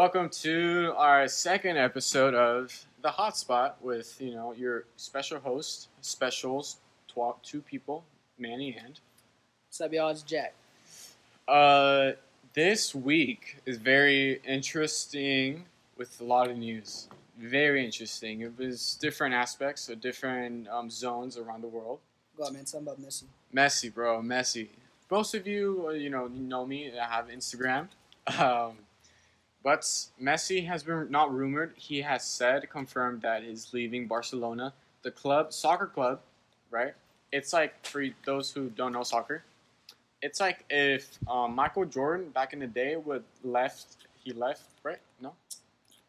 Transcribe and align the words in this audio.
Welcome 0.00 0.30
to 0.30 0.94
our 0.96 1.28
second 1.28 1.76
episode 1.76 2.32
of 2.32 2.86
the 3.02 3.10
Hotspot 3.10 3.72
with 3.82 4.18
you 4.18 4.34
know 4.34 4.54
your 4.54 4.84
special 4.96 5.38
host, 5.38 5.88
specials, 6.00 6.78
twa- 7.06 7.34
two 7.42 7.60
people, 7.60 8.02
Manny 8.38 8.74
and. 8.82 8.98
What's 9.68 9.78
up, 9.82 9.92
y'all? 9.92 10.08
It's 10.08 10.22
Jack. 10.22 10.54
Uh, 11.46 12.12
this 12.54 12.94
week 12.94 13.58
is 13.66 13.76
very 13.76 14.40
interesting 14.46 15.66
with 15.98 16.18
a 16.22 16.24
lot 16.24 16.48
of 16.48 16.56
news. 16.56 17.08
Very 17.38 17.84
interesting. 17.84 18.40
It 18.40 18.56
was 18.56 18.96
different 19.02 19.34
aspects 19.34 19.90
of 19.90 20.00
different 20.00 20.66
um, 20.68 20.88
zones 20.88 21.36
around 21.36 21.60
the 21.60 21.68
world. 21.68 21.98
Go 22.38 22.44
on, 22.44 22.54
man. 22.54 22.64
Something 22.64 22.94
about 22.94 23.06
Messi. 23.06 23.24
Messi, 23.54 23.92
bro, 23.92 24.22
Messi. 24.22 24.68
Most 25.10 25.34
of 25.34 25.46
you, 25.46 25.88
uh, 25.88 25.90
you 25.90 26.08
know, 26.08 26.26
know 26.26 26.64
me. 26.64 26.90
I 26.98 27.04
have 27.04 27.28
Instagram. 27.28 27.88
Um, 28.38 28.76
but 29.62 29.80
Messi 30.20 30.66
has 30.66 30.82
been 30.82 31.10
not 31.10 31.32
rumored. 31.34 31.72
He 31.76 32.02
has 32.02 32.24
said, 32.24 32.68
confirmed 32.70 33.22
that 33.22 33.42
he's 33.42 33.72
leaving 33.72 34.06
Barcelona, 34.06 34.72
the 35.02 35.10
club, 35.10 35.52
soccer 35.52 35.86
club, 35.86 36.20
right? 36.70 36.94
It's 37.32 37.52
like 37.52 37.86
for 37.86 38.04
those 38.24 38.50
who 38.50 38.70
don't 38.70 38.92
know 38.92 39.02
soccer, 39.02 39.42
it's 40.22 40.40
like 40.40 40.64
if 40.70 41.18
um, 41.28 41.54
Michael 41.54 41.84
Jordan 41.84 42.30
back 42.30 42.52
in 42.52 42.58
the 42.58 42.66
day 42.66 42.96
would 42.96 43.24
left. 43.44 43.96
He 44.22 44.32
left, 44.32 44.62
right? 44.82 44.98
No. 45.20 45.32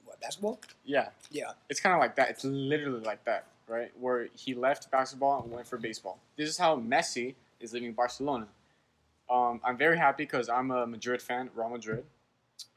What, 0.05 0.19
basketball? 0.19 0.59
Yeah, 0.83 1.09
Yeah. 1.31 1.51
it's 1.69 1.79
kind 1.79 1.93
of 1.95 1.99
like 2.01 2.15
that. 2.15 2.29
It's 2.29 2.43
literally 2.43 2.99
like 3.01 3.23
that, 3.23 3.45
right? 3.67 3.89
Where 3.99 4.27
he 4.35 4.53
left 4.53 4.91
basketball 4.91 5.43
and 5.43 5.51
went 5.51 5.65
for 5.67 5.77
baseball. 5.77 6.19
This 6.35 6.49
is 6.49 6.57
how 6.57 6.75
Messi 6.77 7.35
is 7.61 7.71
leaving 7.73 7.93
Barcelona. 7.93 8.47
Um, 9.29 9.61
I'm 9.63 9.77
very 9.77 9.97
happy 9.97 10.23
because 10.23 10.49
I'm 10.49 10.71
a 10.71 10.85
Madrid 10.85 11.21
fan, 11.21 11.49
Real 11.55 11.69
Madrid, 11.69 12.03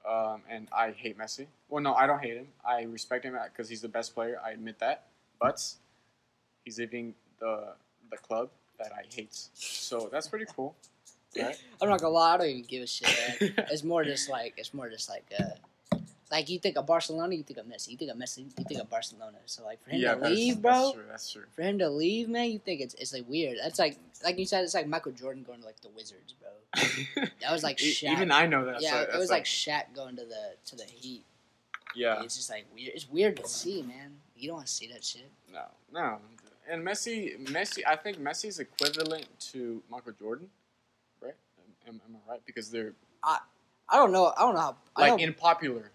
um, 0.08 0.42
and 0.48 0.68
I 0.76 0.90
hate 0.90 1.18
Messi. 1.18 1.46
Well, 1.68 1.82
no, 1.82 1.94
I 1.94 2.06
don't 2.06 2.20
hate 2.20 2.36
him. 2.36 2.48
I 2.64 2.82
respect 2.82 3.24
him 3.24 3.36
because 3.50 3.68
he's 3.68 3.80
the 3.80 3.88
best 3.88 4.14
player. 4.14 4.40
I 4.44 4.50
admit 4.50 4.78
that, 4.80 5.06
but 5.40 5.64
he's 6.64 6.78
leaving 6.78 7.14
the 7.40 7.74
the 8.10 8.16
club 8.18 8.50
that 8.78 8.92
I 8.92 9.04
hate. 9.12 9.34
So 9.54 10.08
that's 10.10 10.28
pretty 10.28 10.46
cool, 10.54 10.74
right? 11.40 11.58
I'm 11.80 11.88
not 11.88 12.00
gonna 12.00 12.14
lie. 12.14 12.34
I 12.34 12.36
don't 12.38 12.46
even 12.48 12.64
give 12.64 12.82
a 12.82 12.86
shit. 12.86 13.08
Man. 13.40 13.66
it's 13.70 13.84
more 13.84 14.04
just 14.04 14.28
like 14.28 14.54
it's 14.56 14.74
more 14.74 14.88
just 14.88 15.08
like 15.08 15.24
uh, 15.38 15.44
like 16.30 16.48
you 16.48 16.58
think 16.58 16.76
of 16.76 16.86
Barcelona, 16.86 17.34
you 17.34 17.42
think 17.42 17.58
of 17.58 17.66
Messi. 17.66 17.90
You 17.90 17.96
think 17.96 18.10
of 18.10 18.16
Messi, 18.16 18.38
you 18.58 18.64
think 18.64 18.80
of 18.80 18.88
Barcelona. 18.90 19.38
So 19.46 19.64
like 19.64 19.82
for 19.82 19.90
him 19.90 20.00
to 20.00 20.06
that's- 20.06 20.30
leave, 20.30 20.62
That's 20.62 20.80
bro. 20.82 20.92
true. 20.94 21.02
That's 21.08 21.32
true. 21.32 21.42
For 21.54 21.62
him 21.62 21.78
to 21.78 21.88
leave, 21.90 22.28
man, 22.28 22.50
you 22.50 22.58
think 22.58 22.80
it's 22.80 22.94
it's 22.94 23.12
like 23.12 23.28
weird. 23.28 23.58
That's 23.62 23.78
like 23.78 23.98
like 24.24 24.38
you 24.38 24.46
said, 24.46 24.64
it's 24.64 24.74
like 24.74 24.86
Michael 24.86 25.12
Jordan 25.12 25.42
going 25.42 25.60
to 25.60 25.66
like 25.66 25.80
the 25.80 25.90
Wizards, 25.90 26.34
bro. 26.40 26.50
That 27.40 27.52
was 27.52 27.62
like 27.62 27.76
Shaq. 27.76 28.10
Even 28.12 28.30
I 28.32 28.46
know 28.46 28.64
that. 28.66 28.80
yeah, 28.82 29.04
so 29.04 29.10
it 29.14 29.18
was 29.18 29.30
like 29.30 29.44
Shaq 29.44 29.94
going 29.94 30.16
to 30.16 30.24
the 30.24 30.54
to 30.66 30.76
the 30.76 30.84
Heat. 30.84 31.24
yeah. 31.94 32.22
It's 32.22 32.36
just 32.36 32.50
like 32.50 32.64
weird. 32.74 32.92
It's 32.94 33.08
weird 33.08 33.36
to 33.36 33.46
see, 33.48 33.82
man. 33.82 34.16
You 34.36 34.48
don't 34.48 34.56
want 34.56 34.66
to 34.66 34.72
see 34.72 34.88
that 34.88 35.04
shit. 35.04 35.30
No, 35.52 35.62
no. 35.92 36.18
And 36.68 36.82
Messi, 36.84 37.38
Messi, 37.48 37.82
I 37.86 37.94
think 37.96 38.18
Messi's 38.18 38.58
equivalent 38.58 39.26
to 39.52 39.82
Michael 39.90 40.12
Jordan, 40.18 40.48
right? 41.22 41.34
Am, 41.86 42.00
am 42.08 42.16
I 42.26 42.32
right? 42.32 42.40
Because 42.46 42.70
they're 42.70 42.94
I 43.22 43.38
I 43.88 43.96
don't 43.96 44.12
know. 44.12 44.32
I 44.36 44.40
don't 44.40 44.54
know 44.54 44.60
how. 44.60 44.76
I 44.96 45.10
like 45.10 45.20
in 45.20 45.34
popular 45.34 45.90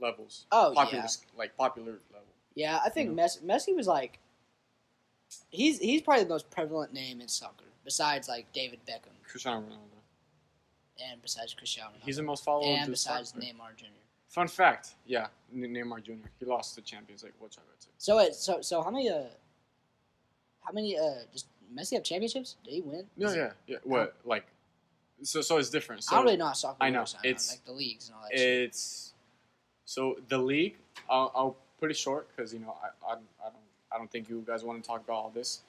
levels. 0.00 0.46
Oh, 0.52 0.72
popular, 0.74 1.04
yeah. 1.04 1.10
like 1.38 1.56
popular 1.56 1.98
level. 2.12 2.26
Yeah, 2.54 2.80
I 2.84 2.88
think 2.88 3.10
You 3.10 3.16
Messi, 3.16 3.42
Messi 3.42 3.76
was 3.76 3.86
like 3.86 4.18
he's 5.50 5.78
he's 5.78 6.02
probably 6.02 6.24
the 6.24 6.30
most 6.30 6.50
prevalent 6.50 6.92
name 6.92 7.20
in 7.20 7.28
soccer 7.28 7.64
besides 7.84 8.28
like 8.28 8.52
David 8.52 8.80
Beckham 8.86 9.14
Cristiano 9.26 9.60
Ronaldo. 9.60 11.08
and 11.10 11.22
besides 11.22 11.54
Cristiano 11.54 11.90
Ronaldo 11.90 12.04
He's 12.04 12.16
the 12.16 12.22
most 12.22 12.44
followed. 12.44 12.64
and 12.66 12.90
besides 12.90 13.30
soccer. 13.30 13.42
Neymar 13.44 13.76
Jr. 13.76 13.86
Fun 14.28 14.48
fact, 14.48 14.94
yeah, 15.06 15.26
N- 15.52 15.62
Neymar 15.62 16.02
Jr. 16.04 16.12
He 16.38 16.46
lost 16.46 16.76
the 16.76 16.82
Champions 16.82 17.22
League. 17.24 17.32
Which 17.38 17.56
I 17.58 17.62
read. 17.62 17.84
So 17.98 18.18
it, 18.18 18.34
so 18.34 18.60
so 18.60 18.82
how 18.82 18.90
many 18.90 19.08
uh 19.10 19.22
how 20.62 20.72
many 20.72 20.98
uh 20.98 21.02
does 21.32 21.44
Messi 21.74 21.94
have 21.94 22.02
championships? 22.04 22.56
Did 22.64 22.74
he 22.74 22.80
win? 22.80 23.06
Yeah, 23.16 23.26
Is 23.28 23.34
it- 23.34 23.38
yeah, 23.38 23.50
yeah. 23.66 23.76
What 23.84 24.16
like? 24.24 24.46
So, 25.22 25.42
so 25.42 25.58
it's 25.58 25.68
different. 25.70 26.02
So 26.04 26.14
I 26.14 26.18
don't 26.18 26.24
really 26.26 26.36
know 26.38 26.46
how 26.46 26.52
soccer 26.54 26.76
I 26.80 26.88
know, 26.90 27.00
works. 27.00 27.14
it's- 27.22 27.50
like 27.50 27.64
the 27.64 27.72
leagues 27.72 28.08
and 28.08 28.16
all 28.16 28.22
that. 28.30 28.38
shit. 28.38 29.09
So 29.90 30.20
the 30.28 30.38
league. 30.38 30.76
I'll, 31.08 31.32
I'll 31.34 31.56
put 31.80 31.90
it 31.90 31.96
short 31.96 32.28
because 32.28 32.54
you 32.54 32.60
know 32.60 32.76
I, 32.80 33.10
I, 33.10 33.14
I 33.14 33.46
don't 33.46 33.66
I 33.92 33.98
don't 33.98 34.08
think 34.08 34.28
you 34.28 34.44
guys 34.46 34.62
want 34.62 34.80
to 34.80 34.86
talk 34.86 35.02
about 35.02 35.14
all 35.14 35.32
this 35.34 35.62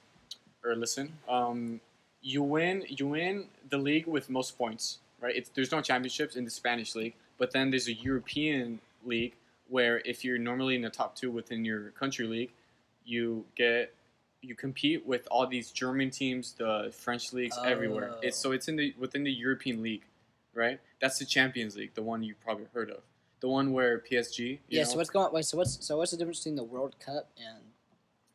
or 0.64 0.76
listen. 0.76 1.14
Um, 1.28 1.80
you 2.20 2.40
win 2.40 2.84
you 2.88 3.08
win 3.08 3.46
the 3.68 3.78
league 3.78 4.06
with 4.06 4.30
most 4.30 4.56
points, 4.56 4.98
right? 5.20 5.34
It's, 5.34 5.50
there's 5.50 5.72
no 5.72 5.80
championships 5.80 6.36
in 6.36 6.44
the 6.44 6.52
Spanish 6.52 6.94
league, 6.94 7.14
but 7.36 7.50
then 7.50 7.70
there's 7.70 7.88
a 7.88 7.94
European 7.94 8.80
league 9.04 9.34
where 9.68 10.00
if 10.04 10.24
you're 10.24 10.38
normally 10.38 10.76
in 10.76 10.82
the 10.82 10.90
top 10.90 11.16
two 11.16 11.32
within 11.32 11.64
your 11.64 11.90
country 11.90 12.28
league, 12.28 12.52
you 13.04 13.44
get 13.56 13.92
you 14.40 14.54
compete 14.54 15.04
with 15.04 15.26
all 15.32 15.48
these 15.48 15.72
German 15.72 16.10
teams, 16.10 16.52
the 16.52 16.94
French 16.96 17.32
leagues 17.32 17.58
everywhere. 17.64 18.12
Oh. 18.14 18.20
It's 18.22 18.38
so 18.38 18.52
it's 18.52 18.68
in 18.68 18.76
the 18.76 18.94
within 19.00 19.24
the 19.24 19.32
European 19.32 19.82
league, 19.82 20.04
right? 20.54 20.78
That's 21.00 21.18
the 21.18 21.24
Champions 21.24 21.74
League, 21.74 21.94
the 21.94 22.04
one 22.04 22.22
you 22.22 22.36
probably 22.44 22.66
heard 22.72 22.90
of, 22.90 23.02
the 23.42 23.48
one 23.48 23.72
where 23.72 23.98
PSG, 23.98 24.38
you 24.38 24.58
yeah. 24.68 24.84
know, 24.84 24.88
So 24.88 24.96
what's 24.96 25.10
going? 25.10 25.30
Wait. 25.32 25.44
So 25.44 25.58
what's 25.58 25.84
so 25.84 25.98
what's 25.98 26.12
the 26.12 26.16
difference 26.16 26.38
between 26.38 26.54
the 26.54 26.64
World 26.64 26.94
Cup 27.04 27.28
and 27.36 27.64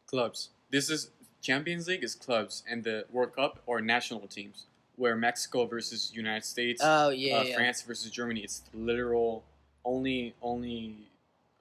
clubs. 0.06 0.50
This 0.70 0.90
is 0.90 1.12
Champions 1.42 1.88
League 1.88 2.04
is 2.04 2.14
clubs, 2.14 2.64
and 2.70 2.84
the 2.84 3.06
World 3.10 3.34
Cup 3.34 3.64
or 3.66 3.80
national 3.82 4.28
teams, 4.28 4.66
where 4.98 5.16
Mexico 5.16 5.66
versus 5.66 6.12
United 6.14 6.46
States, 6.46 6.82
oh 6.84 7.10
yeah, 7.10 7.38
uh, 7.38 7.44
yeah. 7.44 7.56
France 7.56 7.82
versus 7.82 8.12
Germany. 8.12 8.42
It's 8.42 8.64
literal 8.74 9.44
only 9.86 10.36
only 10.42 11.10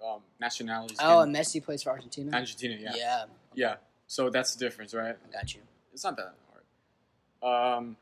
um, 0.05 0.21
nationalities. 0.41 0.99
oh, 1.01 1.21
and 1.21 1.35
Messi 1.35 1.63
plays 1.63 1.85
for 1.85 1.91
Argentina. 1.91 2.37
Argentina, 2.37 2.77
yeah. 2.81 2.93
yeah, 2.97 3.25
yeah, 3.55 3.75
So 4.09 4.29
that's 4.29 4.55
the 4.55 4.65
difference, 4.65 4.93
right? 4.93 5.17
I 5.29 5.33
got 5.33 5.55
you. 5.55 5.61
It's 5.93 6.03
not 6.03 6.17
that 6.17 6.35
hard. 7.43 7.79
Um, 7.79 7.97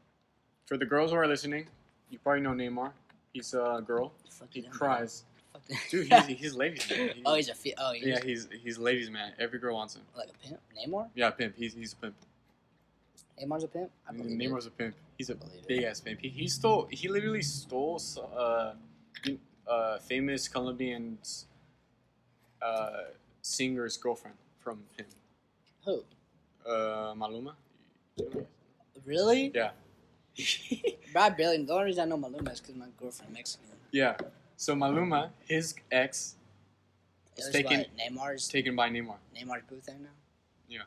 for 0.64 0.78
the 0.78 0.86
girls 0.86 1.10
who 1.10 1.18
are 1.18 1.28
listening, 1.28 1.66
you 2.08 2.18
probably 2.18 2.40
know 2.40 2.52
Neymar. 2.52 2.92
He's 3.34 3.52
a 3.52 3.84
girl. 3.86 4.12
He 4.50 4.62
cries. 4.62 5.24
Dude, 5.90 6.12
he's, 6.12 6.26
he's 6.26 6.54
ladies 6.54 6.88
man. 6.90 7.10
He- 7.14 7.22
oh, 7.24 7.34
he's 7.34 7.48
a 7.48 7.54
fi- 7.54 7.74
oh, 7.78 7.92
he's 7.92 8.04
yeah, 8.06 8.20
he's 8.22 8.48
he's 8.62 8.78
ladies 8.78 9.10
man. 9.10 9.32
Every 9.38 9.58
girl 9.58 9.74
wants 9.74 9.96
him. 9.96 10.02
like 10.16 10.28
a 10.28 10.46
pimp. 10.48 10.60
Neymar. 10.76 11.08
Yeah, 11.14 11.30
pimp. 11.30 11.54
He's 11.56 11.74
he's 11.74 11.92
a 11.92 11.96
pimp. 11.96 12.14
Neymar's 13.40 13.64
a 13.64 13.68
pimp. 13.68 13.90
I 14.08 14.12
believe 14.12 14.40
it. 14.40 14.66
A 14.66 14.70
pimp. 14.70 14.94
He's 15.18 15.30
a 15.30 15.34
believe 15.34 15.54
it. 15.62 15.68
big 15.68 15.82
ass 15.82 16.00
pimp. 16.00 16.20
He, 16.20 16.28
he 16.28 16.48
stole. 16.48 16.86
He 16.90 17.08
literally 17.08 17.42
stole 17.42 18.00
uh, 18.36 18.72
uh, 19.66 19.98
famous 19.98 20.48
Colombian 20.48 21.18
uh, 22.62 22.90
singer's 23.42 23.96
girlfriend 23.96 24.36
from 24.60 24.78
him. 24.96 25.06
Who? 25.84 26.04
Uh, 26.66 27.14
Maluma. 27.14 27.54
Really? 29.04 29.52
Yeah. 29.54 29.70
Bro, 31.12 31.22
I 31.22 31.30
barely. 31.30 31.62
The 31.64 31.72
only 31.72 31.84
reason 31.86 32.02
I 32.02 32.16
know 32.16 32.18
Maluma 32.18 32.52
is 32.52 32.60
because 32.60 32.76
my 32.76 32.86
girlfriend 32.98 33.32
Mexican. 33.32 33.66
Yeah. 33.90 34.16
So 34.64 34.74
Maluma, 34.74 35.28
his 35.46 35.74
ex, 35.92 36.36
is 37.36 37.44
was 37.44 37.52
taken 37.52 37.80
what, 37.80 37.88
Neymar's 37.98 38.48
taken 38.48 38.74
by 38.74 38.88
Neymar. 38.88 39.16
Neymar's 39.36 39.62
booth 39.68 39.84
there 39.84 39.98
now. 40.00 40.08
Yeah. 40.70 40.78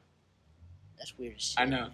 That's 0.98 1.16
weird 1.16 1.36
as 1.36 1.44
shit. 1.44 1.60
I 1.60 1.66
know. 1.66 1.82
Man. 1.82 1.92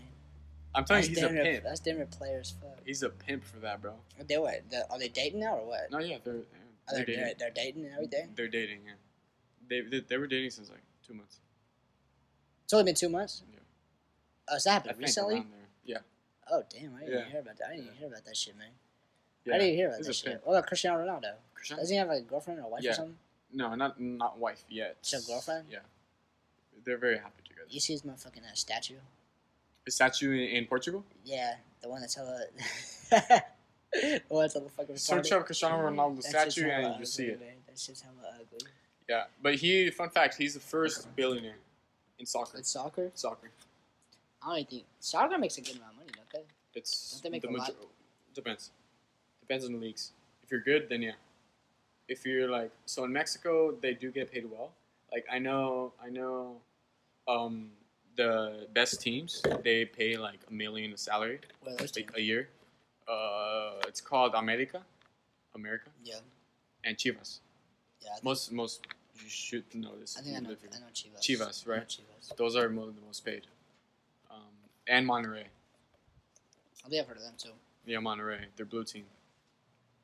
I'm 0.73 0.85
telling 0.85 1.01
That's 1.01 1.09
you, 1.09 1.27
he's 1.27 1.39
a 1.39 1.43
pimp. 1.43 1.63
That's 1.65 1.79
damn 1.81 1.97
near 1.97 2.05
player 2.05 2.39
as 2.39 2.51
fuck. 2.51 2.79
He's 2.85 3.03
a 3.03 3.09
pimp 3.09 3.43
for 3.43 3.57
that, 3.57 3.81
bro. 3.81 3.95
Are 4.17 4.23
they 4.23 4.37
what? 4.37 4.63
the- 4.69 4.89
Are 4.89 4.97
they 4.97 5.09
dating 5.09 5.41
now 5.41 5.57
or 5.57 5.67
what? 5.67 5.91
No, 5.91 5.99
yeah, 5.99 6.19
they're 6.23 6.35
Are 6.35 6.37
oh, 6.37 6.95
they're 6.95 6.99
they, 6.99 7.05
dating. 7.05 7.23
they're, 7.25 7.33
they're 7.37 7.51
dating 7.51 7.83
and 7.83 7.93
everything. 7.95 8.29
They're 8.33 8.47
dating. 8.47 8.79
Yeah. 8.85 8.93
They, 9.69 9.81
they 9.81 9.99
they 10.07 10.17
were 10.17 10.27
dating 10.27 10.51
since 10.51 10.69
like 10.69 10.83
two 11.05 11.13
months. 11.15 11.39
It's 12.63 12.71
only 12.71 12.85
been 12.85 12.95
two 12.95 13.09
months. 13.09 13.43
Yeah. 13.51 13.59
Oh, 14.49 14.57
so 14.57 14.69
that 14.69 14.73
happened 14.73 14.91
think 14.93 15.01
recently. 15.01 15.45
Yeah. 15.83 15.97
Oh 16.49 16.63
damn! 16.69 16.95
I 16.95 16.99
didn't 17.01 17.13
Yeah. 17.13 17.25
hear 17.25 17.41
about 17.41 17.57
that. 17.57 17.67
I 17.67 17.71
didn't 17.71 17.87
even 17.87 17.97
hear 17.97 18.07
about 18.07 18.23
that 18.23 18.37
shit, 18.37 18.57
man. 18.57 18.67
Yeah. 19.43 19.55
I 19.55 19.57
didn't 19.59 19.75
hear 19.75 19.87
about 19.89 20.03
that 20.03 20.15
shit. 20.15 20.25
pimp. 20.31 20.45
What 20.45 20.53
about 20.53 20.67
Cristiano 20.67 21.03
Ronaldo? 21.03 21.33
Doesn't 21.69 21.87
he 21.93 21.95
have 21.97 22.07
like 22.07 22.19
a 22.19 22.21
girlfriend 22.25 22.59
or 22.59 22.63
a 22.63 22.67
wife 22.67 22.83
Yeah. 22.83 22.91
or 22.91 22.95
something? 22.95 23.17
No, 23.53 23.75
not 23.75 23.99
not 23.99 24.37
wife 24.39 24.63
yet. 24.69 25.01
Just 25.03 25.27
a 25.27 25.31
girlfriend? 25.31 25.65
Yeah. 25.69 25.79
They're 26.85 26.97
very 26.97 27.17
happy 27.17 27.43
together. 27.47 27.67
You 27.69 27.79
see 27.79 27.93
his 27.93 28.01
motherfucking 28.01 28.43
uh, 28.43 28.55
statue? 28.55 28.95
A 29.87 29.91
statue 29.91 30.31
in, 30.31 30.39
in 30.57 30.65
Portugal? 30.65 31.03
Yeah, 31.23 31.55
the 31.81 31.89
one 31.89 32.01
that's 32.01 32.15
hella. 32.15 32.45
the 33.11 34.21
one 34.29 34.43
that's 34.43 34.53
hella 34.53 34.69
fucking. 34.69 34.97
Search 34.97 35.31
up 35.31 35.45
Cristiano 35.45 35.77
Ronaldo 35.77 36.21
statue 36.23 36.63
and 36.69 36.83
hella 36.83 36.99
you 36.99 37.05
see 37.05 37.23
ugly, 37.23 37.33
it. 37.33 37.39
Man. 37.41 37.55
That's 37.67 37.87
just 37.87 38.03
hella 38.03 38.35
ugly. 38.35 38.67
Yeah. 39.07 39.23
But 39.41 39.55
he 39.55 39.89
fun 39.91 40.09
fact, 40.09 40.35
he's 40.37 40.53
the 40.55 40.59
first 40.59 41.13
billionaire 41.15 41.57
in 42.19 42.25
soccer. 42.25 42.57
It's 42.57 42.69
soccer. 42.69 43.11
Soccer. 43.13 43.51
I 44.45 44.55
don't 44.57 44.69
think 44.69 44.83
soccer 44.99 45.37
makes 45.37 45.57
a 45.57 45.61
good 45.61 45.75
amount 45.77 45.91
of 45.91 45.97
money, 45.97 46.09
don't 46.15 46.29
they? 46.33 46.79
It's 46.79 47.11
Don't 47.11 47.23
they 47.23 47.29
make 47.29 47.41
the 47.43 47.49
a 47.49 47.51
lot? 47.51 47.71
depends. 48.33 48.71
Depends 49.41 49.65
on 49.65 49.73
the 49.73 49.77
leagues. 49.77 50.11
If 50.43 50.51
you're 50.51 50.61
good, 50.61 50.87
then 50.89 51.01
yeah. 51.01 51.11
If 52.07 52.25
you're 52.25 52.49
like 52.49 52.71
so 52.85 53.03
in 53.05 53.13
Mexico, 53.13 53.73
they 53.81 53.93
do 53.93 54.11
get 54.11 54.31
paid 54.31 54.45
well. 54.49 54.71
Like 55.11 55.25
I 55.31 55.39
know, 55.39 55.93
I 56.03 56.09
know, 56.09 56.57
um, 57.27 57.69
the 58.15 58.67
best 58.73 59.01
teams 59.01 59.41
they 59.63 59.85
pay 59.85 60.17
like 60.17 60.39
a 60.49 60.53
million 60.53 60.93
a 60.93 60.97
salary 60.97 61.39
Well, 61.65 61.75
like 61.79 62.11
a 62.15 62.21
year. 62.21 62.49
Uh, 63.07 63.73
it's 63.87 64.01
called 64.01 64.33
America, 64.35 64.81
America, 65.55 65.89
Yeah. 66.03 66.19
and 66.83 66.97
Chivas. 66.97 67.39
Yeah, 68.01 68.09
Most 68.23 68.51
most 68.51 68.85
you 69.21 69.29
should 69.29 69.63
know 69.75 69.95
this. 69.99 70.17
I 70.17 70.21
think 70.21 70.37
I 70.37 70.39
know. 70.39 70.49
I 70.49 70.79
know 70.79 70.85
Chivas. 70.93 71.21
Chivas, 71.21 71.67
right? 71.67 71.87
Chivas. 71.87 72.35
Those 72.35 72.55
are 72.55 72.67
the 72.67 73.01
most 73.05 73.23
paid. 73.25 73.47
Um, 74.29 74.41
and 74.87 75.07
Monterrey. 75.07 75.45
I 76.85 76.89
think 76.89 77.01
I've 77.01 77.07
heard 77.07 77.17
of 77.17 77.23
them 77.23 77.33
too. 77.37 77.51
Yeah, 77.85 77.99
Monterrey. 77.99 78.45
They're 78.55 78.65
blue 78.65 78.83
team. 78.83 79.05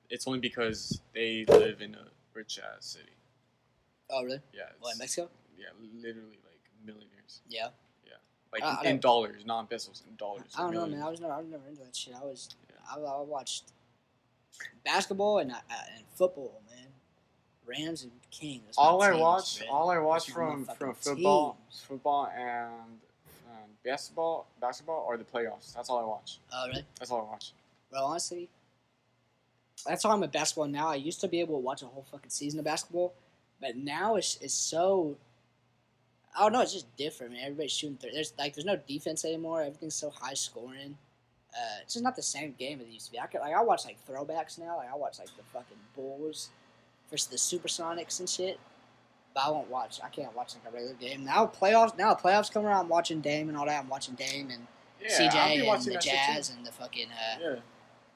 It's 0.10 0.28
only 0.28 0.40
because 0.40 1.02
they 1.14 1.46
live 1.48 1.82
in 1.82 1.96
a 1.96 2.06
rich 2.34 2.60
ass 2.60 2.86
city. 2.86 3.10
Oh, 4.10 4.24
really? 4.24 4.40
Yeah. 4.54 4.64
What, 4.80 4.94
in 4.94 5.00
Mexico? 5.00 5.30
Yeah, 5.58 5.68
literally 6.02 6.40
like 6.46 6.62
millionaires. 6.86 7.42
Yeah. 7.48 7.68
Yeah, 8.06 8.14
like 8.52 8.64
I- 8.64 8.78
I 8.82 8.90
in 8.90 8.96
don't- 8.96 9.02
dollars, 9.02 9.46
not 9.46 9.70
pesos, 9.70 10.02
in 10.10 10.16
dollars. 10.16 10.46
I 10.58 10.62
don't 10.64 10.74
know, 10.74 10.86
man. 10.88 11.02
I 11.04 11.10
was 11.10 11.20
never, 11.20 11.34
I 11.34 11.38
was 11.38 11.48
never 11.48 11.68
into 11.68 11.84
that 11.84 11.96
shit. 11.96 12.16
I 12.16 12.24
was, 12.26 12.50
Yeah. 12.70 12.76
I, 12.96 13.00
I 13.00 13.22
watched 13.22 13.66
basketball 14.84 15.40
and 15.40 15.52
uh, 15.52 15.56
and 15.96 16.04
football, 16.16 16.62
man. 16.70 16.88
Rams 17.66 18.02
and 18.04 18.12
Kings. 18.32 18.64
that's 18.66 18.78
my 18.80 18.84
all 18.84 19.02
I 19.04 19.10
teams, 19.12 19.22
watch, 19.22 19.60
man. 19.60 19.70
all 19.70 19.92
I 19.92 20.00
watch 20.00 20.26
That's 20.26 20.38
my 20.38 20.44
from 20.46 20.66
from 20.66 20.90
motherfucking 20.90 20.96
football, 20.98 21.54
teams. 21.54 21.84
football 21.88 22.32
and 22.36 22.72
um, 23.48 23.70
basketball, 23.86 24.48
basketball 24.60 25.06
are 25.08 25.18
the 25.18 25.24
playoffs. 25.24 25.74
That's 25.76 25.88
all 25.90 26.00
I 26.00 26.04
watch. 26.04 26.40
Oh, 26.52 26.68
really? 26.68 26.84
That's 26.98 27.12
all 27.12 27.22
I 27.22 27.32
watch. 27.32 27.52
Bro, 27.92 28.06
honestly, 28.06 28.50
that's 29.88 30.04
how 30.04 30.12
I'm 30.12 30.24
at 30.24 30.32
basketball 30.32 30.68
now. 30.68 30.88
I 30.90 30.96
used 30.96 31.22
to 31.22 31.28
be 31.28 31.40
able 31.40 31.56
to 31.56 31.62
watch 31.62 31.82
a 31.82 31.86
whole 31.86 32.06
fucking 32.12 32.30
season 32.30 32.60
of 32.60 32.66
basketball, 32.66 33.14
but 33.62 33.76
now 33.76 34.16
it's 34.16 34.38
it's 34.42 34.54
so. 34.54 35.18
I 36.38 36.44
don't 36.44 36.54
know. 36.54 36.62
It's 36.62 36.74
just 36.74 36.96
different, 36.96 37.34
man. 37.34 37.42
Everybody's 37.44 37.72
shooting. 37.72 37.98
Th- 37.98 38.14
there's 38.14 38.34
like 38.38 38.56
there's 38.56 38.66
no 38.66 38.78
defense 38.88 39.26
anymore. 39.26 39.62
Everything's 39.62 39.96
so 39.96 40.10
high 40.10 40.36
scoring. 40.36 40.98
Uh, 41.54 41.82
it's 41.82 41.94
just 41.94 42.04
not 42.04 42.16
the 42.16 42.22
same 42.22 42.54
game 42.60 42.80
as 42.80 42.86
it 42.88 42.92
used 42.92 43.08
to 43.08 43.12
be. 43.12 43.20
I 43.20 43.26
could, 43.26 43.42
like 43.42 43.56
I 43.56 43.64
watch 43.64 43.86
like 43.86 43.98
throwbacks 44.08 44.60
now. 44.60 44.78
Like 44.78 44.92
I 44.92 44.96
watch 44.96 45.18
like 45.20 45.36
the 45.36 45.44
fucking 45.52 45.78
Bulls 45.96 46.50
versus 47.10 47.28
the 47.28 47.38
Supersonics 47.38 48.20
and 48.20 48.30
shit. 48.30 48.60
But 49.34 49.46
I 49.46 49.50
won't 49.50 49.70
watch. 49.70 50.00
I 50.04 50.10
can't 50.10 50.36
watch 50.36 50.54
like 50.56 50.72
a 50.72 50.76
regular 50.76 50.96
game 50.96 51.26
now. 51.26 51.48
Playoffs 51.48 51.98
now. 51.98 52.14
Playoffs 52.14 52.52
come 52.52 52.66
around. 52.66 52.82
I'm 52.82 52.90
watching 52.90 53.22
Dame 53.22 53.50
and 53.50 53.58
all 53.58 53.66
that. 53.66 53.84
I'm 53.84 53.90
watching 53.90 54.16
Dame 54.16 54.50
and 54.52 54.68
Yeah, 55.02 55.10
CJ 55.10 55.36
and 55.36 55.62
the 55.62 55.66
that 55.66 55.84
shit 55.84 56.02
too. 56.02 56.10
Jazz 56.10 56.50
and 56.52 56.66
the 56.66 56.72
fucking 56.72 57.08
uh, 57.10 57.40
Yeah, 57.42 57.56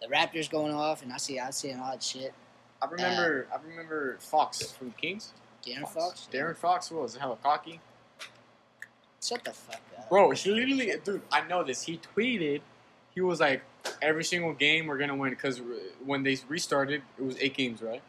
the 0.03 0.13
Raptors 0.13 0.49
going 0.49 0.73
off, 0.73 1.01
and 1.03 1.11
I 1.13 1.17
see 1.17 1.39
I 1.39 1.49
see 1.51 1.73
all 1.73 1.91
that 1.91 2.03
shit. 2.03 2.33
I 2.81 2.87
remember. 2.87 3.47
Um, 3.53 3.59
I 3.65 3.69
remember 3.69 4.17
Fox 4.19 4.71
from 4.71 4.91
Kings. 4.91 5.33
De'Aaron 5.65 5.87
Fox, 5.89 6.27
De'Aaron 6.31 6.57
Fox 6.57 6.91
was 6.91 7.15
hella 7.15 7.37
cocky. 7.41 7.79
shut 9.23 9.41
the 9.45 9.51
fuck 9.51 9.79
up, 9.97 10.09
Bro, 10.09 10.31
he 10.31 10.51
literally, 10.51 10.91
dude, 11.05 11.21
I 11.31 11.47
know 11.47 11.63
this. 11.63 11.83
He 11.83 11.97
tweeted, 12.15 12.59
he 13.15 13.21
was 13.21 13.39
like, 13.39 13.61
every 14.01 14.25
single 14.25 14.51
game 14.53 14.87
we're 14.87 14.97
gonna 14.97 15.15
win 15.15 15.29
because 15.29 15.61
when 16.05 16.23
they 16.23 16.37
restarted, 16.49 17.01
it 17.17 17.23
was 17.23 17.37
eight 17.39 17.55
games, 17.55 17.81
right? 17.81 18.01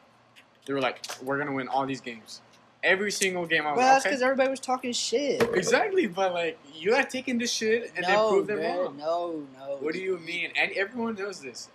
They 0.67 0.73
were 0.75 0.81
like, 0.81 1.00
we're 1.23 1.38
gonna 1.38 1.52
win 1.52 1.69
all 1.69 1.87
these 1.87 2.00
games, 2.00 2.41
every 2.82 3.12
single 3.12 3.46
game. 3.46 3.64
I 3.69 3.70
was 3.70 3.76
Well, 3.79 3.87
like, 3.87 3.94
that's 3.94 4.05
because 4.05 4.19
okay. 4.20 4.25
everybody 4.25 4.50
was 4.50 4.58
talking 4.61 4.93
shit. 4.93 5.41
exactly, 5.55 6.08
but 6.08 6.32
like, 6.35 6.58
you 6.75 6.93
are 6.94 7.05
taking 7.05 7.38
this 7.38 7.52
shit 7.52 7.93
and 7.94 8.05
then 8.05 8.14
no, 8.14 8.31
prove 8.31 8.46
them 8.49 8.58
wrong. 8.58 8.96
no, 8.96 9.46
no. 9.56 9.76
What 9.79 9.93
do 9.94 10.00
you 10.00 10.19
mean? 10.19 10.50
And 10.61 10.73
everyone 10.73 11.14
knows 11.14 11.41
this. 11.41 11.69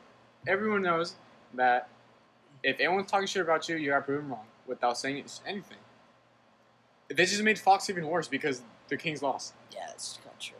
Everyone 0.48 0.82
knows 0.82 1.16
that 1.54 1.90
if 2.64 2.80
anyone's 2.80 3.10
talking 3.10 3.28
shit 3.28 3.42
about 3.42 3.68
you, 3.70 3.76
you 3.78 3.90
gotta 3.90 4.02
prove 4.02 4.22
them 4.22 4.32
wrong 4.32 4.46
without 4.68 4.98
saying 4.98 5.24
anything. 5.46 5.78
They 7.10 7.26
just 7.26 7.42
made 7.42 7.58
Fox 7.58 7.90
even 7.90 8.08
worse 8.08 8.28
because 8.28 8.62
the 8.88 8.98
Kings 8.98 9.22
lost. 9.24 9.54
Yeah, 9.74 9.88
it's 9.92 10.20
not 10.26 10.40
true. 10.40 10.56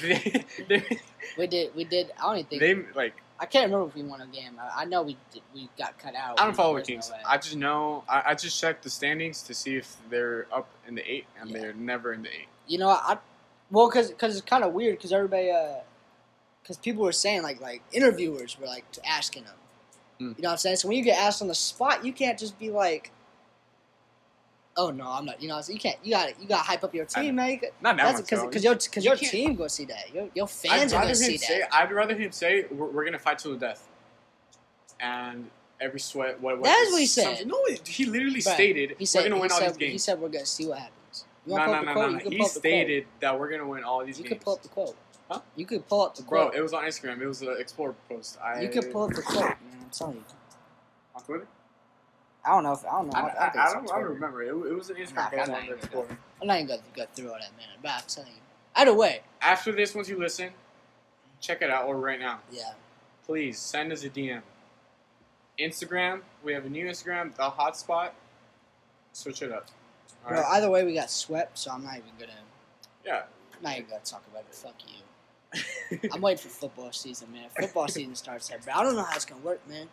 they, 0.02 0.44
they, 0.68 0.98
We 1.36 1.46
did, 1.46 1.74
we 1.74 1.84
did. 1.84 2.12
I 2.18 2.22
don't 2.22 2.36
even 2.38 2.46
think. 2.46 2.60
they 2.60 2.74
like 2.98 3.14
I 3.40 3.46
can't 3.46 3.66
remember 3.70 3.88
if 3.88 3.94
we 3.96 4.02
won 4.08 4.20
a 4.20 4.26
game. 4.28 4.52
I, 4.60 4.82
I 4.82 4.84
know 4.84 5.02
we 5.02 5.16
did, 5.32 5.42
we 5.54 5.68
got 5.76 5.98
cut 5.98 6.14
out. 6.14 6.40
I 6.40 6.44
don't 6.44 6.54
follow 6.54 6.74
the 6.74 6.80
no 6.80 6.84
Kings. 6.86 7.10
way. 7.10 7.18
I 7.26 7.36
just 7.36 7.56
know 7.56 8.04
I, 8.08 8.22
I 8.26 8.34
just 8.34 8.58
checked 8.60 8.84
the 8.84 8.90
standings 8.90 9.42
to 9.42 9.54
see 9.54 9.76
if 9.76 9.96
they're 10.08 10.46
up 10.52 10.68
in 10.86 10.94
the 10.94 11.10
eight, 11.10 11.26
and 11.40 11.50
Yeah. 11.50 11.58
they're 11.60 11.72
never 11.74 12.12
in 12.12 12.22
the 12.22 12.28
eight. 12.28 12.46
You 12.66 12.78
know, 12.78 12.88
I 12.88 13.18
well, 13.70 13.90
cause, 13.90 14.12
cause 14.16 14.36
it's 14.36 14.44
kind 14.48 14.62
of 14.62 14.72
weird, 14.72 15.00
cause 15.00 15.10
everybody, 15.12 15.50
uh, 15.50 15.78
cause 16.66 16.76
people 16.78 17.02
were 17.02 17.12
saying 17.12 17.42
like, 17.42 17.60
like 17.60 17.82
interviewers 17.92 18.58
were 18.58 18.66
like 18.66 18.84
asking 19.06 19.44
them. 19.44 19.54
Hmm. 20.18 20.24
You 20.36 20.42
know 20.42 20.48
what 20.48 20.52
I'm 20.52 20.58
saying? 20.58 20.76
So 20.76 20.88
when 20.88 20.96
you 20.96 21.04
get 21.04 21.18
asked 21.18 21.42
on 21.42 21.48
the 21.48 21.54
spot, 21.54 22.04
you 22.04 22.12
can't 22.12 22.38
just 22.38 22.58
be 22.58 22.70
like, 22.70 23.10
"Oh 24.76 24.90
no, 24.90 25.08
I'm 25.10 25.24
not." 25.24 25.42
You 25.42 25.48
know, 25.48 25.60
so 25.60 25.72
you 25.72 25.78
can't. 25.78 25.96
You 26.04 26.12
got 26.12 26.40
you 26.40 26.46
got 26.48 26.58
to 26.58 26.62
hype 26.64 26.84
up 26.84 26.94
your 26.94 27.04
team, 27.04 27.34
man. 27.36 27.50
You 27.50 27.56
got- 27.58 27.70
Not 27.82 27.96
that 27.96 28.04
That's 28.04 28.18
much. 28.20 28.30
because 28.30 28.44
because 28.44 28.64
your 28.64 28.74
because 28.76 29.04
You 29.04 29.10
your 29.10 29.16
can't- 29.18 29.32
team 29.32 29.54
go 29.56 29.66
see 29.68 29.84
that. 29.86 30.14
Your 30.14 30.28
your 30.34 30.44
I'd 30.46 30.50
fans 30.50 30.92
are 30.92 31.02
gonna 31.02 31.14
see 31.14 31.36
say. 31.36 31.60
that. 31.60 31.74
I'd 31.74 31.90
rather 31.92 32.14
him 32.16 32.30
say 32.32 32.64
we're, 32.70 32.86
we're 32.86 33.04
gonna 33.04 33.18
fight 33.18 33.38
to 33.40 33.48
the 33.48 33.56
death, 33.56 33.88
and 35.00 35.50
every 35.80 36.00
sweat. 36.00 36.40
What, 36.40 36.58
what 36.58 36.64
That 36.64 36.78
is 36.86 36.92
what 36.92 37.00
he 37.00 37.06
said. 37.06 37.24
something- 37.38 37.48
No, 37.48 37.64
he 37.86 38.04
literally 38.06 38.40
Bruh, 38.40 38.54
stated 38.54 38.94
He 38.98 39.04
said 39.06 39.24
we're 39.24 39.30
gonna 39.30 39.40
win 39.40 39.50
he 39.50 39.54
all 39.54 39.60
said, 39.60 39.70
these 39.70 39.76
games. 39.78 39.92
He 39.92 39.98
said 39.98 40.20
we're 40.20 40.28
gonna 40.28 40.46
see 40.46 40.66
what 40.66 40.78
happens. 40.78 41.24
You 41.46 41.56
no, 41.56 41.66
no, 41.66 41.82
no, 41.82 41.92
no, 41.94 42.08
no. 42.10 42.18
He 42.18 42.24
pull 42.38 42.46
quote. 42.46 42.50
stated 42.50 43.06
that 43.20 43.38
we're 43.38 43.50
gonna 43.50 43.66
win 43.66 43.82
all 43.84 44.04
these 44.06 44.18
You 44.18 44.24
games. 44.24 44.30
You 44.30 44.36
can 44.36 44.44
pull 44.44 44.54
up 44.54 44.62
the 44.62 44.68
quote. 44.68 44.96
Huh? 45.34 45.40
You 45.56 45.66
could 45.66 45.86
pull 45.88 46.02
up 46.02 46.14
the 46.14 46.22
Bro, 46.22 46.46
quote. 46.48 46.54
it 46.56 46.62
was 46.62 46.72
on 46.72 46.84
Instagram. 46.84 47.20
It 47.20 47.26
was 47.26 47.42
an 47.42 47.56
Explore 47.58 47.94
post. 48.08 48.38
I, 48.42 48.60
you 48.62 48.68
could 48.68 48.90
pull 48.92 49.04
up 49.04 49.12
the 49.12 49.22
quote, 49.22 49.40
man. 49.42 49.56
I'm 49.82 49.90
telling 49.90 50.16
you. 50.16 50.24
on 51.14 51.22
Twitter. 51.24 51.46
I 52.46 52.50
don't 52.50 52.62
know 52.64 52.72
if 52.72 52.84
I 52.84 52.90
don't 52.90 53.06
know. 53.06 53.12
I, 53.18 53.20
I, 53.20 53.22
I, 53.22 53.26
I, 53.26 53.30
think 53.30 53.38
I, 53.40 53.46
it's 53.46 53.56
on 53.56 53.56
don't, 53.58 53.66
I 53.66 53.74
don't 53.74 53.84
Twitter. 53.86 54.08
remember. 54.10 54.42
It, 54.42 54.48
it 54.72 54.74
was 54.74 54.90
an 54.90 54.96
Instagram 54.96 55.18
I'm 55.24 55.30
post 55.30 55.48
not 55.48 55.58
on 55.58 55.64
even 55.64 55.68
the 55.68 55.74
Explore. 55.76 56.04
gonna- 56.04 56.18
I'm 56.42 56.46
not 56.48 56.54
even 56.56 56.66
gonna 56.68 56.80
go 56.96 57.04
through 57.14 57.28
all 57.28 57.38
that, 57.40 57.56
man. 57.56 57.66
But 57.82 57.90
I'm 57.90 58.02
telling 58.06 58.30
you. 58.30 58.38
Either 58.76 58.94
way, 58.94 59.22
After 59.40 59.72
this, 59.72 59.94
once 59.94 60.08
you 60.08 60.18
listen, 60.18 60.50
check 61.40 61.62
it 61.62 61.70
out 61.70 61.86
or 61.86 61.96
right 61.96 62.18
now. 62.18 62.40
yeah. 62.52 62.72
please 63.24 63.58
send 63.58 63.92
us 63.92 64.04
a 64.04 64.10
DM. 64.10 64.42
Instagram, 65.58 66.20
we 66.42 66.52
have 66.52 66.64
a 66.66 66.68
new 66.68 66.84
Instagram, 66.86 67.34
the 67.36 67.42
hotspot. 67.42 68.10
Switch 69.12 69.42
it 69.42 69.52
up. 69.52 69.68
All 70.24 70.30
Bro, 70.30 70.40
right? 70.40 70.50
either 70.56 70.70
way, 70.70 70.84
we 70.84 70.94
got 70.94 71.10
swept, 71.10 71.56
so 71.58 71.70
I'm 71.70 71.84
not 71.84 71.94
even 71.98 72.10
gonna. 72.18 72.32
Yeah. 73.06 73.22
I'm 73.56 73.62
not 73.62 73.76
even 73.78 73.88
gonna 73.90 74.00
talk 74.04 74.24
about 74.30 74.42
it. 74.50 74.54
Fuck 74.54 74.74
you. 74.88 74.96
I'm 76.12 76.20
waiting 76.20 76.38
for 76.38 76.48
football 76.48 76.92
season, 76.92 77.32
man. 77.32 77.48
Football 77.58 77.88
season 77.88 78.14
starts 78.14 78.46
September. 78.46 78.78
I 78.78 78.82
don't 78.82 78.96
know 78.96 79.02
how 79.02 79.14
it's 79.14 79.24
gonna 79.24 79.40
work, 79.42 79.66
man. 79.68 79.88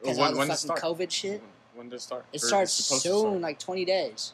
Because 0.00 0.18
all 0.18 0.30
the 0.34 0.46
fucking? 0.46 0.82
COVID 0.82 1.10
shit. 1.10 1.42
When 1.74 1.88
does 1.88 2.02
it 2.02 2.04
start? 2.04 2.24
It 2.32 2.40
starts 2.40 2.72
soon, 2.72 3.20
start? 3.20 3.40
like 3.40 3.58
20 3.58 3.84
days. 3.84 4.32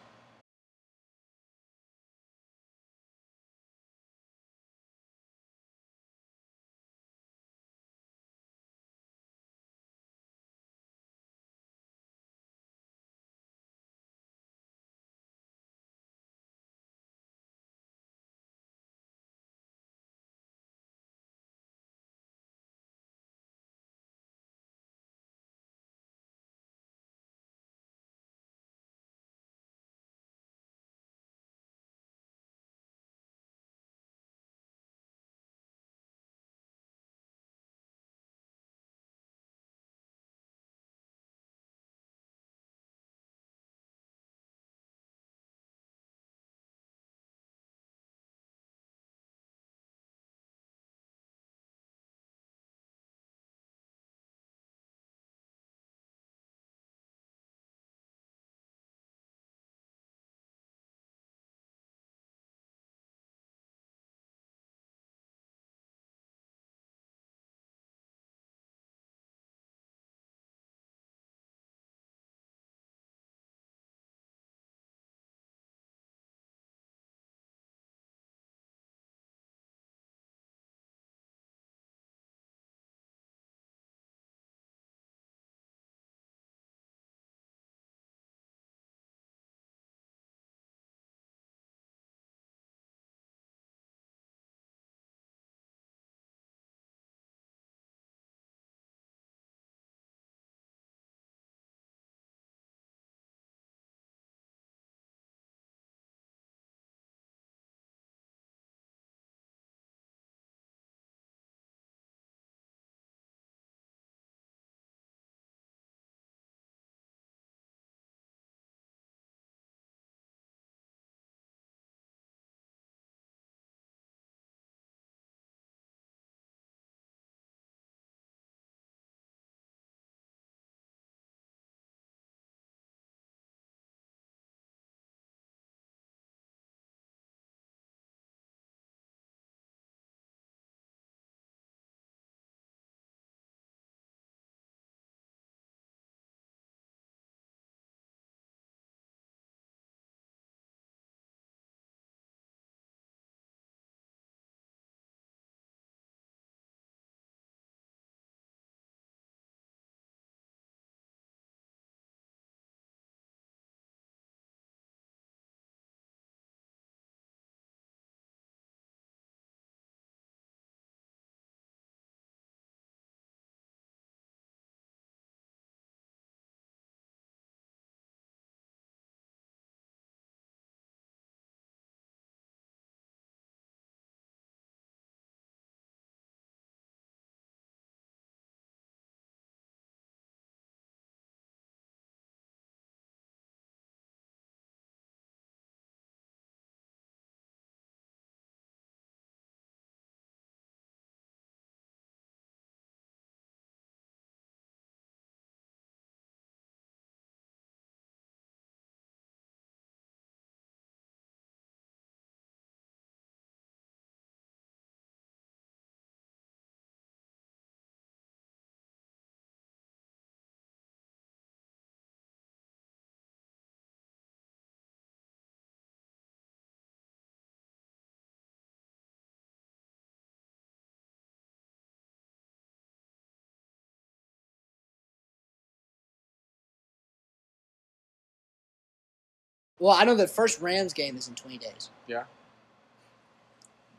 Well, 239.83 239.97
I 239.97 240.05
know 240.05 240.15
the 240.15 240.29
first 240.29 240.61
Rams 240.61 240.93
game 240.93 241.17
is 241.17 241.27
in 241.27 241.35
20 241.35 241.59
days. 241.59 241.91
Yeah. 242.07 242.23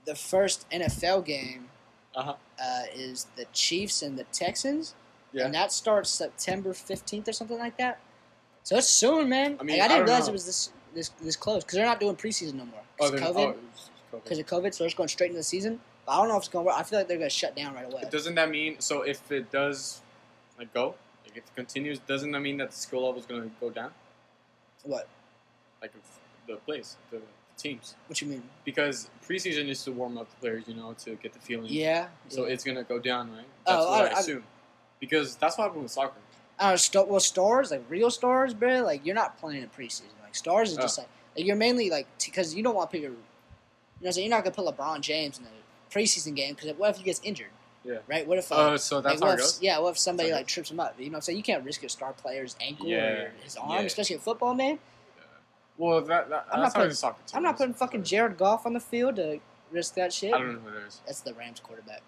The 0.06 0.16
first 0.16 0.66
NFL 0.70 1.26
game 1.26 1.68
Uh-huh. 2.16 2.36
uh, 2.58 2.84
is 2.94 3.28
the 3.36 3.44
Chiefs 3.52 4.02
and 4.02 4.18
the 4.18 4.24
Texans, 4.26 4.96
Yeah. 5.34 5.44
and 5.44 5.54
that 5.56 5.74
starts 5.74 6.10
September 6.10 6.74
15th 6.74 7.28
or 7.28 7.34
something 7.34 7.58
like 7.60 7.76
that. 7.80 8.00
So 8.64 8.78
it's 8.78 8.88
soon, 8.88 9.28
man. 9.28 9.58
I 9.60 9.64
mean, 9.64 9.78
like, 9.78 9.82
I 9.82 9.86
I 9.86 9.88
didn't 9.90 10.00
don't 10.00 10.06
realize 10.06 10.28
know. 10.28 10.30
it 10.30 10.34
was 10.34 10.46
this 10.46 10.70
this 10.94 11.10
this 11.22 11.36
close 11.36 11.66
because 11.66 11.76
they're 11.76 11.86
not 11.86 12.00
doing 12.00 12.16
preseason 12.16 12.54
no 12.54 12.66
more 12.66 12.80
Oh, 13.02 13.12
because 13.12 13.36
they're- 13.36 13.50
of 13.50 13.56
COVID. 13.56 13.60
oh, 13.60 13.70
it's 13.74 13.90
COVID. 14.14 14.24
Because 14.24 14.40
of 14.40 14.46
COVID, 14.46 14.74
so 14.74 14.84
they're 14.84 14.88
just 14.88 14.96
going 14.96 15.10
straight 15.10 15.28
into 15.32 15.40
the 15.40 15.44
season. 15.44 15.82
But 16.06 16.14
I 16.14 16.18
don't 16.20 16.30
know 16.30 16.38
if 16.38 16.44
it's 16.44 16.48
going 16.48 16.64
to 16.64 16.68
work. 16.68 16.80
I 16.80 16.84
feel 16.84 17.00
like 17.00 17.10
they're 17.10 17.18
going 17.18 17.30
to 17.30 17.36
shut 17.36 17.58
down 17.58 17.74
right 17.76 17.92
away. 17.92 18.04
Doesn't 18.10 18.36
that 18.36 18.50
mean 18.50 18.80
so 18.80 19.02
if 19.02 19.30
it 19.34 19.52
does 19.52 20.00
like 20.58 20.74
go, 20.74 20.96
like 21.26 21.36
if 21.36 21.44
it 21.44 21.56
continues, 21.56 22.00
doesn't 22.00 22.32
that 22.32 22.40
mean 22.40 22.56
that 22.58 22.72
the 22.72 22.78
skill 22.78 23.04
level 23.06 23.20
is 23.20 23.26
gonna 23.26 23.52
go 23.60 23.70
down? 23.70 23.94
What? 24.84 25.10
Like 25.84 25.92
the 26.48 26.56
plays, 26.56 26.98
the, 27.12 27.18
the 27.18 27.24
teams. 27.58 27.96
What 28.08 28.20
you 28.22 28.28
mean? 28.30 28.44
Because 28.66 29.10
preseason 29.28 29.68
is 29.68 29.84
to 29.84 29.92
warm 29.92 30.18
up 30.18 30.30
the 30.30 30.36
players, 30.38 30.64
you 30.68 30.76
know, 30.76 30.94
to 31.04 31.16
get 31.16 31.34
the 31.34 31.40
feeling. 31.40 31.68
Yeah. 31.70 32.08
So 32.30 32.48
yeah. 32.48 32.54
it's 32.54 32.64
gonna 32.64 32.84
go 32.84 33.00
down, 33.00 33.32
right? 33.36 33.46
Oh, 33.68 33.92
what 33.92 34.06
I- 34.06 34.08
I, 34.08 34.16
I- 34.16 34.20
assume. 34.20 34.44
Because 35.00 35.36
that's 35.36 35.58
what 35.58 35.66
happened 35.66 35.84
with 35.84 35.92
soccer. 35.92 36.14
I 36.58 36.64
don't 36.64 36.72
know, 36.72 36.76
st- 36.78 37.08
well, 37.10 37.20
stars 37.20 37.72
like 37.72 37.84
real 37.90 38.10
stars, 38.10 38.54
bro. 38.54 38.82
Like 38.84 39.06
you're 39.06 39.16
not 39.16 39.38
playing 39.38 39.62
in 39.64 39.70
preseason. 39.70 40.04
Like 40.24 40.34
stars 40.36 40.72
is 40.72 40.78
just 40.78 40.98
like, 40.98 41.10
like 41.36 41.46
you're 41.46 41.58
mainly 41.58 41.90
like 41.90 42.08
because 42.26 42.56
you 42.56 42.64
don't 42.64 42.76
want 42.76 42.90
people. 42.90 43.10
You 43.10 43.16
know, 44.02 44.08
what 44.10 44.18
you're 44.18 44.30
not 44.30 44.46
gonna 44.46 44.56
put 44.56 44.66
LeBron 44.66 45.02
James 45.02 45.38
in 45.38 45.44
the 45.44 45.50
preseason 45.94 46.36
game 46.36 46.56
because 46.56 46.72
what 46.78 46.92
if 46.92 46.98
he 46.98 47.04
gets 47.04 47.20
injured? 47.24 47.48
Yeah. 47.84 47.98
Right. 48.08 48.26
What 48.26 48.38
if? 48.38 48.50
Uh, 48.50 48.56
Uh, 48.56 48.78
so 48.78 49.02
that's 49.02 49.20
like, 49.20 49.40
how 49.40 49.46
if. 49.46 49.52
Yeah. 49.62 49.80
What 49.80 49.90
if 49.90 49.98
somebody 50.00 50.30
That's 50.30 50.40
like 50.40 50.48
trips 50.48 50.72
him 50.72 50.80
up? 50.80 50.96
You 50.98 51.08
know, 51.08 51.12
what 51.12 51.16
I'm 51.18 51.22
saying 51.24 51.38
you 51.38 51.44
can't 51.44 51.66
risk 51.66 51.84
a 51.84 51.90
star 51.90 52.14
player's 52.14 52.56
ankle 52.62 52.88
Yeah, 52.88 52.98
or 53.08 53.32
his 53.44 53.58
arm, 53.58 53.72
yeah. 53.72 53.80
especially 53.82 54.16
in 54.16 54.22
football, 54.22 54.54
man. 54.54 54.80
Well, 55.78 56.02
that, 56.02 56.30
that 56.30 56.46
I'm 56.52 56.62
that's 56.62 56.76
not 56.76 56.82
putting- 56.82 56.96
soccer. 56.96 57.20
too. 57.28 57.38
I'm 57.38 57.44
not 57.44 57.58
putting 57.58 57.74
fucking 57.74 58.04
Jared 58.04 58.38
Goff 58.38 58.66
on 58.66 58.74
the 58.74 58.80
field 58.80 59.16
to 59.18 59.40
risk 59.72 59.96
that 59.96 60.14
shit. 60.14 60.34
I 60.34 60.38
don't 60.40 60.54
know 60.54 60.60
who 60.60 60.72
that 60.80 60.88
is. 60.88 61.02
That's 61.06 61.22
the 61.22 61.34
Rams 61.34 61.60
quarterback. 61.60 62.02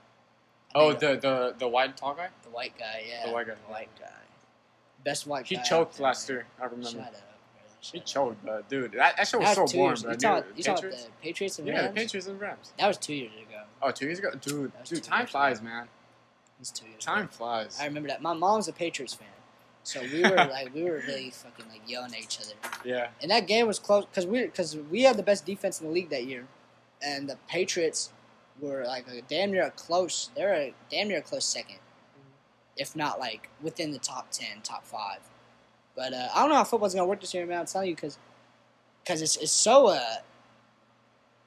I 0.74 0.80
Oh, 0.80 0.94
the 0.94 1.16
the 1.16 1.56
the 1.58 1.68
white 1.68 1.96
tall 1.98 2.14
guy. 2.14 2.28
the 2.44 2.50
white 2.50 2.78
guy. 2.78 3.04
Yeah. 3.08 3.28
The 3.28 3.34
white 3.34 3.48
guy. 3.48 3.54
white 3.68 3.90
guy. 4.00 4.08
Best 5.04 5.26
white 5.28 5.46
He 5.46 5.56
guy. 5.56 5.64
choked 5.64 5.98
there, 5.98 6.04
last 6.06 6.28
year. 6.30 6.46
I 6.60 6.66
remember. 6.66 6.90
Shut 6.90 7.00
up. 7.00 7.16
He 7.80 7.98
Shut 8.00 8.02
up. 8.02 8.06
choked, 8.08 8.46
but 8.46 8.68
dude, 8.70 8.92
that, 8.94 9.16
that 9.18 9.28
shit 9.28 9.40
was 9.40 9.54
so 9.56 9.62
was 9.64 9.72
two 9.72 9.78
boring. 9.78 9.98
You 10.10 10.16
talking 10.16 10.52
you 10.58 10.64
talking 10.64 10.90
the 10.90 10.98
Patriots 11.22 11.60
and 11.60 11.68
Rams. 11.68 11.80
Yeah, 11.82 11.88
the 11.88 11.94
Patriots 11.94 12.28
and 12.28 12.42
Rams. 12.42 12.74
That 12.80 12.88
was 12.88 12.98
two 12.98 13.14
years 13.14 13.32
ago. 13.34 13.62
Oh, 13.82 13.92
two 13.92 14.06
years 14.06 14.20
ago, 14.20 14.32
dude. 14.42 14.72
Dude, 14.84 15.04
time 15.04 15.28
flies, 15.28 15.60
ago. 15.60 15.68
man. 15.70 15.88
It's 16.60 16.72
two 16.72 16.88
years. 16.88 17.04
Time 17.04 17.26
ago. 17.26 17.32
flies. 17.32 17.78
I 17.80 17.86
remember 17.86 18.10
that. 18.10 18.22
My 18.22 18.34
mom's 18.34 18.68
a 18.68 18.74
Patriots 18.74 19.14
fan, 19.14 19.28
so 19.86 20.02
we 20.02 20.22
were 20.22 20.36
like 20.36 20.74
we 20.74 20.84
were 20.84 21.02
really 21.08 21.30
fucking 21.30 21.66
like 21.70 21.82
yelling 21.88 22.14
at 22.14 22.20
each 22.20 22.40
other. 22.40 22.54
Yeah. 22.84 23.10
And 23.22 23.32
that 23.32 23.48
game 23.48 23.68
was 23.68 23.80
close 23.80 24.06
because 24.06 24.26
we 24.26 24.44
because 24.44 24.76
we 24.76 25.04
had 25.04 25.18
the 25.18 25.24
best 25.24 25.46
defense 25.46 25.80
in 25.80 25.88
the 25.88 25.94
league 25.94 26.10
that 26.10 26.26
year, 26.26 26.46
and 27.02 27.30
the 27.30 27.38
Patriots 27.48 28.12
were 28.60 28.84
like 28.86 29.08
a 29.08 29.22
damn 29.22 29.52
near 29.52 29.64
a 29.68 29.72
close. 29.72 30.32
They're 30.36 30.54
a 30.54 30.74
damn 30.90 31.08
near 31.08 31.20
a 31.20 31.22
close 31.22 31.46
second, 31.46 31.80
if 32.78 32.96
not 32.96 33.20
like 33.20 33.50
within 33.62 33.92
the 33.92 34.00
top 34.00 34.32
ten, 34.32 34.62
top 34.64 34.86
five. 34.86 35.20
But 35.96 36.14
uh, 36.14 36.30
I 36.34 36.42
don't 36.42 36.50
know 36.50 36.56
how 36.56 36.64
football's 36.64 36.94
gonna 36.94 37.08
work 37.08 37.22
this 37.22 37.34
year, 37.34 37.46
man. 37.46 37.60
I'm 37.60 37.66
telling 37.66 37.90
you, 37.90 37.96
because 37.96 38.18
because 39.04 39.22
it's 39.22 39.38
it's 39.38 39.52
so. 39.52 39.88
Uh, 39.88 40.16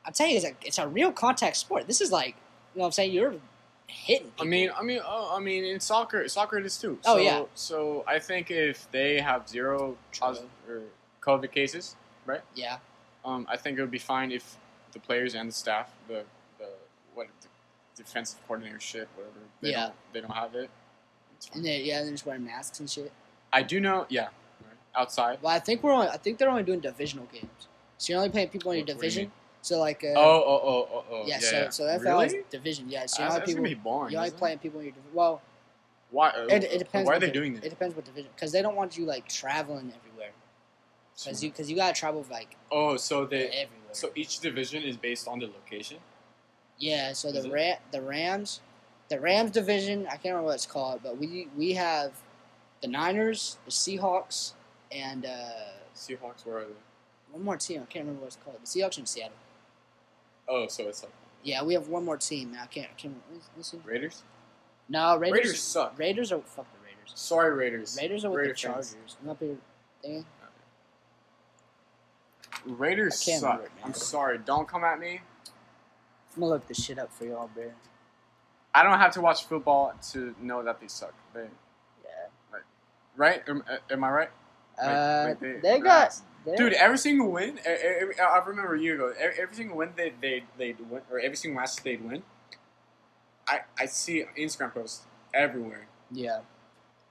I'm 0.06 0.12
telling 0.12 0.32
you, 0.32 0.38
it's 0.38 0.46
a 0.46 0.54
it's 0.62 0.78
a 0.78 0.88
real 0.88 1.12
contact 1.12 1.56
sport. 1.56 1.86
This 1.86 2.00
is 2.00 2.12
like 2.12 2.36
you 2.74 2.78
know 2.78 2.82
what 2.82 2.86
I'm 2.86 2.92
saying. 2.92 3.12
You're 3.12 3.34
hitting. 3.88 4.30
I 4.40 4.44
mean, 4.44 4.70
I 4.76 4.82
mean, 4.82 5.00
oh, 5.04 5.34
I 5.36 5.40
mean, 5.40 5.64
in 5.64 5.80
soccer, 5.80 6.28
soccer 6.28 6.58
it 6.58 6.66
is 6.66 6.76
too. 6.78 6.98
Oh, 7.04 7.16
so, 7.16 7.22
yeah. 7.22 7.42
So 7.54 8.04
I 8.06 8.18
think 8.18 8.50
if 8.50 8.90
they 8.92 9.20
have 9.20 9.48
zero 9.48 9.96
positive 10.18 10.48
or 10.68 10.82
COVID 11.22 11.50
cases, 11.50 11.96
right? 12.26 12.42
yeah, 12.54 12.78
um, 13.24 13.46
I 13.50 13.56
think 13.56 13.78
it 13.78 13.80
would 13.80 13.90
be 13.90 13.98
fine 13.98 14.30
if 14.30 14.56
the 14.92 14.98
players 15.00 15.34
and 15.34 15.48
the 15.48 15.54
staff, 15.54 15.90
the 16.06 16.24
the 16.58 16.68
what 17.14 17.26
the 17.42 17.48
defensive 18.02 18.38
coordinator 18.46 18.80
shit, 18.80 19.08
whatever, 19.16 19.34
they 19.60 19.70
Yeah. 19.70 19.80
don't 19.84 19.94
they 20.12 20.20
don't 20.20 20.32
have 20.34 20.54
it. 20.54 20.70
And 21.54 21.64
then 21.64 21.84
yeah, 21.84 22.02
they're 22.02 22.10
just 22.12 22.26
wearing 22.26 22.44
masks 22.44 22.80
and 22.80 22.88
shit. 22.90 23.12
I 23.52 23.62
do 23.62 23.80
know, 23.80 24.06
yeah, 24.10 24.28
outside. 24.94 25.38
Well, 25.40 25.54
I 25.54 25.58
think 25.58 25.82
we're 25.82 25.92
only, 25.92 26.08
I 26.08 26.16
think 26.18 26.36
they're 26.38 26.50
only 26.50 26.62
doing 26.64 26.80
divisional 26.80 27.26
games. 27.32 27.68
So 27.96 28.12
you're 28.12 28.18
only 28.20 28.30
playing 28.30 28.48
people 28.50 28.72
in 28.72 28.78
your 28.78 28.86
What- 28.86 28.96
what 28.96 29.04
you 29.04 29.08
division. 29.10 29.32
So 29.68 29.78
like, 29.80 30.02
uh, 30.02 30.14
oh, 30.16 30.16
oh, 30.16 30.60
oh, 30.64 30.88
oh, 30.94 31.04
oh, 31.10 31.24
yeah, 31.26 31.34
yeah, 31.34 31.38
so 31.40 31.56
yeah. 31.58 31.68
so 31.68 31.84
that's 31.84 32.02
really? 32.02 32.36
all 32.38 32.42
division. 32.48 32.88
Yeah, 32.88 33.04
so 33.04 33.22
you 33.22 33.28
only 33.28 33.38
that's 33.40 33.50
people 33.50 33.64
gonna 33.64 33.74
be 33.76 33.80
boring. 33.80 34.12
you 34.12 34.16
only 34.16 34.28
isn't 34.28 34.36
it? 34.36 34.38
playing 34.38 34.58
people 34.60 34.80
in 34.80 34.86
your 34.86 34.94
division. 34.94 35.14
Well, 35.14 35.42
Why? 36.10 36.30
uh, 36.30 36.46
it, 36.48 36.64
it 36.64 36.78
depends. 36.78 37.06
Why 37.06 37.12
are 37.12 37.16
what 37.16 37.20
they 37.20 37.26
the- 37.26 37.32
doing 37.32 37.54
It 37.56 37.60
this? 37.60 37.68
depends 37.70 37.94
what 37.94 38.06
division 38.06 38.30
because 38.34 38.50
they 38.50 38.62
don't 38.62 38.76
want 38.76 38.96
you 38.96 39.04
like 39.04 39.28
traveling 39.28 39.92
everywhere 39.94 40.30
because 41.14 41.44
you 41.44 41.50
because 41.50 41.68
you 41.68 41.76
gotta 41.76 41.92
travel 41.92 42.24
like 42.30 42.56
Oh, 42.72 42.96
so 42.96 43.26
they 43.26 43.44
everywhere. 43.48 43.92
so 43.92 44.10
each 44.14 44.40
division 44.40 44.84
is 44.84 44.96
based 44.96 45.28
on 45.28 45.38
the 45.38 45.46
location. 45.48 45.98
yeah, 46.78 47.12
so 47.12 47.28
Is 47.28 47.34
the 47.44 47.50
it? 47.50 47.52
Ra- 47.52 47.80
the 47.92 48.00
Rams, 48.00 48.62
the 49.10 49.20
Rams 49.20 49.50
division. 49.50 50.06
I 50.06 50.12
can't 50.12 50.24
remember 50.32 50.44
what 50.46 50.54
it's 50.54 50.64
called, 50.64 51.00
but 51.02 51.18
we 51.18 51.48
we 51.58 51.74
have 51.74 52.12
the 52.80 52.88
Niners, 52.88 53.58
the 53.66 53.70
Seahawks, 53.70 54.52
and 54.90 55.26
uh, 55.26 55.76
Seahawks, 55.94 56.46
where 56.46 56.56
are 56.56 56.64
they? 56.64 56.72
one 57.32 57.44
more 57.44 57.58
team. 57.58 57.82
I 57.82 57.84
can't 57.92 58.06
remember 58.06 58.22
what 58.22 58.28
it's 58.28 58.38
called. 58.42 58.56
The 58.62 58.66
Seahawks 58.66 58.96
in 58.98 59.04
Seattle. 59.04 59.34
Oh, 60.48 60.66
so 60.68 60.88
it's 60.88 61.02
like 61.02 61.12
Yeah, 61.42 61.62
we 61.62 61.74
have 61.74 61.88
one 61.88 62.04
more 62.04 62.16
team. 62.16 62.56
I 62.60 62.66
can't. 62.66 62.88
I 62.90 63.00
can't 63.00 63.14
listen. 63.56 63.82
Raiders. 63.84 64.22
No, 64.88 65.16
Raiders. 65.16 65.36
Raiders 65.38 65.60
suck. 65.62 65.98
Raiders 65.98 66.32
are 66.32 66.40
fuck 66.40 66.66
the 66.72 66.78
Raiders. 66.84 67.12
Sorry, 67.14 67.52
Raiders. 67.54 67.96
Raiders 68.00 68.24
are 68.24 68.30
with 68.30 68.38
Raider 68.38 68.52
the. 68.52 68.56
Chargers. 68.58 69.16
I'm 69.22 69.28
up 69.30 69.40
here. 69.40 70.24
Raiders 72.64 73.18
suck. 73.20 73.62
it. 73.62 73.70
I'm 73.84 73.94
sorry. 73.94 74.38
Don't 74.38 74.66
come 74.66 74.84
at 74.84 74.98
me. 74.98 75.20
I'm 76.34 76.40
gonna 76.40 76.52
look 76.54 76.66
this 76.68 76.82
shit 76.82 76.98
up 76.98 77.12
for 77.12 77.24
y'all, 77.24 77.50
bro. 77.54 77.70
I 78.74 78.82
don't 78.82 78.98
have 78.98 79.12
to 79.14 79.20
watch 79.20 79.44
football 79.44 79.92
to 80.12 80.34
know 80.40 80.62
that 80.62 80.80
they 80.80 80.88
suck. 80.88 81.14
They, 81.34 81.46
Yeah. 82.04 82.58
right? 83.16 83.42
Am, 83.48 83.62
am 83.90 84.04
I 84.04 84.10
right? 84.10 84.30
Uh, 84.80 85.24
like 85.28 85.40
they- 85.40 85.58
they 85.60 85.78
got. 85.80 86.14
Dude, 86.56 86.72
every 86.74 86.98
single 86.98 87.30
win, 87.30 87.58
every, 87.64 88.18
I 88.18 88.38
remember 88.46 88.74
a 88.74 88.80
year 88.80 88.94
ago, 88.94 89.12
every, 89.18 89.42
every 89.42 89.54
single 89.54 89.76
win 89.76 89.90
they 89.96 90.12
they 90.20 90.44
they 90.56 90.74
win, 90.88 91.02
or 91.10 91.18
every 91.18 91.36
single 91.36 91.60
match 91.60 91.76
they'd 91.82 92.02
win. 92.02 92.22
I 93.46 93.60
I 93.78 93.86
see 93.86 94.24
Instagram 94.38 94.72
posts 94.74 95.06
everywhere. 95.34 95.86
Yeah. 96.10 96.40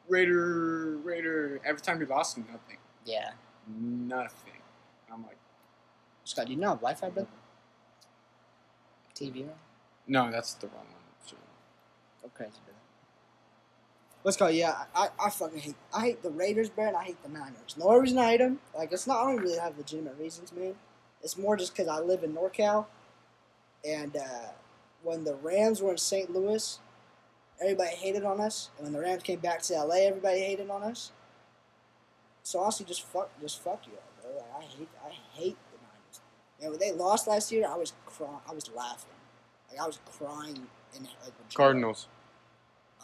Raider, 0.08 0.98
Raider. 1.04 1.60
Every 1.66 1.82
time 1.82 2.00
we 2.00 2.06
lost, 2.06 2.38
nothing, 2.38 2.78
Yeah. 3.06 3.32
nothing. 3.68 4.54
I'm 5.12 5.24
like, 5.24 5.38
Scott, 6.24 6.46
do 6.46 6.54
you 6.54 6.58
know 6.60 6.76
Wi-Fi, 6.76 7.10
bro? 7.10 7.28
TV. 9.16 9.48
no, 10.08 10.32
that's 10.32 10.54
the 10.54 10.68
wrong 10.68 10.86
one. 10.86 11.42
Okay, 12.26 12.50
bro. 12.66 12.74
Let's 14.28 14.36
go. 14.36 14.48
Yeah, 14.48 14.76
I, 14.94 15.08
I 15.24 15.30
fucking 15.30 15.58
hate 15.58 15.76
I 15.94 16.02
hate 16.02 16.22
the 16.22 16.32
Raiders, 16.32 16.70
and 16.78 16.98
I 16.98 17.04
hate 17.06 17.24
the 17.24 17.30
Niners. 17.30 17.78
No 17.80 17.96
reason 17.96 18.18
I 18.18 18.32
hate 18.32 18.40
them. 18.40 18.60
Like 18.76 18.92
it's 18.92 19.08
not. 19.08 19.24
I 19.24 19.32
don't 19.32 19.42
really 19.42 19.58
have 19.58 19.78
legitimate 19.78 20.20
reasons, 20.20 20.52
man. 20.52 20.76
It's 21.24 21.38
more 21.38 21.56
just 21.56 21.74
because 21.74 21.88
I 21.88 22.02
live 22.02 22.26
in 22.26 22.34
NorCal, 22.34 22.88
and 23.88 24.18
uh, 24.18 24.50
when 25.02 25.24
the 25.24 25.36
Rams 25.36 25.82
were 25.82 25.92
in 25.92 25.98
St. 25.98 26.30
Louis, 26.30 26.78
everybody 27.62 27.96
hated 27.96 28.26
on 28.26 28.42
us, 28.42 28.70
and 28.76 28.84
when 28.84 28.92
the 28.92 29.00
Rams 29.00 29.24
came 29.24 29.40
back 29.40 29.62
to 29.62 29.74
LA, 29.76 29.96
everybody 30.08 30.42
hated 30.42 30.70
on 30.70 30.84
us. 30.84 31.14
So 32.44 32.60
honestly, 32.60 32.86
just 32.86 33.04
fuck, 33.04 33.30
just 33.40 33.64
fuck 33.64 33.88
you 33.88 33.94
bro. 34.22 34.36
Like, 34.36 34.44
I 34.58 34.62
hate, 34.66 34.90
I 35.06 35.40
hate 35.40 35.58
the 35.72 35.78
Niners. 35.78 36.22
And 36.62 36.72
when 36.72 36.80
they 36.82 36.92
lost 36.92 37.30
last 37.30 37.50
year, 37.50 37.66
I 37.66 37.78
was 37.78 37.94
crying. 38.06 38.42
I 38.46 38.54
was 38.54 38.70
laughing. 38.76 39.10
Like 39.72 39.80
I 39.80 39.88
was 39.88 40.00
crying 40.18 40.68
in 40.98 41.04
like. 41.04 41.54
Cardinals. 41.54 42.08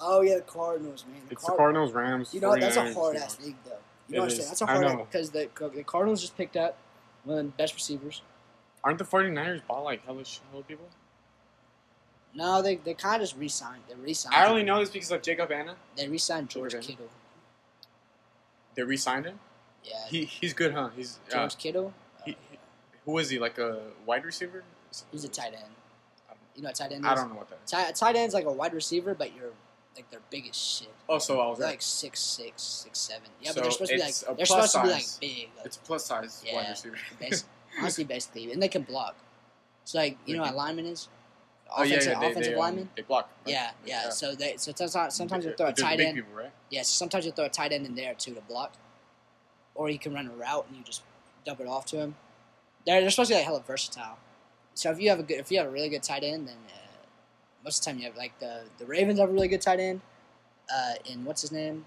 Oh 0.02 0.22
yeah, 0.22 0.36
the 0.36 0.42
Cardinals, 0.42 1.06
man. 1.08 1.22
The 1.28 1.34
It's 1.34 1.44
Card- 1.44 1.54
the 1.54 1.58
Cardinals, 1.58 1.92
Rams. 1.94 2.34
You 2.34 2.42
know 2.42 2.50
what? 2.50 2.62
That's 2.62 2.76
a 2.78 2.94
hard 2.94 3.16
ass 3.18 3.40
league, 3.42 3.56
though. 3.66 3.72
You 4.10 4.16
know 4.18 4.22
what 4.24 4.32
I'm 4.32 4.36
saying? 4.38 4.48
That's 4.50 4.62
a 4.62 4.66
hard 4.66 4.82
know. 4.82 5.08
because 5.10 5.30
the 5.32 5.50
the 5.74 5.84
Cardinals 5.84 6.22
just 6.22 6.36
picked 6.38 6.58
up 6.58 6.78
one 7.24 7.38
of 7.38 7.46
the 7.46 7.52
best 7.52 7.74
receivers. 7.74 8.22
Aren't 8.84 8.98
the 8.98 9.06
49ers 9.06 9.62
bought 9.68 9.84
like 9.84 10.06
hellish 10.06 10.42
hella 10.52 10.64
people? 10.64 10.88
No, 12.34 12.62
they 12.62 12.76
they 12.78 12.94
kind 12.96 13.16
of 13.16 13.22
just 13.22 13.38
re-signed. 13.40 13.84
They 13.88 13.96
re-signed. 13.96 14.36
I 14.36 14.48
only 14.48 14.64
know 14.64 14.80
this 14.80 14.90
because 14.90 15.12
of 15.12 15.22
Jacob 15.22 15.52
Anna. 15.52 15.76
They 15.96 16.08
re-signed 16.10 16.50
George 16.50 16.74
Okay. 16.76 16.86
Kittle. 16.88 17.10
They 18.76 18.84
re-signed 18.84 19.26
him. 19.26 19.40
Yeah, 19.84 20.08
He 20.10 20.26
he's 20.26 20.54
good, 20.54 20.74
huh? 20.74 20.90
He's 20.96 21.20
uh, 21.34 21.48
Kittle. 21.50 21.94
he- 22.26 22.32
Uh, 22.32 22.36
he- 22.52 22.58
who 23.06 23.18
is 23.20 23.30
he? 23.30 23.38
Like 23.38 23.58
a 23.60 23.82
wide 24.06 24.26
receiver? 24.26 24.64
he's 25.12 25.24
a 25.24 25.28
tight 25.28 25.54
end. 25.54 25.74
You 26.56 26.62
know 26.64 26.70
what 26.70 26.76
tight 26.76 26.92
end 26.92 27.04
is? 27.06 27.12
I 27.12 27.16
don't 27.16 27.30
know 27.30 27.36
what 27.36 27.50
that 27.50 27.60
is. 27.66 27.72
Tight, 27.72 27.90
a 27.90 27.94
tight 27.94 28.16
end's 28.16 28.34
like 28.34 28.46
a 28.46 28.52
wide 28.52 28.74
receiver, 28.74 29.14
but 29.16 29.36
you're 29.36 29.52
like 29.96 30.10
they're 30.12 30.20
big 30.30 30.48
as 30.50 30.56
shit. 30.56 30.94
Oh, 31.08 31.20
so 31.20 31.40
I 31.40 31.48
was 31.50 31.60
right. 31.60 31.68
like 31.72 31.82
six 31.82 32.20
six, 32.20 32.62
six 32.62 33.00
seven. 33.00 33.28
Yeah, 33.42 33.52
So 33.52 33.56
but 33.56 33.62
they're 33.64 33.72
supposed 33.72 33.92
to 33.92 33.98
be 33.98 34.02
like 34.02 34.38
they're 34.38 34.46
supposed 34.46 34.74
to 34.74 34.82
be 34.84 34.88
like 34.90 35.06
big. 35.22 35.50
Like, 35.58 35.66
It's 35.66 35.78
plus 35.78 36.06
size 36.06 36.44
Yeah. 36.46 36.56
wide 36.56 36.70
receiver. 36.70 36.98
Honestly, 37.80 38.04
basically, 38.04 38.52
and 38.52 38.62
they 38.62 38.68
can 38.68 38.84
block. 38.84 39.16
So 39.86 39.98
like 39.98 40.18
you 40.26 40.36
know 40.36 40.44
what 40.44 40.54
a 40.54 40.56
lineman 40.56 40.86
is? 40.86 41.10
oh 41.76 41.82
yeah, 41.84 41.96
Offensive, 41.96 42.12
yeah 42.14 42.20
they, 42.20 42.26
offensive 42.32 42.44
they, 42.52 42.54
um, 42.54 42.60
lineman. 42.60 42.90
they 42.96 43.02
block. 43.02 43.30
right? 43.46 43.52
Yeah, 43.52 43.72
yeah, 43.86 44.10
So 44.10 44.36
they 44.36 44.56
so 44.58 44.72
sometimes 44.76 45.16
sometimes 45.16 45.46
you 45.46 45.54
throw 45.58 45.68
a 45.68 45.74
tight 45.74 45.98
big 45.98 46.08
end. 46.10 46.16
people, 46.18 46.34
right? 46.36 46.52
Yeah, 46.70 46.82
so 46.84 46.94
sometimes 46.94 47.26
you 47.26 47.32
throw 47.32 47.46
a 47.46 47.50
tight 47.50 47.72
end 47.72 47.86
in 47.86 47.96
there 47.96 48.14
too 48.14 48.34
to 48.36 48.42
block, 48.42 48.74
or 49.76 49.90
you 49.90 49.98
can 50.00 50.14
run 50.14 50.28
a 50.28 50.32
route 50.32 50.66
and 50.68 50.78
you 50.78 50.84
just 50.84 51.02
dump 51.46 51.60
it 51.60 51.68
off 51.68 51.86
to 51.88 51.98
him. 51.98 52.16
They're 52.86 53.02
they're 53.02 53.10
supposed 53.10 53.30
to 53.30 53.34
be 53.34 53.38
like 53.38 53.46
hella 53.46 53.62
versatile. 53.66 54.18
So 54.76 54.92
if 54.92 55.00
you 55.00 55.10
have 55.10 55.20
a 55.20 55.24
good 55.24 55.40
if 55.40 55.52
you 55.52 55.58
have 55.60 55.68
a 55.68 55.72
really 55.72 55.90
good 55.90 56.04
tight 56.04 56.24
end, 56.24 56.48
then 56.48 56.56
uh, 56.68 56.83
most 57.64 57.80
of 57.80 57.86
the 57.86 57.92
time 57.92 58.00
you 58.00 58.06
have 58.06 58.18
like 58.18 58.38
the 58.40 58.64
the 58.78 58.86
Ravens 58.86 59.20
have 59.20 59.30
a 59.30 59.32
really 59.32 59.48
good 59.48 59.62
tight 59.62 59.80
end. 59.80 60.02
Uh, 60.74 60.94
and 61.12 61.26
what's 61.26 61.42
his 61.42 61.52
name? 61.52 61.86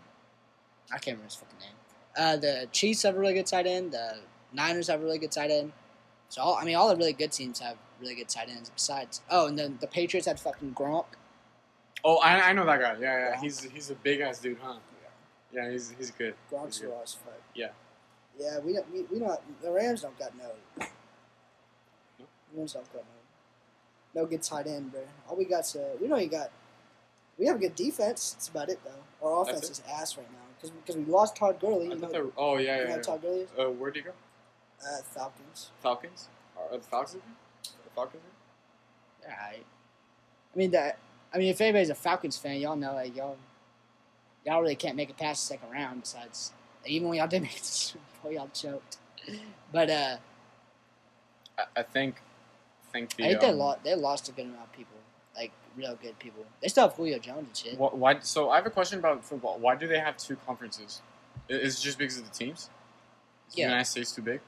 I 0.91 0.99
can't 0.99 1.17
remember 1.17 1.25
his 1.25 1.35
fucking 1.35 1.59
name. 1.59 1.75
Uh, 2.17 2.37
the 2.37 2.69
Chiefs 2.73 3.03
have 3.03 3.17
a 3.17 3.19
really 3.19 3.35
good 3.35 3.47
tight 3.47 3.67
end. 3.67 3.93
The 3.93 4.19
Niners 4.53 4.89
have 4.89 5.01
a 5.01 5.05
really 5.05 5.19
good 5.19 5.33
tight 5.33 5.51
end. 5.51 5.73
So 6.29 6.43
all, 6.43 6.57
I 6.57 6.65
mean, 6.65 6.77
all 6.77 6.89
the 6.89 6.97
really 6.97 7.12
good 7.12 7.33
teams 7.33 7.59
have 7.61 7.77
really 8.01 8.15
good 8.15 8.29
tight 8.29 8.49
ends. 8.49 8.71
Besides, 8.71 9.23
oh, 9.31 9.47
and 9.47 9.59
then 9.59 9.79
the 9.81 9.87
Patriots 9.87 10.27
had 10.27 10.39
fucking 10.41 10.75
Gronk. 10.75 11.07
Oh, 12.05 12.19
I, 12.19 12.51
I 12.51 12.53
know 12.53 12.65
that 12.67 12.81
guy. 12.81 12.97
Yeah, 13.01 13.31
yeah. 13.31 13.41
He's 13.41 13.62
he's 13.62 13.91
a 13.91 13.95
big 13.95 14.21
ass 14.21 14.39
dude, 14.39 14.59
huh? 14.62 14.77
Yeah, 15.53 15.65
yeah 15.65 15.73
he's 15.73 15.95
he's 15.97 16.11
good. 16.11 16.35
Gronk's 16.51 16.77
He's 16.79 16.87
good. 16.87 16.93
raw 16.93 17.03
as 17.03 17.15
fuck. 17.15 17.41
Yeah. 17.55 17.69
Yeah, 18.39 18.59
we 18.61 18.75
don't. 18.75 18.93
We, 18.93 19.03
we 19.11 19.19
don't. 19.19 19.41
The 19.62 19.71
Rams 19.71 20.03
don't 20.03 20.19
got 20.19 20.37
no. 20.37 20.45
No? 20.79 20.87
The 22.19 22.59
Rams 22.59 22.73
don't 22.75 22.93
got 22.93 23.03
no. 23.03 23.15
No 24.16 24.24
good 24.24 24.42
tight 24.42 24.66
end, 24.66 24.90
bro. 24.90 25.02
All 25.29 25.37
we 25.37 25.44
got's 25.44 25.76
uh, 25.76 25.90
we 26.00 26.09
know 26.09 26.16
you 26.16 26.29
got. 26.29 26.50
We 27.38 27.44
have 27.46 27.57
a 27.57 27.59
good 27.59 27.74
defense. 27.76 28.33
That's 28.33 28.48
about 28.48 28.70
it, 28.70 28.81
though. 28.83 29.26
Our 29.26 29.42
offense 29.42 29.68
is 29.68 29.83
ass 29.92 30.16
right 30.16 30.26
now 30.33 30.38
because 30.57 30.70
because 30.70 30.96
we 30.96 31.05
lost 31.05 31.37
Todd 31.37 31.61
Gurley. 31.61 31.88
You 31.88 31.96
know, 31.96 32.09
were, 32.09 32.33
oh 32.38 32.57
yeah, 32.57 32.79
yeah. 32.79 32.88
yeah. 32.88 33.02
Todd 33.02 33.20
Gurley? 33.20 33.46
Uh, 33.59 33.66
where'd 33.66 33.94
he 33.94 34.00
go? 34.00 34.12
Uh, 34.81 35.02
Falcons. 35.02 35.70
Falcons? 35.83 36.29
Are 36.57 36.79
the 36.79 36.83
Falcons? 36.83 37.22
The 37.62 37.90
Falcons? 37.94 38.22
here? 39.22 39.31
All 39.31 39.46
right. 39.46 39.64
I 40.55 40.59
mean 40.59 40.70
that. 40.70 40.98
I 41.35 41.38
mean, 41.38 41.48
if 41.48 41.61
anybody's 41.61 41.90
a 41.90 41.94
Falcons 41.94 42.38
fan, 42.38 42.59
y'all 42.59 42.76
know 42.76 42.94
like 42.94 43.14
y'all. 43.14 43.37
Y'all 44.46 44.62
really 44.62 44.76
can't 44.76 44.96
make 44.96 45.11
it 45.11 45.18
past 45.18 45.46
the 45.46 45.55
second 45.55 45.70
round. 45.70 46.00
Besides, 46.00 46.52
even 46.87 47.09
when 47.09 47.18
y'all 47.18 47.29
did 47.29 47.42
make 47.42 47.57
it, 47.57 47.59
to 47.59 47.62
the 47.62 47.68
Super 47.68 48.05
Bowl, 48.22 48.33
y'all 48.33 48.50
choked. 48.55 48.96
But 49.72 49.90
uh, 49.90 50.16
I, 51.59 51.64
I 51.76 51.83
think, 51.83 52.16
think 52.99 53.17
the. 53.17 53.25
I 53.25 53.29
think 53.29 53.41
they 53.41 53.51
um, 53.51 53.59
lost. 53.59 53.85
They 53.85 53.95
lost 53.95 54.29
a 54.29 54.33
good 54.33 54.47
amount 54.47 54.65
of 54.65 54.73
people, 54.73 54.97
like 55.37 55.53
real 55.77 55.97
good 56.03 56.19
people. 56.19 56.45
They 56.63 56.69
still 56.69 56.89
have 56.89 56.97
Julio 56.97 57.19
Jones 57.19 57.47
and 57.47 57.57
shit. 57.57 57.75
Wh- 57.79 57.95
Why? 57.95 58.19
So 58.21 58.51
I 58.51 58.57
have 58.57 58.67
a 58.67 58.71
question 58.71 58.99
about 58.99 59.25
football. 59.25 59.59
Why 59.59 59.75
do 59.77 59.87
they 59.87 59.99
have 59.99 60.17
two 60.17 60.37
conferences? 60.47 61.03
Is 61.49 61.79
it 61.79 61.83
just 61.83 61.99
because 61.99 62.19
of 62.19 62.25
the 62.25 62.31
teams? 62.37 62.71
Is 63.49 63.55
the 63.55 63.63
United 63.63 63.85
States 63.85 64.13
too 64.13 64.23
big? 64.23 64.41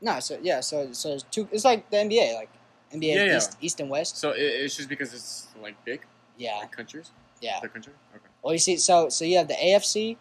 No, 0.00 0.20
so 0.20 0.38
yeah, 0.42 0.60
so 0.60 0.92
so 0.92 1.12
it's 1.14 1.24
two. 1.24 1.48
It's 1.52 1.64
like 1.64 1.88
the 1.90 1.96
NBA, 1.98 2.34
like 2.36 2.50
NBA 2.92 3.14
Yeah, 3.14 3.24
yeah. 3.24 3.36
East, 3.38 3.56
East 3.60 3.80
and 3.80 3.90
West. 3.90 4.16
So 4.18 4.30
it, 4.30 4.40
it's 4.40 4.76
just 4.76 4.88
because 4.88 5.12
it's 5.14 5.48
like 5.62 5.74
big, 5.84 6.02
Yeah, 6.38 6.56
like 6.58 6.72
countries, 6.72 7.10
yeah. 7.40 7.58
the 7.60 7.68
country. 7.68 7.92
Okay. 8.14 8.24
Well, 8.42 8.52
you 8.52 8.58
see, 8.58 8.76
so 8.76 9.08
so 9.08 9.24
you 9.24 9.38
have 9.38 9.48
the 9.48 9.54
AFC, 9.54 10.16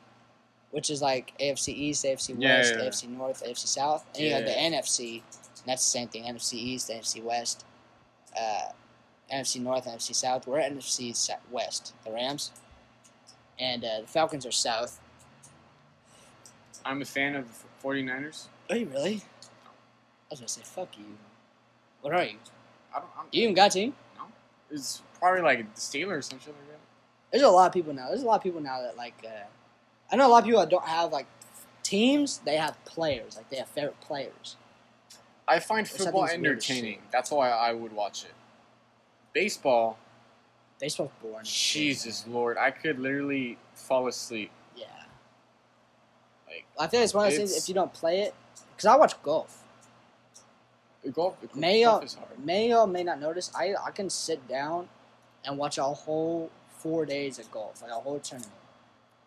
which 0.72 0.90
is 0.90 1.02
like 1.02 1.34
AFC 1.40 1.70
East, 1.70 2.06
AFC 2.06 2.30
West, 2.30 2.40
Yeah, 2.40 2.62
yeah, 2.78 2.84
yeah. 2.84 2.90
AFC 2.90 3.10
North, 3.10 3.44
AFC 3.46 3.68
South, 3.68 4.06
and 4.16 4.24
you 4.24 4.32
have 4.34 4.46
the 4.46 4.52
Yeah. 4.52 4.72
NFC. 4.72 5.22
And 5.66 5.72
that's 5.72 5.84
the 5.84 5.98
same 5.98 6.08
thing: 6.08 6.24
NFC 6.24 6.54
East, 6.54 6.90
NFC 6.92 7.24
West, 7.24 7.66
uh, 8.40 8.70
NFC 9.34 9.60
North, 9.60 9.86
NFC 9.86 10.14
South. 10.14 10.46
We're 10.46 10.60
NFC 10.60 11.36
West, 11.50 11.96
the 12.06 12.12
Rams, 12.12 12.52
and 13.58 13.84
uh, 13.84 14.02
the 14.02 14.08
Falcons 14.08 14.46
are 14.46 14.52
South. 14.52 15.02
I'm 16.86 17.02
a 17.02 17.06
fan 17.06 17.36
of 17.36 17.48
the 17.48 17.88
49ers. 17.88 18.46
Are 18.70 18.76
you 18.76 18.86
really? 18.86 19.16
I 19.16 20.30
was 20.30 20.40
gonna 20.40 20.48
say 20.48 20.62
fuck 20.64 20.90
you. 21.00 21.18
What 22.02 22.14
are 22.14 22.24
you? 22.24 22.38
I 22.96 23.00
don't. 23.00 23.10
I'm, 23.18 23.26
You 23.32 23.44
even 23.44 23.56
got 23.56 23.72
a 23.72 23.74
team? 23.74 23.96
No. 24.16 24.26
It's 24.70 25.02
probably 25.20 25.42
like 25.42 25.74
the 25.74 25.82
Steelers 25.82 26.18
or 26.18 26.22
some 26.22 26.40
shit 26.40 26.50
like 26.50 26.68
that. 26.68 26.80
There's 27.32 27.44
a 27.44 27.50
lot 27.50 27.66
of 27.66 27.74
people 27.74 27.92
now. 27.92 28.10
There's 28.10 28.22
a 28.22 28.26
lot 28.26 28.36
of 28.36 28.44
people 28.44 28.62
now 28.62 28.84
that 28.84 28.98
like. 28.98 29.16
Uh, 29.26 29.46
I 30.12 30.16
know 30.16 30.28
a 30.28 30.30
lot 30.30 30.40
of 30.40 30.46
people 30.46 30.60
that 30.60 30.70
don't 30.70 30.86
have 30.86 31.12
like 31.12 31.26
teams. 31.82 32.40
They 32.46 32.58
have 32.58 32.84
players. 32.86 33.36
Like 33.36 33.50
they 33.50 33.58
have 33.58 33.68
favorite 33.68 34.00
players. 34.02 34.58
I 35.48 35.60
find 35.60 35.88
Which 35.88 36.02
football 36.02 36.26
is 36.26 36.38
weird 36.38 36.58
as 36.58 36.64
shit. 36.66 36.76
entertaining. 36.78 37.00
That's 37.12 37.32
why 37.32 37.50
I 37.50 37.72
would 37.74 37.94
watch 37.94 38.24
it. 38.26 38.34
Baseball, 39.34 39.98
Baseball's 40.80 41.12
boring. 41.22 41.44
shit, 41.46 41.82
Jesus. 41.84 42.26
Lord, 42.28 42.58
I 42.58 42.72
could 42.72 43.00
literally 43.00 43.58
fall 43.74 44.08
asleep. 44.08 44.50
Yeah. 44.76 44.86
Like 46.48 46.66
I 46.80 46.88
think 46.88 47.04
it's 47.04 47.14
one 47.14 47.26
of 47.28 47.32
those 47.32 47.38
things. 47.38 47.58
If 47.58 47.68
you 47.70 47.76
don't 47.76 47.94
play 47.94 48.22
it, 48.22 48.34
because 48.76 48.86
I 48.86 48.96
watch 48.96 49.22
golf. 49.24 49.62
golf. 51.14 51.36
May 51.56 51.84
golf 51.84 52.02
or 52.02 52.06
is 52.06 52.14
hard. 52.16 52.44
may 52.44 52.74
or 52.74 52.88
may 52.88 53.04
not 53.04 53.20
notice. 53.20 53.52
I 53.56 53.76
I 53.86 53.92
can 53.92 54.10
sit 54.10 54.48
down 54.48 54.90
and 55.44 55.58
watch 55.58 55.78
a 55.78 55.84
whole 55.84 56.50
four 56.78 57.06
days 57.06 57.38
of 57.40 57.52
golf, 57.52 57.82
like 57.82 57.92
a 57.92 57.96
whole 57.96 58.20
tournament, 58.20 58.52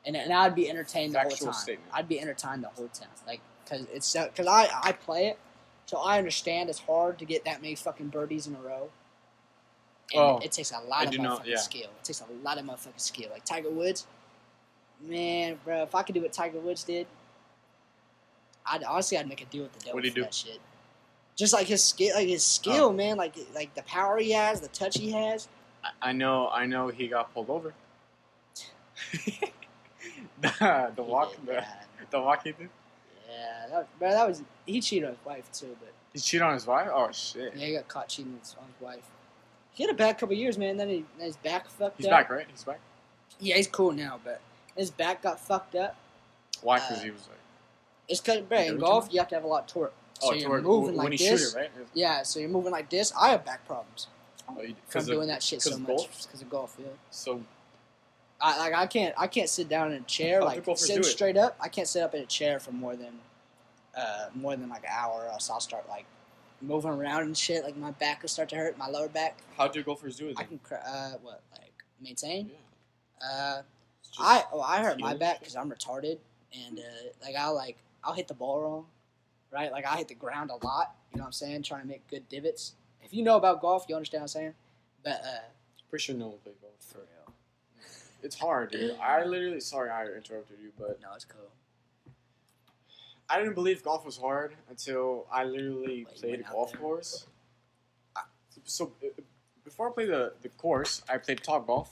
and 0.05 0.17
and 0.17 0.33
I'd 0.33 0.55
be 0.55 0.69
entertained 0.69 1.15
the 1.15 1.21
whole 1.21 1.31
time. 1.31 1.53
statement. 1.53 1.91
I'd 1.93 2.09
be 2.09 2.21
entertained 2.21 2.65
the 2.65 2.69
whole 2.69 2.89
time, 2.89 3.09
like 3.27 3.41
because 3.65 3.87
it's 3.93 4.13
because 4.15 4.47
I 4.47 4.69
I 4.83 4.93
play 4.93 5.29
it, 5.29 5.39
so 5.89 5.97
I 5.97 6.19
understand 6.19 6.69
it's 6.69 6.81
hard 6.81 7.19
to 7.19 7.25
get 7.25 7.47
that 7.47 7.63
many 7.63 7.75
fucking 7.75 8.09
birdies 8.09 8.47
in 8.47 8.55
a 8.55 8.61
row. 8.61 8.91
And 10.13 10.21
Oh, 10.21 10.39
it 10.45 10.53
takes 10.53 10.71
a 10.71 10.81
lot 10.87 11.01
I 11.01 11.05
of 11.05 11.11
motherfucking 11.13 11.47
yeah. 11.47 11.57
skill. 11.57 11.89
It 11.99 12.05
takes 12.05 12.21
a 12.21 12.27
lot 12.45 12.59
of 12.59 12.67
motherfucking 12.67 13.01
skill. 13.01 13.31
Like 13.31 13.47
Tiger 13.47 13.71
Woods, 13.71 14.07
man, 15.01 15.59
bro. 15.65 15.85
If 15.85 15.95
I 15.95 16.03
could 16.03 16.15
do 16.15 16.21
what 16.21 16.35
Tiger 16.35 16.59
Woods 16.61 16.85
did, 16.85 17.07
I'd 18.67 18.85
honestly 18.85 19.17
I'd 19.17 19.27
make 19.31 19.41
a 19.41 19.47
deal 19.47 19.63
with 19.63 19.73
the 19.79 19.87
devil 19.87 20.03
for 20.03 20.11
do? 20.11 20.21
that 20.21 20.35
shit. 20.35 20.61
Just 21.37 21.55
like 21.55 21.69
his 21.69 21.83
skill, 21.83 22.15
like 22.15 22.29
his 22.29 22.43
oh. 22.43 22.53
skill, 22.71 22.93
man. 22.93 23.17
Like 23.17 23.35
like 23.55 23.75
the 23.75 23.83
power 23.85 24.19
he 24.19 24.33
has, 24.33 24.61
the 24.61 24.69
touch 24.69 24.99
he 24.99 25.13
has. 25.13 25.49
I- 25.83 26.11
I 26.11 26.13
know. 26.13 26.51
I 26.51 26.67
know. 26.67 26.89
He 26.89 27.09
got 27.09 27.33
pulled 27.33 27.49
over. 27.49 27.73
the 30.43 30.93
the 30.95 31.03
walk. 31.03 31.35
did 31.37 31.47
The, 31.47 31.65
the 32.11 32.21
walk 32.21 32.45
he 32.45 32.53
did. 32.53 32.69
Yeah, 33.29 33.67
that, 33.71 33.99
bro, 33.99 34.11
that 34.11 34.27
was 34.29 34.43
he 34.67 34.81
cheated 34.81 35.09
on 35.09 35.15
his 35.17 35.25
wife 35.25 35.51
too, 35.53 35.77
but 35.81 35.93
He 36.13 36.19
cheated 36.21 36.43
on 36.47 36.55
his 36.55 36.67
wife. 36.67 36.89
Oh 36.93 37.11
shit. 37.13 37.55
yeah, 37.57 37.67
he 37.67 37.73
got 37.75 37.89
caught 37.89 38.09
cheating 38.09 38.33
on 38.33 38.39
his, 38.41 38.57
on 38.59 38.67
his 38.67 38.81
wife. 38.81 39.05
He 39.73 39.85
had 39.85 39.93
a 39.93 39.97
bad 39.97 40.19
couple 40.19 40.35
years, 40.35 40.57
man. 40.59 40.77
Then, 40.77 40.89
he, 40.89 41.05
then 41.19 41.27
his 41.27 41.37
back 41.37 41.69
fucked 41.69 41.99
He's 41.99 42.07
up. 42.07 42.11
back, 42.11 42.31
right? 42.31 42.47
He's 42.51 42.65
back. 42.65 42.81
Yeah, 43.39 43.57
he's 43.57 43.69
cool 43.69 43.93
now, 43.93 44.19
but 44.25 44.41
his 44.77 44.91
back 44.91 45.23
got 45.23 45.39
fucked 45.39 45.75
up. 45.77 45.95
Why? 46.63 46.79
Because 46.81 46.99
Uh, 46.99 47.03
he 47.05 47.11
was 47.11 47.21
like. 47.29 47.39
It's 48.09 48.21
because, 48.21 48.41
bro, 48.41 48.59
in 48.59 48.79
golf 48.79 49.09
you 49.13 49.19
have 49.21 49.29
to 49.29 49.35
have 49.35 49.45
a 49.45 49.47
lot 49.47 49.65
of 49.65 49.67
torque. 49.69 49.93
So 50.21 50.31
Oh, 50.31 50.33
you're 50.33 50.49
toward, 50.49 50.65
moving 50.65 50.97
when 50.97 51.11
like 51.11 51.21
he 51.21 51.29
this. 51.29 51.53
shoot 51.53 51.57
it, 51.59 51.61
right? 51.61 51.71
Yeah, 51.95 52.23
so 52.25 52.41
you're 52.41 52.49
moving 52.49 52.73
like 52.73 52.91
this. 52.91 53.13
I 53.17 53.29
have 53.29 53.45
back 53.45 53.65
problems 53.67 54.09
Oh, 54.49 54.61
you- 54.63 54.75
from 54.89 55.03
of- 55.03 55.07
doing 55.07 55.29
that 55.29 55.43
shit 55.45 55.63
so 55.63 55.79
much 55.79 56.23
because 56.23 56.41
of 56.43 56.51
golf. 56.51 56.75
Yeah. 56.81 56.87
So 57.11 57.43
I 58.41 58.59
like 58.59 58.75
I 58.75 58.87
can't 58.87 59.15
I 59.19 59.27
can't 59.27 59.49
sit 59.49 59.69
down 59.69 59.93
in 59.93 60.03
a 60.03 60.05
chair 60.05 60.43
like 60.43 60.65
golfers 60.65 60.87
sitting 60.87 61.03
do 61.03 61.09
it? 61.09 61.11
straight 61.11 61.37
up. 61.37 61.57
I 61.61 61.69
can't 61.69 61.89
sit 61.89 62.03
up 62.03 62.15
in 62.15 62.23
a 62.23 62.27
chair 62.27 62.61
for 62.61 62.73
more 62.73 62.95
than 62.95 63.19
uh 63.97 64.27
more 64.35 64.57
than 64.57 64.69
like 64.69 64.85
an 64.85 64.91
hour, 64.93 65.25
or 65.25 65.29
else 65.29 65.51
I'll 65.51 65.61
start 65.61 65.89
like 65.89 66.07
moving 66.61 66.91
around 66.91 67.23
and 67.23 67.37
shit. 67.37 67.65
Like 67.65 67.77
my 67.77 67.91
back 67.93 68.23
will 68.23 68.29
start 68.29 68.49
to 68.51 68.57
hurt, 68.57 68.79
my 68.79 68.89
lower 68.89 69.09
back. 69.09 69.39
how 69.57 69.67
do 69.69 69.83
golfers 69.83 70.17
do 70.17 70.29
it? 70.29 70.37
I 70.39 70.45
can 70.45 70.61
uh 70.73 71.13
what 71.23 71.43
like 71.53 71.73
maintain. 72.01 72.51
Yeah. 72.51 73.27
Uh, 73.29 73.63
I 74.21 74.45
oh 74.53 74.61
I 74.61 74.81
hurt 74.83 75.01
my 75.01 75.15
back 75.17 75.41
because 75.41 75.57
I'm 75.57 75.71
retarded 75.71 76.19
and 76.53 76.79
uh 76.79 76.83
like 77.23 77.35
I'll 77.37 77.55
like 77.55 77.77
I'll 78.05 78.15
hit 78.15 78.29
the 78.29 78.35
ball 78.35 78.61
wrong, 78.61 78.87
right? 79.53 79.73
Like 79.73 79.85
I 79.85 79.97
hit 79.97 80.09
the 80.09 80.15
ground 80.15 80.51
a 80.51 80.65
lot. 80.65 80.95
You 81.13 81.19
know 81.19 81.23
what 81.23 81.29
I'm 81.29 81.33
saying? 81.33 81.63
Trying 81.65 81.83
to 81.83 81.89
make 81.89 82.07
good 82.09 82.29
divots. 82.29 82.75
If 83.03 83.13
you 83.13 83.23
know 83.23 83.37
about 83.37 83.61
golf, 83.61 83.87
you 83.89 83.97
understand 83.97 84.21
what 84.21 84.25
I'm 84.25 84.29
saying. 84.29 84.55
But 85.03 85.23
uh, 85.25 85.39
Pretty 85.91 86.03
sure 86.05 86.15
no 86.15 86.29
one 86.29 86.39
played 86.39 86.57
golf. 86.61 86.68
It's 88.23 88.37
hard, 88.39 88.71
dude. 88.73 88.97
I 89.01 89.25
literally. 89.25 89.61
Sorry, 89.61 89.91
I 89.91 90.05
interrupted 90.07 90.59
you, 90.63 90.73
but 90.79 91.01
no, 91.01 91.09
it's 91.15 91.25
cool. 91.25 91.51
I 93.31 93.39
didn't 93.39 93.55
believe 93.55 93.83
golf 93.83 94.05
was 94.07 94.17
hard 94.17 94.55
until 94.71 95.27
I 95.31 95.45
literally 95.45 96.07
played 96.19 96.41
a 96.41 96.43
golf 96.51 96.73
there. 96.73 96.81
course. 96.81 97.27
I- 98.17 98.23
So 98.65 98.93
uh, 99.05 99.09
before 99.65 99.91
I 99.91 99.93
played 99.93 100.09
the, 100.09 100.33
the 100.43 100.49
course, 100.51 101.03
I 101.09 101.19
played 101.19 101.41
Topgolf 101.43 101.89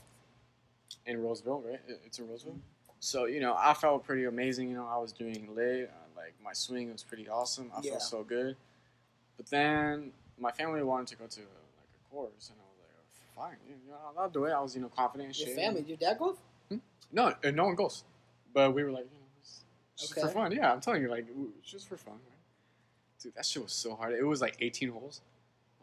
in 1.04 1.22
Roseville, 1.22 1.60
right? 1.66 1.80
It's 2.04 2.18
in 2.18 2.28
Roseville. 2.28 2.58
So 3.00 3.26
you 3.26 3.40
know, 3.40 3.54
I 3.56 3.74
felt 3.74 4.04
pretty 4.04 4.24
amazing. 4.24 4.70
You 4.70 4.76
know, 4.76 4.86
I 4.86 4.96
was 4.98 5.12
doing 5.12 5.54
lit. 5.54 5.90
Uh, 5.92 6.20
like 6.20 6.34
my 6.42 6.52
swing 6.54 6.90
was 6.90 7.02
pretty 7.02 7.28
awesome. 7.28 7.70
I 7.76 7.80
Yeah. 7.82 7.90
felt 7.92 8.02
so 8.02 8.24
good. 8.24 8.56
But 9.36 9.46
then 9.50 10.12
my 10.38 10.50
family 10.50 10.82
wanted 10.82 11.08
to 11.08 11.16
go 11.16 11.26
to 11.26 11.40
like 11.40 11.92
a 12.00 12.14
course, 12.14 12.48
and 12.50 12.58
I 12.58 12.64
was 12.64 12.75
fine, 13.36 13.56
you 13.68 13.74
know, 13.88 13.96
I'll, 14.18 14.30
do 14.30 14.44
it. 14.46 14.52
I 14.52 14.60
was 14.60 14.74
you 14.74 14.82
know 14.82 14.88
confident 14.88 15.28
and 15.28 15.38
Your 15.38 15.48
shit. 15.48 15.56
family, 15.56 15.82
your 15.86 15.96
dad 15.96 16.18
golf? 16.18 16.38
No, 17.12 17.26
uh, 17.44 17.50
no 17.52 17.64
one 17.66 17.74
goes. 17.74 18.04
But 18.52 18.74
we 18.74 18.82
were 18.82 18.90
like, 18.90 19.04
you 19.04 19.18
know, 19.18 19.26
it's 19.40 19.64
just 20.00 20.14
for 20.14 20.28
fun. 20.28 20.52
Yeah, 20.52 20.72
I'm 20.72 20.80
telling 20.80 21.02
you, 21.02 21.08
like, 21.08 21.28
it 21.28 21.36
was 21.36 21.48
just 21.64 21.88
for 21.88 21.96
fun. 21.96 22.14
Right? 22.14 22.20
Dude, 23.22 23.34
that 23.34 23.44
shit 23.46 23.62
was 23.62 23.72
so 23.72 23.94
hard. 23.94 24.14
It 24.14 24.24
was 24.24 24.40
like 24.40 24.56
18 24.60 24.90
holes. 24.90 25.20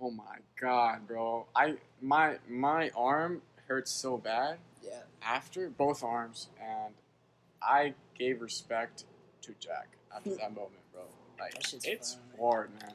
Oh 0.02 0.12
my 0.12 0.38
god, 0.60 1.08
bro! 1.08 1.46
I 1.56 1.76
my 2.02 2.38
my 2.50 2.90
arm 2.96 3.42
hurt 3.68 3.88
so 3.88 4.18
bad 4.18 4.58
Yeah. 4.84 5.00
after 5.22 5.70
both 5.70 6.04
arms, 6.04 6.50
and 6.62 6.94
I 7.62 7.94
gave 8.18 8.42
respect 8.42 9.06
to 9.44 9.54
Jack 9.60 9.88
after 10.14 10.32
that 10.36 10.54
moment, 10.54 10.82
bro. 10.92 11.04
Like, 11.40 11.56
it's 11.86 12.16
fun. 12.16 12.22
hard, 12.40 12.70
man. 12.82 12.94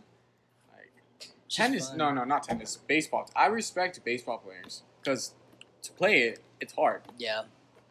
Tennis, 1.50 1.92
no, 1.94 2.10
no, 2.12 2.24
not 2.24 2.42
tennis. 2.44 2.76
Baseball. 2.86 3.28
I 3.34 3.46
respect 3.46 4.04
baseball 4.04 4.38
players 4.38 4.82
because 5.02 5.34
to 5.82 5.92
play 5.92 6.22
it, 6.22 6.40
it's 6.60 6.72
hard 6.74 7.02
Yeah. 7.16 7.42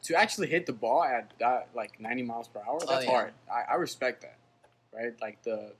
to 0.04 0.16
actually 0.16 0.48
hit 0.48 0.66
the 0.66 0.74
ball 0.74 1.04
at 1.04 1.32
that 1.40 1.70
like 1.74 2.00
90 2.00 2.24
miles 2.24 2.48
per 2.48 2.60
hour, 2.60 2.78
Oh, 2.82 2.86
that's 2.86 3.06
yeah. 3.06 3.12
hard. 3.12 3.34
I, 3.52 3.74
I 3.74 3.76
respect 3.76 4.22
that, 4.22 4.38
right? 4.94 5.14
Like 5.22 5.42
the 5.44 5.74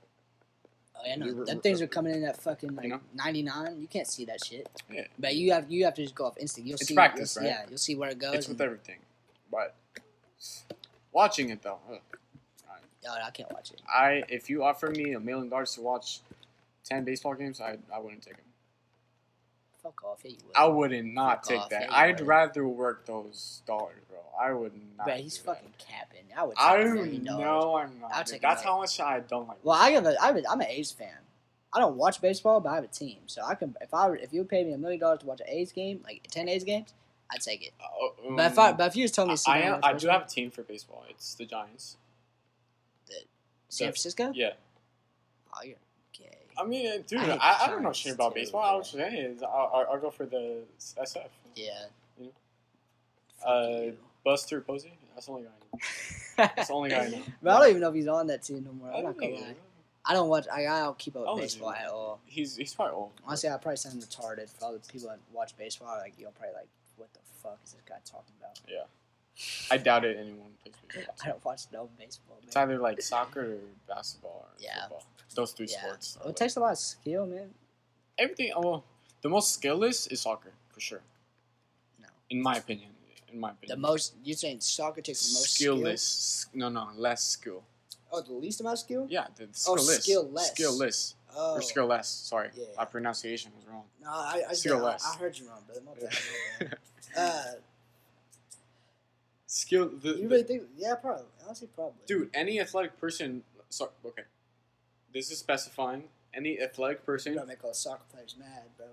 Oh 0.96 1.02
yeah, 1.06 1.14
no, 1.14 1.44
them 1.44 1.60
things 1.60 1.80
are 1.80 1.86
coming 1.86 2.12
in 2.12 2.24
at 2.24 2.42
fucking 2.42 2.74
like 2.74 2.82
You 2.86 2.90
know? 2.90 3.00
ninety 3.14 3.44
nine. 3.44 3.80
You 3.80 3.86
can't 3.86 4.08
see 4.08 4.24
that 4.24 4.44
shit. 4.44 4.68
Yeah. 4.90 5.02
But 5.16 5.36
you 5.36 5.52
have 5.52 5.70
you 5.70 5.84
have 5.84 5.94
to 5.94 6.02
just 6.02 6.16
go 6.16 6.24
off 6.26 6.36
instinct. 6.38 6.66
You'll 6.66 6.74
It's 6.74 6.88
see. 6.88 6.94
practice, 6.94 7.36
you'll, 7.36 7.44
see- 7.44 7.48
right? 7.50 7.56
Yeah, 7.60 7.66
you'll 7.68 7.78
see 7.78 7.94
where 7.94 8.10
it 8.10 8.18
goes. 8.18 8.34
It's 8.34 8.48
with 8.48 8.60
everything, 8.60 8.98
but 9.48 9.76
watching 11.12 11.50
it 11.50 11.62
though, 11.62 11.78
ugh. 11.88 11.98
oh, 13.08 13.14
I 13.24 13.30
can't 13.30 13.52
watch 13.52 13.70
it. 13.70 13.80
I 13.88 14.24
if 14.28 14.50
you 14.50 14.64
offer 14.64 14.88
me 14.90 15.12
a 15.12 15.20
million 15.20 15.48
dollars 15.48 15.74
to 15.74 15.82
watch 15.82 16.20
ten 16.88 17.04
baseball 17.04 17.34
games, 17.34 17.60
I 17.60 17.78
I 17.94 17.98
wouldn't 17.98 18.22
take 18.22 18.36
them. 18.36 18.44
Fuck 19.82 20.02
off. 20.04 20.20
Yeah, 20.24 20.32
you 20.32 20.36
will. 20.44 20.52
I 20.56 20.66
wouldn't 20.66 21.14
not 21.14 21.36
Fuck 21.36 21.42
take 21.44 21.60
off, 21.60 21.70
that. 21.70 21.82
yeah, 21.82 21.86
you 21.88 21.94
I'd 22.12 22.18
would. 22.20 22.28
rather 22.28 22.66
work 22.66 23.06
those 23.06 23.62
dollars, 23.66 24.02
bro. 24.08 24.18
I 24.40 24.52
would 24.52 24.72
not. 24.96 25.06
But 25.06 25.20
he's 25.20 25.38
do 25.38 25.44
that. 25.46 25.56
fucking 25.56 25.72
capping. 25.78 26.24
I 26.36 26.42
would. 26.44 26.56
Take 26.56 26.64
I 26.64 26.76
a 26.80 26.84
million 26.84 27.24
dollars. 27.24 27.40
know 27.44 27.76
I'm 27.76 28.00
not. 28.00 28.12
I'll 28.12 28.24
dude. 28.24 28.32
take 28.32 28.42
That's 28.42 28.62
how 28.62 28.78
much 28.80 28.98
I 29.00 29.20
don't 29.20 29.46
like. 29.48 29.58
Well, 29.62 29.76
I 29.80 29.90
have 29.90 30.04
a, 30.06 30.20
I 30.20 30.26
have 30.26 30.36
a, 30.36 30.50
I'm 30.50 30.60
an 30.60 30.66
A's 30.68 30.90
fan. 30.90 31.14
I 31.72 31.78
don't 31.80 31.96
watch 31.96 32.20
baseball, 32.20 32.60
but 32.60 32.70
I 32.70 32.74
have 32.76 32.84
a 32.84 32.88
team, 32.88 33.18
so 33.26 33.42
I 33.44 33.54
can. 33.54 33.76
If 33.80 33.92
I 33.94 34.10
if 34.14 34.32
you 34.32 34.40
would 34.40 34.48
pay 34.48 34.64
me 34.64 34.72
a 34.72 34.78
million 34.78 35.00
dollars 35.00 35.20
to 35.20 35.26
watch 35.26 35.40
an 35.40 35.48
A's 35.48 35.70
game, 35.70 36.00
like 36.04 36.26
ten 36.30 36.48
A's 36.48 36.64
games, 36.64 36.92
I'd 37.30 37.40
take 37.42 37.62
it. 37.62 37.72
Uh, 37.80 38.34
But 38.36 38.52
if 38.52 38.58
I 38.58 38.70
um, 38.70 38.76
but 38.78 38.86
if 38.88 38.96
you 38.96 39.04
just 39.04 39.14
told 39.14 39.28
me 39.28 39.34
to 39.34 39.38
sit 39.38 39.50
I, 39.50 39.60
down 39.60 39.66
and 39.66 39.74
am, 39.74 39.80
watch 39.82 39.84
I 39.84 39.92
do 39.92 39.94
baseball- 39.96 40.12
have 40.18 40.22
a 40.22 40.30
team 40.30 40.50
for 40.50 40.62
baseball. 40.62 41.04
It's 41.10 41.34
the 41.34 41.44
Giants. 41.46 41.96
The 43.06 43.14
San 43.68 43.88
Francisco, 43.88 44.32
Yeah. 44.34 44.52
oh, 45.54 45.62
you're 45.62 45.76
gay. 46.12 46.38
I 46.58 46.64
mean, 46.64 46.86
uh, 46.88 47.02
dude, 47.06 47.20
I 47.20 47.36
I, 47.36 47.64
I, 47.64 47.66
don't 47.68 47.82
know 47.82 47.92
shit 47.92 48.14
about 48.14 48.34
too, 48.34 48.40
baseball. 48.40 48.62
yeah. 48.64 48.72
I 48.72 48.74
was 48.76 48.88
saying 48.90 49.14
is 49.14 49.42
I'll, 49.42 49.70
I'll, 49.74 49.86
I'll 49.92 50.00
go 50.00 50.10
for 50.10 50.26
the 50.26 50.62
SF. 50.78 51.26
Yeah. 51.54 51.72
Yeah. 52.20 52.28
Fuck 53.38 53.48
Uh, 53.48 53.68
you. 53.82 53.96
Buster 54.24 54.60
Posey. 54.60 54.92
That's 55.14 55.26
the 55.26 55.32
only 55.32 55.44
guy. 55.44 55.48
I 55.50 56.42
know. 56.42 56.50
That's 56.56 56.68
the 56.68 56.74
only 56.74 56.90
guy 56.90 57.04
I 57.04 57.08
know. 57.10 57.22
But 57.42 57.50
I 57.56 57.58
don't 57.60 57.68
even 57.70 57.80
know 57.82 57.88
if 57.88 57.94
he's 57.94 58.08
on 58.08 58.26
that 58.28 58.42
team 58.42 58.64
no 58.64 58.72
more. 58.72 58.88
I'm 58.88 58.94
I 58.96 59.00
not 59.02 59.18
don't 59.18 59.30
gonna 59.32 59.42
lie. 59.46 59.54
I 60.04 60.14
don't 60.14 60.28
watch. 60.28 60.46
I, 60.52 60.66
I 60.66 60.80
don't 60.80 60.98
keep 60.98 61.16
up 61.16 61.34
with 61.34 61.44
is 61.44 61.54
baseball 61.54 61.72
he? 61.72 61.84
at 61.84 61.90
all. 61.90 62.20
He's 62.26 62.56
he's 62.56 62.74
probably 62.74 62.94
old. 62.94 63.10
Honestly, 63.26 63.48
I 63.50 63.56
probably 63.58 63.76
sound 63.76 64.00
retarded 64.02 64.48
for 64.48 64.64
all 64.66 64.72
the 64.72 64.78
people 64.90 65.08
that 65.08 65.18
watch 65.32 65.56
baseball. 65.56 65.96
Like 65.98 66.14
you'll 66.18 66.30
probably 66.32 66.54
like, 66.54 66.68
what 66.96 67.12
the 67.12 67.20
fuck 67.42 67.58
is 67.64 67.72
this 67.72 67.82
guy 67.88 67.96
talking 68.04 68.32
about? 68.40 68.58
Yeah. 68.68 68.84
I 69.70 69.76
doubt 69.76 70.04
it 70.04 70.16
anyone 70.18 70.50
plays 70.62 70.74
baseball. 70.88 71.14
I 71.24 71.28
don't 71.28 71.44
watch 71.44 71.62
no 71.72 71.88
baseball. 71.98 72.38
It's 72.46 72.56
either 72.56 72.78
like 72.78 73.00
soccer 73.02 73.54
or 73.54 73.58
basketball 73.86 74.46
or 74.46 74.48
Yeah. 74.58 74.82
football. 74.82 75.04
Those 75.38 75.52
three 75.52 75.68
Yeah. 75.70 75.78
sports. 75.82 76.18
It 76.26 76.34
takes 76.36 76.56
a 76.56 76.60
lot 76.60 76.72
of 76.72 76.78
skill, 76.78 77.24
man. 77.24 77.54
everything. 78.18 78.50
Oh, 78.56 78.60
well, 78.60 78.84
the 79.22 79.28
most 79.28 79.54
skillless 79.62 80.10
is 80.10 80.20
soccer 80.22 80.52
for 80.72 80.80
sure. 80.80 81.02
No. 82.00 82.08
In 82.30 82.42
my 82.42 82.56
opinion. 82.56 82.90
In 83.32 83.38
my 83.38 83.50
opinion. 83.52 83.80
The 83.80 83.88
most 83.88 84.14
you're 84.24 84.36
saying 84.36 84.58
soccer 84.62 85.00
takes 85.00 85.24
the 85.28 85.34
most 85.34 85.54
skill? 85.54 85.76
skillless. 85.76 86.46
No, 86.52 86.68
no, 86.68 86.88
less 86.96 87.22
skill. 87.22 87.62
Oh, 88.10 88.20
the 88.20 88.32
least 88.32 88.60
amount 88.60 88.72
of 88.74 88.78
skill. 88.80 89.06
Yeah, 89.08 89.28
the 89.36 89.44
Oh, 89.44 89.76
skillless. 89.76 90.00
skill-less. 90.02 90.50
Skillless. 90.58 91.14
Oh, 91.36 91.54
Or 91.54 91.60
skillless. 91.60 92.06
Sorry, 92.06 92.50
Yeah. 92.56 92.64
my 92.76 92.84
pronunciation 92.86 93.52
was 93.54 93.64
wrong. 93.66 93.84
no, 94.00 94.10
I 94.10 94.42
I, 94.48 94.52
Skill 94.54 94.84
I. 94.84 94.96
I 95.00 95.16
heard 95.18 95.38
you 95.38 95.48
wrong, 95.48 95.62
brother. 95.64 96.10
Bad. 96.58 96.78
Uh, 97.16 97.52
Skill. 99.46 99.88
The, 99.90 100.08
you 100.08 100.22
the- 100.22 100.28
really 100.28 100.42
think? 100.42 100.62
Yeah, 100.76 100.96
probably. 100.96 101.26
Honestly, 101.44 101.68
probably. 101.68 102.02
dude, 102.06 102.30
any 102.34 102.60
athletic 102.60 102.98
person. 102.98 103.44
Sorry, 103.70 103.92
okay. 104.04 104.24
This 105.12 105.30
is 105.30 105.38
specifying 105.38 106.04
any 106.34 106.60
athletic 106.60 106.98
you 106.98 107.04
person. 107.04 107.34
gotta 107.34 107.46
make 107.46 107.64
all 107.64 107.70
the 107.70 107.76
soccer 107.76 108.04
players 108.12 108.36
mad, 108.38 108.64
bro. 108.76 108.86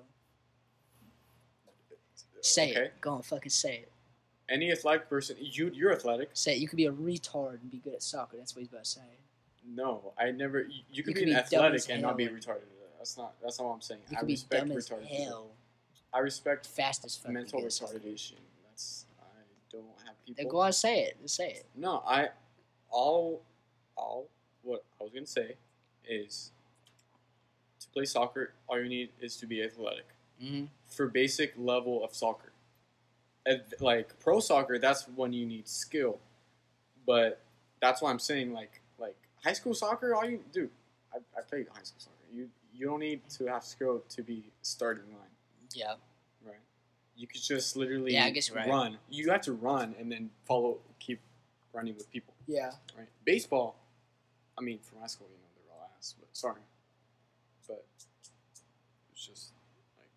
Say 2.41 2.71
okay. 2.71 2.81
it. 2.81 3.01
Go 3.01 3.11
on, 3.15 3.21
fucking 3.23 3.49
say 3.49 3.77
it. 3.77 3.91
Any 4.47 4.71
athletic 4.71 5.09
person. 5.09 5.35
You 5.39 5.71
you're 5.73 5.91
athletic. 5.91 6.29
Say 6.33 6.55
it. 6.55 6.59
You 6.59 6.67
could 6.67 6.77
be 6.77 6.85
a 6.85 6.91
retard 6.91 7.61
and 7.61 7.71
be 7.71 7.79
good 7.79 7.93
at 7.93 8.03
soccer. 8.03 8.37
That's 8.37 8.55
what 8.55 8.59
he's 8.59 8.69
about 8.69 8.83
to 8.83 8.89
say. 8.89 9.01
No, 9.67 10.13
I 10.19 10.29
never. 10.31 10.61
You, 10.61 10.83
you 10.91 11.03
could 11.03 11.15
could 11.15 11.21
be, 11.21 11.25
be 11.25 11.31
an 11.31 11.37
athletic 11.37 11.89
and 11.89 12.01
not 12.01 12.17
be 12.17 12.25
hell. 12.25 12.33
retarded. 12.33 12.61
That's 12.97 13.17
not. 13.17 13.33
That's 13.41 13.59
not 13.59 13.67
what 13.67 13.73
I'm 13.73 13.81
saying. 13.81 14.01
You 14.09 14.17
I 14.17 14.19
could 14.19 14.27
be 14.27 14.33
respect 14.33 14.67
dumb 14.67 14.77
as 14.77 14.89
retarded. 14.89 15.09
people. 15.09 15.25
hell, 15.25 15.47
I 16.13 16.19
respect 16.19 16.67
fast 16.67 17.03
as 17.05 17.15
fuck. 17.15 17.31
mental 17.31 17.59
good 17.59 17.65
at 17.65 17.73
soccer. 17.73 17.97
retardation. 17.97 18.33
That's. 18.67 19.05
I 19.19 19.23
don't 19.71 19.85
have 20.05 20.23
people. 20.23 20.43
Then 20.43 20.51
go 20.51 20.59
on, 20.59 20.73
say 20.73 21.01
it. 21.01 21.17
Just 21.21 21.35
say 21.35 21.49
it. 21.49 21.65
No, 21.75 22.03
I. 22.05 22.29
All. 22.91 23.41
All. 23.95 24.29
What 24.61 24.83
I 24.99 25.03
was 25.03 25.13
gonna 25.13 25.25
say 25.25 25.55
is. 26.09 26.51
To 27.81 27.87
play 27.89 28.05
soccer, 28.05 28.53
all 28.67 28.79
you 28.81 28.89
need 28.89 29.09
is 29.19 29.37
to 29.37 29.45
be 29.45 29.63
athletic. 29.63 30.05
Mm-hmm. 30.43 30.65
For 30.85 31.07
basic 31.07 31.53
level 31.57 32.03
of 32.03 32.13
soccer, 32.13 32.51
like 33.79 34.19
pro 34.19 34.39
soccer, 34.39 34.79
that's 34.79 35.07
when 35.15 35.33
you 35.33 35.45
need 35.45 35.67
skill. 35.67 36.19
But 37.05 37.41
that's 37.81 38.01
why 38.01 38.11
I'm 38.11 38.19
saying 38.19 38.53
like 38.53 38.81
like 38.97 39.15
high 39.43 39.53
school 39.53 39.73
soccer. 39.73 40.13
All 40.13 40.25
you 40.25 40.41
do, 40.51 40.69
I, 41.13 41.17
I 41.37 41.41
played 41.41 41.67
high 41.69 41.83
school 41.83 41.99
soccer. 41.99 42.15
You 42.33 42.49
you 42.73 42.87
don't 42.87 42.99
need 42.99 43.21
to 43.37 43.45
have 43.47 43.63
skill 43.63 44.03
to 44.09 44.21
be 44.23 44.51
starting 44.61 45.05
line. 45.13 45.21
Yeah. 45.73 45.93
Right. 46.45 46.55
You 47.15 47.27
could 47.27 47.41
just 47.41 47.75
literally 47.77 48.13
Yeah, 48.13 48.25
I 48.25 48.31
guess 48.31 48.51
right. 48.51 48.67
run. 48.67 48.97
You 49.09 49.31
have 49.31 49.41
to 49.41 49.53
run 49.53 49.95
and 49.99 50.11
then 50.11 50.29
follow, 50.45 50.79
keep 50.99 51.19
running 51.73 51.95
with 51.95 52.11
people. 52.11 52.33
Yeah. 52.47 52.71
Right. 52.97 53.07
Baseball, 53.23 53.77
I 54.57 54.61
mean, 54.61 54.79
from 54.81 54.99
high 54.99 55.07
school, 55.07 55.27
you 55.31 55.37
know, 55.37 55.44
ass. 56.05 56.15
But 56.19 56.29
sorry, 56.35 56.61
but 57.67 57.85
it's 59.11 59.25
just 59.27 59.51
like 59.97 60.09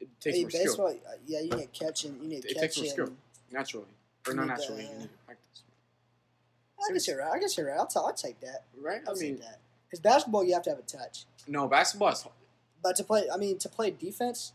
it 0.00 0.08
takes 0.20 0.36
Hey, 0.36 0.42
more 0.42 0.50
skill 0.50 0.64
baseball. 0.64 0.88
uh, 1.08 1.16
Yeah, 1.26 1.40
you 1.40 1.50
need 1.56 1.72
catching. 1.72 2.18
You 2.22 2.28
need 2.28 2.44
It 2.44 2.56
takes 2.58 2.76
more 2.76 2.84
catching. 2.86 2.90
skill. 3.06 3.12
naturally, 3.50 3.86
or 4.26 4.32
You 4.32 4.36
not 4.36 4.42
need 4.44 4.48
naturally. 4.48 4.82
You 4.84 4.98
need 4.98 5.02
to 5.02 5.18
practice, 5.26 5.62
I 6.88 6.92
guess 6.92 7.08
you're 7.08 7.18
right. 7.18 7.32
I 7.32 7.38
guess 7.38 7.56
you're 7.56 7.66
right. 7.66 7.78
I'll, 7.78 7.86
t- 7.86 7.98
I'll 7.98 8.12
take 8.12 8.40
that. 8.40 8.64
right? 8.80 9.00
I 9.06 9.10
I'll 9.10 9.16
mean, 9.16 9.38
that. 9.38 9.60
Because 9.88 10.00
basketball, 10.00 10.44
you 10.44 10.52
have 10.54 10.62
to 10.64 10.70
have 10.70 10.78
a 10.78 10.82
touch. 10.82 11.24
no, 11.48 11.66
basketball 11.68 12.10
is 12.10 12.24
But 12.82 12.96
to 12.96 13.04
play, 13.04 13.24
I 13.32 13.36
mean, 13.36 13.58
to 13.58 13.68
play 13.68 13.90
defense, 13.90 14.52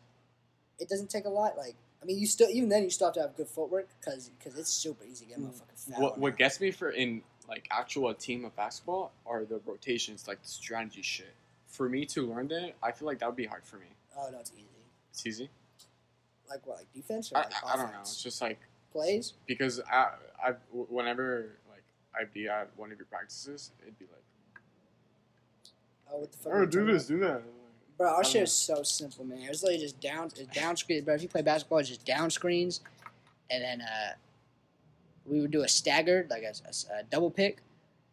it 0.77 0.87
doesn't 0.89 1.09
take 1.09 1.25
a 1.25 1.29
lot. 1.29 1.57
Like, 1.57 1.75
I 2.01 2.05
mean, 2.05 2.19
you 2.19 2.27
still 2.27 2.49
even 2.49 2.69
then 2.69 2.83
you 2.83 2.89
still 2.89 3.07
have 3.07 3.13
to 3.15 3.21
have 3.21 3.35
good 3.35 3.47
footwork 3.47 3.87
because 3.99 4.29
because 4.37 4.57
it's 4.59 4.69
super 4.71 5.03
easy 5.05 5.25
to 5.25 5.29
get 5.31 5.37
a 5.39 5.41
motherfucking 5.41 5.93
foul. 5.93 6.01
what 6.01 6.17
what 6.19 6.37
gets 6.37 6.59
me 6.59 6.71
for 6.71 6.89
in 6.91 7.21
like 7.47 7.67
actual 7.71 8.13
team 8.13 8.45
of 8.45 8.55
basketball 8.55 9.11
are 9.25 9.43
the 9.45 9.59
rotations, 9.65 10.27
like 10.27 10.41
the 10.41 10.47
strategy 10.47 11.01
shit. 11.01 11.33
For 11.67 11.87
me 11.89 12.05
to 12.07 12.25
learn 12.27 12.47
that, 12.49 12.73
I 12.83 12.91
feel 12.91 13.07
like 13.07 13.19
that 13.19 13.27
would 13.27 13.35
be 13.35 13.45
hard 13.45 13.63
for 13.63 13.77
me. 13.77 13.85
Oh 14.17 14.29
no, 14.31 14.39
it's 14.39 14.51
easy. 14.55 14.65
It's 15.11 15.25
easy. 15.25 15.49
Like 16.49 16.65
what? 16.65 16.77
Like 16.77 16.93
defense 16.93 17.31
or 17.31 17.37
I, 17.37 17.41
like 17.41 17.53
I, 17.65 17.73
I 17.73 17.75
don't 17.77 17.91
know. 17.91 17.99
It's 18.01 18.21
just 18.21 18.41
like 18.41 18.59
Plays. 18.91 19.33
because 19.47 19.79
I, 19.89 20.09
I 20.43 20.51
whenever 20.71 21.51
like 21.69 21.83
I'd 22.19 22.33
be 22.33 22.47
at 22.49 22.69
one 22.75 22.91
of 22.91 22.97
your 22.97 23.05
practices, 23.05 23.71
it'd 23.81 23.97
be 23.97 24.05
like, 24.05 24.23
Oh, 26.13 26.19
what 26.19 26.31
the 26.31 26.37
fuck? 26.37 26.53
are 26.53 26.59
you 26.63 26.65
talking 26.67 26.89
about? 26.89 27.07
do 27.07 27.19
that. 27.19 27.41
Bro, 27.97 28.09
our 28.09 28.23
shit 28.23 28.33
don't 28.33 28.43
is 28.43 28.51
so 28.51 28.83
simple, 28.83 29.23
man. 29.23 29.39
It's 29.43 29.63
literally 29.63 29.81
just 29.81 30.01
down, 30.01 30.25
it's 30.25 30.41
down 30.53 30.75
screen. 30.75 31.03
Bro, 31.03 31.15
if 31.15 31.21
you 31.21 31.29
play 31.29 31.41
basketball, 31.41 31.77
it's 31.79 31.89
just 31.89 32.03
down 32.05 32.29
screens, 32.31 32.81
and 33.49 33.63
then 33.63 33.81
uh, 33.81 34.13
we 35.31 35.41
would 35.41 35.51
do 35.51 35.63
a 35.63 35.67
staggered, 35.67 36.29
like 36.29 36.43
a, 36.43 36.53
a- 36.67 36.99
a 36.99 37.03
double 37.03 37.31
pick, 37.31 37.61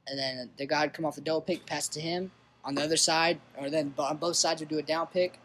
and 0.07 0.19
then 0.19 0.51
the 0.57 0.67
guy 0.67 0.83
would 0.83 0.95
come 0.95 1.05
off 1.05 1.17
the 1.17 1.21
double 1.21 1.43
pick, 1.43 1.67
pass 1.67 1.89
to 1.89 2.01
him 2.01 2.31
on 2.65 2.75
the 2.75 2.83
other 2.83 2.97
side, 2.97 3.41
or 3.59 3.69
then 3.69 3.93
on 3.99 4.17
both 4.17 4.37
sides 4.37 4.61
would 4.61 4.69
do 4.69 4.79
a 4.79 4.83
down 4.83 5.07
pick, 5.09 5.39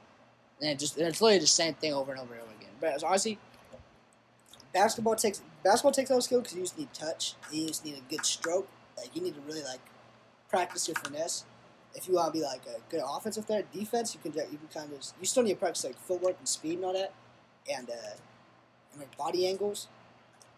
and 0.62 0.70
it 0.70 0.80
just 0.80 0.98
it's 0.98 1.20
literally 1.22 1.40
the 1.40 1.48
same 1.48 1.74
thing 1.74 1.94
over 1.94 2.12
and 2.12 2.22
over 2.22 2.34
and 2.34 2.44
over 2.44 2.52
again. 2.54 2.70
But 2.80 3.04
honestly, 3.04 3.40
basketball 4.72 5.16
takes 5.16 5.42
basketball 5.64 5.92
takes 5.92 6.12
all 6.12 6.22
skill 6.22 6.40
because 6.42 6.56
you 6.56 6.62
just 6.64 6.78
need 6.78 6.94
touch, 6.94 7.34
you 7.52 7.68
just 7.68 7.84
need 7.84 7.98
a 7.98 8.10
good 8.10 8.26
stroke. 8.26 8.68
Like 8.96 9.16
you 9.16 9.22
need 9.22 9.34
to 9.36 9.42
really 9.42 9.64
like 9.64 9.82
practice 10.50 10.88
your 10.88 10.96
finesse 10.96 11.46
if 11.96 12.08
you 12.08 12.16
want 12.16 12.34
to 12.34 12.40
be 12.40 12.44
like 12.44 12.62
a 12.66 12.80
good 12.90 13.02
offensive 13.08 13.46
player, 13.46 13.64
defense, 13.74 14.16
you 14.16 14.20
can 14.22 14.34
you 14.52 14.58
can 14.58 14.68
kind 14.74 14.92
of 14.92 15.00
just, 15.00 15.16
you 15.20 15.26
still 15.26 15.44
need 15.44 15.52
to 15.54 15.60
practice 15.60 15.84
like 15.84 15.98
footwork 16.00 16.36
and 16.40 16.48
speed 16.48 16.76
and 16.78 16.86
all 16.86 16.94
that, 16.94 17.14
and 17.72 17.90
uh, 17.90 17.94
and 18.92 19.00
like 19.00 19.16
body 19.18 19.48
angles. 19.48 19.88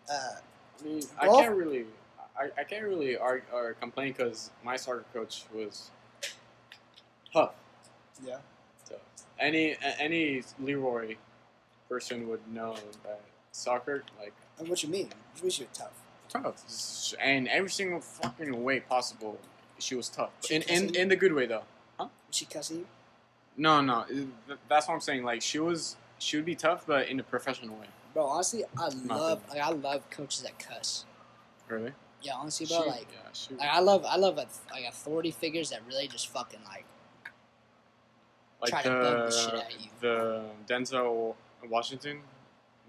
Uh, 0.09 0.39
I 0.79 0.83
mean, 0.87 1.01
I 1.19 1.25
Golf- 1.25 1.41
can't 1.43 1.55
really, 1.55 1.85
I, 2.39 2.49
I 2.59 2.63
can't 2.63 2.83
really 2.83 3.17
argue 3.17 3.45
or 3.53 3.73
complain 3.75 4.13
because 4.13 4.51
my 4.63 4.75
soccer 4.75 5.05
coach 5.13 5.45
was 5.53 5.89
tough. 7.33 7.53
yeah. 8.25 8.37
So 8.87 8.95
any 9.39 9.75
any 9.99 10.43
Leroy 10.59 11.15
person 11.89 12.27
would 12.29 12.41
know 12.53 12.75
that 13.03 13.21
soccer 13.51 14.03
like 14.19 14.33
And 14.59 14.67
what 14.67 14.81
you 14.83 14.89
mean? 14.89 15.09
Means 15.41 15.59
you're 15.59 15.67
tough? 15.73 15.91
tough, 16.29 17.13
and 17.21 17.47
every 17.47 17.69
single 17.69 18.01
fucking 18.01 18.63
way 18.63 18.79
possible, 18.81 19.39
she 19.79 19.95
was 19.95 20.09
tough. 20.09 20.31
She 20.45 20.55
In 20.55 20.61
in, 20.63 20.95
in 20.95 21.07
the 21.09 21.15
good 21.15 21.33
way 21.33 21.45
though. 21.45 21.63
Was 21.99 22.09
she 22.31 22.45
cussing 22.45 22.77
you? 22.79 22.87
No, 23.57 23.79
no, 23.79 24.05
that's 24.67 24.87
what 24.87 24.95
I'm 24.95 24.99
saying. 24.99 25.23
Like 25.23 25.41
she 25.41 25.59
was, 25.59 25.95
she 26.19 26.35
would 26.35 26.45
be 26.45 26.55
tough, 26.55 26.85
but 26.85 27.07
in 27.07 27.19
a 27.19 27.23
professional 27.23 27.75
way. 27.77 27.85
Bro, 28.15 28.27
honestly, 28.27 28.63
I 28.79 28.87
love 29.07 29.41
like 29.49 29.59
I 29.59 29.69
love 29.71 30.09
coaches 30.09 30.41
that 30.43 30.57
cuss. 30.57 31.03
Really? 31.67 31.91
Yeah, 32.21 32.35
honestly, 32.35 32.65
bro, 32.65 32.83
She- 32.83 32.89
like. 32.89 33.07
yeah, 33.11 33.57
Like, 33.57 33.69
I 33.69 33.79
love, 33.81 34.05
I 34.05 34.15
love 34.15 34.37
like 34.37 34.85
authority 34.87 35.31
figures 35.31 35.69
that 35.71 35.81
really 35.85 36.07
just 36.07 36.29
fucking 36.29 36.61
like 36.65 36.85
like 38.61 38.69
try 38.71 38.81
to 38.83 38.89
the 38.89 38.95
bug 38.95 39.29
the 39.29 39.37
shit 39.37 39.53
out 39.53 39.73
of 39.73 39.81
you. 39.81 39.89
the 39.99 40.45
Denzel 40.65 41.35
Washington 41.69 42.21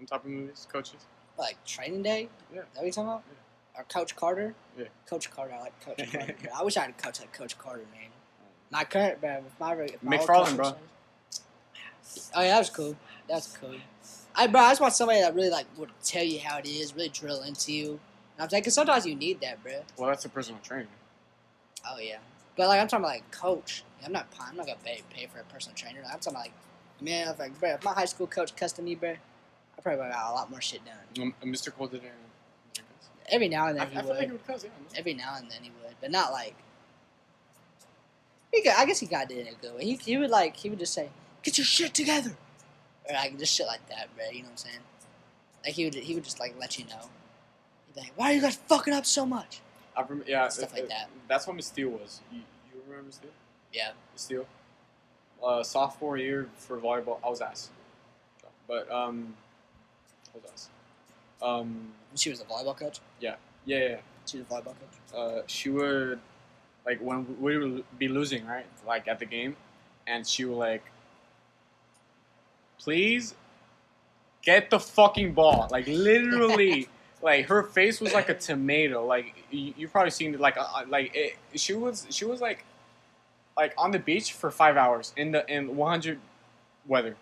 type 0.09 0.23
of 0.23 0.29
movies, 0.31 0.65
coaches. 0.71 1.05
like 1.37 1.57
Training 1.65 2.03
Day. 2.03 2.29
Yeah. 2.53 2.61
Is 2.61 2.65
that 2.73 2.77
what 2.79 2.85
you 2.85 2.91
talking 2.93 3.09
about? 3.09 3.23
Or 3.77 3.83
Coach 3.83 4.15
Carter? 4.15 4.55
Yeah. 4.77 4.85
Coach 5.09 5.29
Carter. 5.29 5.53
I 5.53 5.59
like 5.59 5.81
Coach 5.85 5.97
Carter. 6.11 6.35
I 6.57 6.63
wish 6.63 6.77
I 6.77 6.81
had 6.83 6.91
a 6.91 6.93
coach 6.93 7.19
like 7.19 7.33
Coach 7.33 7.57
Carter, 7.59 7.83
man. 7.93 8.09
My 8.71 8.85
current, 8.85 9.19
bro. 9.19 9.41
With 9.43 9.59
my, 9.59 9.75
with 9.75 10.03
my 10.03 10.17
coach, 10.17 10.55
bro. 10.55 10.73
Oh 12.33 12.41
yeah, 12.41 12.47
that 12.53 12.59
was 12.59 12.69
cool. 12.69 12.95
That's 13.27 13.55
cool. 13.57 13.75
I 14.39 14.45
bro, 14.47 14.61
I 14.61 14.69
just 14.71 14.81
want 14.81 14.93
somebody 14.93 15.19
that 15.21 15.33
really 15.33 15.49
like 15.49 15.65
would 15.77 15.89
tell 16.03 16.23
you 16.23 16.39
how 16.39 16.59
it 16.59 16.67
is, 16.67 16.95
really 16.95 17.09
drill 17.09 17.41
into 17.41 17.73
you. 17.73 17.89
And 18.35 18.43
I'm 18.43 18.49
saying, 18.49 18.63
cause 18.63 18.75
sometimes 18.75 19.05
you 19.05 19.15
need 19.15 19.41
that, 19.41 19.61
bro. 19.63 19.81
Well, 19.97 20.09
that's 20.09 20.23
a 20.25 20.29
personal 20.29 20.61
trainer. 20.63 20.87
Oh 21.89 21.97
yeah, 21.99 22.17
but 22.55 22.67
like 22.67 22.79
I'm 22.79 22.87
talking 22.87 23.03
about 23.03 23.13
like 23.15 23.31
coach. 23.31 23.83
I'm 24.05 24.11
not. 24.11 24.27
I'm 24.39 24.55
not 24.55 24.67
gonna 24.67 24.77
pay 24.85 25.01
pay 25.09 25.25
for 25.25 25.39
a 25.39 25.43
personal 25.45 25.75
trainer. 25.75 26.01
I'm 26.05 26.19
talking 26.19 26.33
about 26.33 26.43
like, 26.43 26.51
man, 27.01 27.27
if 27.29 27.39
like, 27.39 27.59
bro, 27.59 27.71
if 27.71 27.83
my 27.83 27.93
high 27.93 28.05
school 28.05 28.27
coach 28.27 28.55
cussed 28.55 28.79
me, 28.79 28.93
bro, 28.93 29.09
I 29.11 29.81
probably 29.81 30.07
got 30.09 30.31
a 30.31 30.33
lot 30.33 30.51
more 30.51 30.61
shit 30.61 30.81
done. 30.85 31.33
Um, 31.43 31.51
Mr. 31.51 31.73
Cole 31.75 31.87
didn't. 31.87 32.11
Every 33.29 33.49
now 33.49 33.67
and 33.67 33.77
then 33.77 33.87
I 33.87 33.89
he 33.89 33.95
feel 33.95 34.07
would. 34.07 34.17
like 34.17 34.25
he 34.27 34.31
would 34.31 34.47
cuss. 34.47 34.63
Yeah. 34.63 34.99
Every 34.99 35.13
now 35.15 35.35
and 35.35 35.49
then 35.49 35.59
he 35.63 35.71
would, 35.83 35.95
but 35.99 36.11
not 36.11 36.31
like. 36.31 36.55
He 38.53 38.61
got, 38.63 38.79
I 38.79 38.85
guess 38.85 38.99
he 38.99 39.05
got 39.07 39.29
it 39.31 39.37
in 39.37 39.47
a 39.47 39.57
good 39.57 39.75
way. 39.75 39.83
He, 39.83 39.95
he 39.95 40.17
would 40.17 40.29
like 40.29 40.55
he 40.55 40.69
would 40.69 40.79
just 40.79 40.93
say, 40.93 41.09
"Get 41.43 41.57
your 41.57 41.65
shit 41.65 41.93
together," 41.93 42.37
or 43.09 43.13
like 43.13 43.37
just 43.37 43.53
shit 43.55 43.67
like 43.67 43.87
that, 43.89 44.07
bro. 44.15 44.25
You 44.29 44.39
know 44.39 44.45
what 44.45 44.51
I'm 44.51 44.57
saying? 44.57 44.79
Like 45.65 45.73
he 45.73 45.85
would 45.85 45.93
he 45.95 46.15
would 46.15 46.23
just 46.23 46.39
like 46.39 46.55
let 46.59 46.77
you 46.79 46.85
know. 46.85 47.09
He'd 47.87 47.95
be 47.95 48.01
like, 48.01 48.13
"Why 48.15 48.31
are 48.31 48.33
you 48.35 48.41
guys 48.41 48.55
fucking 48.67 48.93
up 48.93 49.05
so 49.05 49.25
much?" 49.25 49.61
I 49.95 50.01
remember, 50.01 50.25
yeah, 50.27 50.47
Stuff 50.49 50.71
it- 50.71 50.73
like 50.73 50.83
it- 50.83 50.89
that. 50.89 51.09
That's 51.27 51.47
what 51.47 51.55
Miss 51.55 51.67
Steele 51.67 51.89
was. 51.89 52.21
You, 52.31 52.39
you 52.39 52.81
remember 52.85 53.07
Miss 53.07 53.15
Steele? 53.15 53.31
Yeah. 53.73 53.89
Miss 54.13 54.21
Steele. 54.21 54.45
Uh, 55.43 55.63
sophomore 55.63 56.17
year 56.17 56.49
for 56.57 56.77
volleyball, 56.77 57.19
I 57.23 57.29
was 57.29 57.41
ass. 57.41 57.69
But 58.67 58.91
um, 58.91 59.35
I 60.33 60.37
was 60.37 60.51
ass. 60.51 60.69
Um, 61.41 61.93
She 62.15 62.29
was 62.29 62.41
a 62.41 62.45
volleyball 62.45 62.75
coach. 62.77 62.99
yeah, 63.19 63.35
yeah. 63.65 63.97
She 64.25 64.37
was 64.39 64.45
a 64.47 64.49
volleyball 64.53 64.65
coach. 64.75 65.15
Uh, 65.15 65.41
she 65.47 65.69
would 65.69 66.19
like 66.85 66.99
when 66.99 67.39
we 67.41 67.57
would 67.57 67.83
be 67.99 68.07
losing, 68.07 68.45
right? 68.47 68.65
Like 68.85 69.07
at 69.07 69.19
the 69.19 69.25
game, 69.25 69.55
and 70.07 70.25
she 70.27 70.45
would 70.45 70.57
like, 70.57 70.83
please 72.79 73.33
get 74.43 74.69
the 74.69 74.79
fucking 74.79 75.33
ball. 75.33 75.67
Like 75.71 75.87
literally, 75.87 76.87
like 77.21 77.47
her 77.47 77.63
face 77.63 77.99
was 77.99 78.13
like 78.13 78.29
a 78.29 78.33
tomato. 78.33 79.05
Like 79.05 79.33
you, 79.51 79.73
you 79.77 79.87
probably 79.87 80.11
seen 80.11 80.33
it. 80.33 80.39
Like 80.39 80.57
uh, 80.57 80.61
uh, 80.75 80.83
like 80.87 81.11
it, 81.15 81.37
she 81.55 81.73
was 81.73 82.07
she 82.09 82.25
was 82.25 82.41
like 82.41 82.63
like 83.57 83.73
on 83.77 83.91
the 83.91 83.99
beach 83.99 84.33
for 84.33 84.51
five 84.51 84.77
hours 84.77 85.13
in 85.17 85.31
the 85.31 85.45
in 85.53 85.75
100 85.75 86.19
weather. 86.87 87.15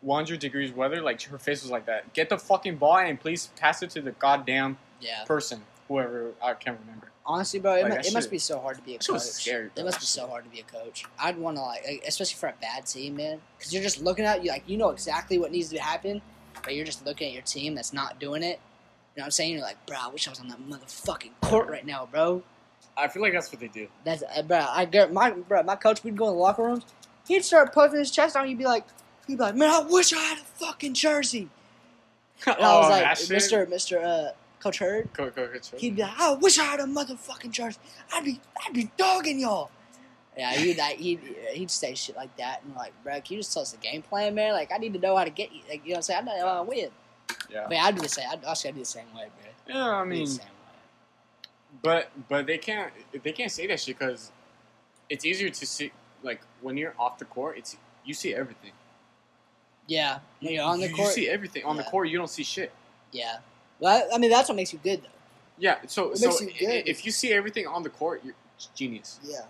100 0.00 0.38
degrees 0.38 0.70
weather, 0.72 1.00
like 1.02 1.20
her 1.22 1.38
face 1.38 1.62
was 1.62 1.72
like 1.72 1.86
that. 1.86 2.12
Get 2.12 2.28
the 2.28 2.38
fucking 2.38 2.76
ball 2.76 2.98
and 2.98 3.18
please 3.18 3.48
pass 3.56 3.82
it 3.82 3.90
to 3.90 4.00
the 4.00 4.12
goddamn 4.12 4.78
Yeah. 5.00 5.24
person, 5.24 5.62
whoever 5.88 6.32
I 6.42 6.54
can't 6.54 6.78
remember. 6.80 7.10
Honestly, 7.30 7.60
bro, 7.60 7.74
it, 7.74 7.82
Like, 7.82 7.92
mu- 7.92 7.98
it 7.98 8.14
must 8.14 8.30
be 8.30 8.38
so 8.38 8.58
hard 8.58 8.76
to 8.78 8.82
be 8.82 8.94
a 8.94 8.98
coach. 8.98 9.46
bro. 9.46 9.68
It 9.76 9.84
must 9.84 10.00
be 10.00 10.06
so 10.06 10.26
hard 10.26 10.44
to 10.44 10.50
be 10.50 10.60
a 10.60 10.62
coach. 10.62 11.04
I'd 11.20 11.36
want 11.36 11.58
to 11.58 11.62
like, 11.62 12.02
especially 12.06 12.36
for 12.36 12.48
a 12.48 12.54
bad 12.60 12.86
team, 12.86 13.16
man, 13.16 13.40
because 13.58 13.72
you're 13.72 13.82
just 13.82 14.00
looking 14.02 14.24
at 14.24 14.42
you 14.42 14.50
like 14.50 14.64
you 14.66 14.78
know 14.78 14.88
exactly 14.88 15.38
what 15.38 15.52
needs 15.52 15.68
to 15.68 15.78
happen, 15.78 16.22
but 16.64 16.74
you're 16.74 16.86
just 16.86 17.04
looking 17.04 17.28
at 17.28 17.34
your 17.34 17.42
team 17.42 17.74
that's 17.74 17.92
not 17.92 18.18
doing 18.18 18.42
it. 18.42 18.58
You 19.14 19.20
know 19.20 19.22
what 19.22 19.24
I'm 19.26 19.30
saying? 19.32 19.52
You're 19.52 19.62
like, 19.62 19.84
bro, 19.86 19.96
I 20.00 20.08
wish 20.08 20.26
I 20.26 20.30
was 20.30 20.40
on 20.40 20.48
that 20.48 20.58
motherfucking 20.68 21.32
court 21.42 21.68
right 21.68 21.84
now, 21.84 22.08
bro. 22.10 22.42
I 22.96 23.08
feel 23.08 23.20
like 23.22 23.32
that's 23.34 23.52
what 23.52 23.60
they 23.60 23.68
do. 23.68 23.88
That's 24.04 24.22
uh, 24.34 24.42
bro. 24.42 24.64
I 24.66 24.86
get 24.86 25.12
my 25.12 25.30
bro. 25.30 25.62
My 25.64 25.76
coach 25.76 26.02
would 26.04 26.16
go 26.16 26.28
in 26.28 26.34
the 26.34 26.40
locker 26.40 26.62
rooms. 26.64 26.84
He'd 27.26 27.44
start 27.44 27.74
puffing 27.74 27.98
his 27.98 28.10
chest 28.10 28.36
out. 28.36 28.48
You'd 28.48 28.56
be 28.58 28.64
like, 28.64 28.84
he'd 29.26 29.36
be 29.36 29.42
like, 29.42 29.54
man, 29.54 29.70
I 29.70 29.80
wish 29.86 30.14
I 30.14 30.18
had 30.18 30.38
a 30.38 30.42
fucking 30.42 30.94
jersey. 30.94 31.50
And 32.46 32.56
I 32.56 32.76
was 32.78 32.86
Oh, 32.86 32.90
like. 32.90 33.30
Mister, 33.30 33.66
Mister, 33.66 33.98
uh, 34.00 34.30
Coach 34.60 34.78
Hurd. 34.78 35.12
Coach, 35.12 35.34
go, 35.34 35.48
chill. 35.58 35.78
He'd 35.78 35.96
be 35.96 36.02
like, 36.02 36.18
I 36.18 36.34
wish 36.34 36.58
I 36.58 36.64
had 36.64 36.80
a 36.80 36.84
motherfucking 36.84 37.50
jersey. 37.50 37.78
I'd 38.12 38.24
be, 38.24 38.40
I'd 38.66 38.72
be 38.74 38.90
dogging 38.96 39.40
y'all. 39.40 39.70
Yeah, 40.36 40.52
he'd 40.52 40.78
like, 40.78 40.98
he'd 40.98 41.20
he'd 41.52 41.70
say 41.70 41.94
shit 41.94 42.14
like 42.14 42.36
that, 42.36 42.62
and 42.64 42.74
like, 42.76 42.92
bro, 43.02 43.14
can 43.20 43.34
you 43.34 43.38
just 43.38 43.52
tell 43.52 43.62
us 43.62 43.72
the 43.72 43.78
game 43.78 44.02
plan, 44.02 44.34
man? 44.36 44.52
Like, 44.52 44.70
I 44.72 44.78
need 44.78 44.92
to 44.92 45.00
know 45.00 45.16
how 45.16 45.24
to 45.24 45.30
get 45.30 45.52
you. 45.52 45.62
Like, 45.68 45.82
you 45.84 45.90
know 45.90 45.94
what 45.94 45.96
I'm 45.96 46.02
saying? 46.02 46.20
I 46.28 46.38
know 46.38 46.46
how 46.46 46.62
to 46.62 46.68
win. 46.68 46.90
Yeah. 47.50 47.66
But 47.68 47.76
I'd 47.78 47.96
do 47.96 48.02
the 48.02 48.08
same. 48.08 48.26
I'd 48.30 48.44
also 48.44 48.70
do 48.70 48.78
the 48.78 48.84
same 48.84 49.06
way, 49.16 49.26
bro. 49.66 49.74
Yeah, 49.74 49.88
I 49.88 50.00
I'd 50.02 50.04
mean, 50.08 50.24
the 50.24 50.30
same 50.30 50.38
way. 50.46 50.52
but 51.82 52.10
but 52.28 52.46
they 52.46 52.58
can't 52.58 52.92
they 53.22 53.32
can't 53.32 53.50
say 53.50 53.66
that 53.66 53.80
shit 53.80 53.98
because 53.98 54.30
it's 55.10 55.24
easier 55.24 55.50
to 55.50 55.66
see 55.66 55.90
like 56.22 56.40
when 56.60 56.76
you're 56.76 56.94
off 56.98 57.18
the 57.18 57.24
court. 57.24 57.58
It's 57.58 57.76
you 58.04 58.14
see 58.14 58.32
everything. 58.34 58.72
Yeah, 59.88 60.18
when 60.40 60.52
you're 60.52 60.64
on 60.64 60.78
the 60.80 60.88
you, 60.88 60.94
court. 60.94 61.08
you 61.08 61.14
see 61.14 61.28
everything 61.28 61.64
on 61.64 61.76
the 61.76 61.82
court. 61.84 62.08
You 62.08 62.18
don't 62.18 62.30
see 62.30 62.44
shit. 62.44 62.72
yeah, 63.10 63.38
well, 63.80 64.08
I 64.12 64.18
mean 64.18 64.30
that's 64.30 64.48
what 64.48 64.56
makes 64.56 64.72
you 64.72 64.78
good, 64.82 65.02
though. 65.02 65.08
Yeah. 65.58 65.76
So 65.86 66.14
so 66.14 66.30
you 66.40 66.68
i- 66.68 66.82
if 66.86 67.04
you 67.06 67.12
see 67.12 67.32
everything 67.32 67.66
on 67.66 67.82
the 67.82 67.90
court, 67.90 68.22
you're 68.24 68.34
genius. 68.74 69.18
Yeah, 69.22 69.42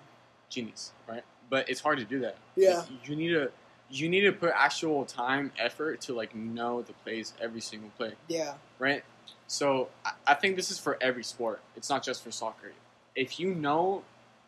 Genius, 0.51 0.93
right? 1.07 1.23
But 1.51 1.69
it's 1.69 1.81
hard 1.81 1.99
to 1.99 2.05
do 2.05 2.21
that. 2.21 2.37
Yeah. 2.57 2.85
You 3.05 3.17
need 3.17 3.29
to 3.31 3.51
you 3.91 4.09
need 4.09 4.21
to 4.23 4.33
put 4.33 4.53
actual 4.55 5.05
time 5.07 5.51
effort 5.59 6.01
to 6.03 6.13
like 6.15 6.35
know 6.35 6.83
the 6.83 6.93
plays 7.05 7.33
every 7.41 7.61
single 7.63 7.91
play. 7.97 8.13
yeah, 8.29 8.55
right? 8.79 9.03
So 9.47 9.89
I- 10.05 10.13
I 10.27 10.35
think 10.35 10.57
this 10.57 10.71
is 10.71 10.79
for 10.79 10.99
every 11.01 11.25
sport. 11.25 11.61
It's 11.77 11.89
not 11.89 12.03
just 12.03 12.23
for 12.23 12.31
soccer. 12.31 12.73
If 13.17 13.41
you 13.41 13.55
know 13.55 14.05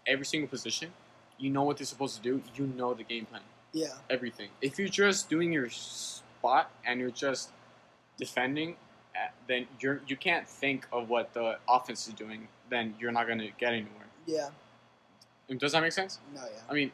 every 0.07 0.27
single 0.27 0.49
position, 0.49 0.93
you 1.39 1.49
know 1.51 1.63
what 1.63 1.79
they're 1.79 1.87
supposed 1.87 2.17
to 2.17 2.23
do. 2.23 2.43
You 2.55 2.67
know 2.67 2.93
the 2.93 3.03
game 3.03 3.25
plan, 3.27 3.41
yeah, 3.73 3.95
everything. 4.11 4.51
If 4.61 4.79
you're 4.79 4.89
just 4.89 5.31
doing 5.31 5.53
your 5.55 5.71
spot 5.71 6.71
and 6.85 7.01
you're 7.01 7.11
just 7.11 7.49
defending, 8.19 8.77
then 9.47 9.67
you're 9.81 10.01
you 10.07 10.17
can't 10.17 10.49
think 10.49 10.87
of 10.93 11.09
what 11.09 11.33
the 11.35 11.59
offense 11.69 12.07
is 12.09 12.15
doing. 12.15 12.49
Then 12.69 12.95
you're 13.01 13.13
not 13.13 13.27
gonna 13.29 13.49
get 13.59 13.73
anywhere. 13.73 14.07
yeah. 14.27 14.49
Does 15.59 15.73
that 15.73 15.83
make 15.83 15.91
sense? 15.93 16.21
No, 16.33 16.43
yeah. 16.43 16.61
I 16.71 16.75
mean, 16.75 16.93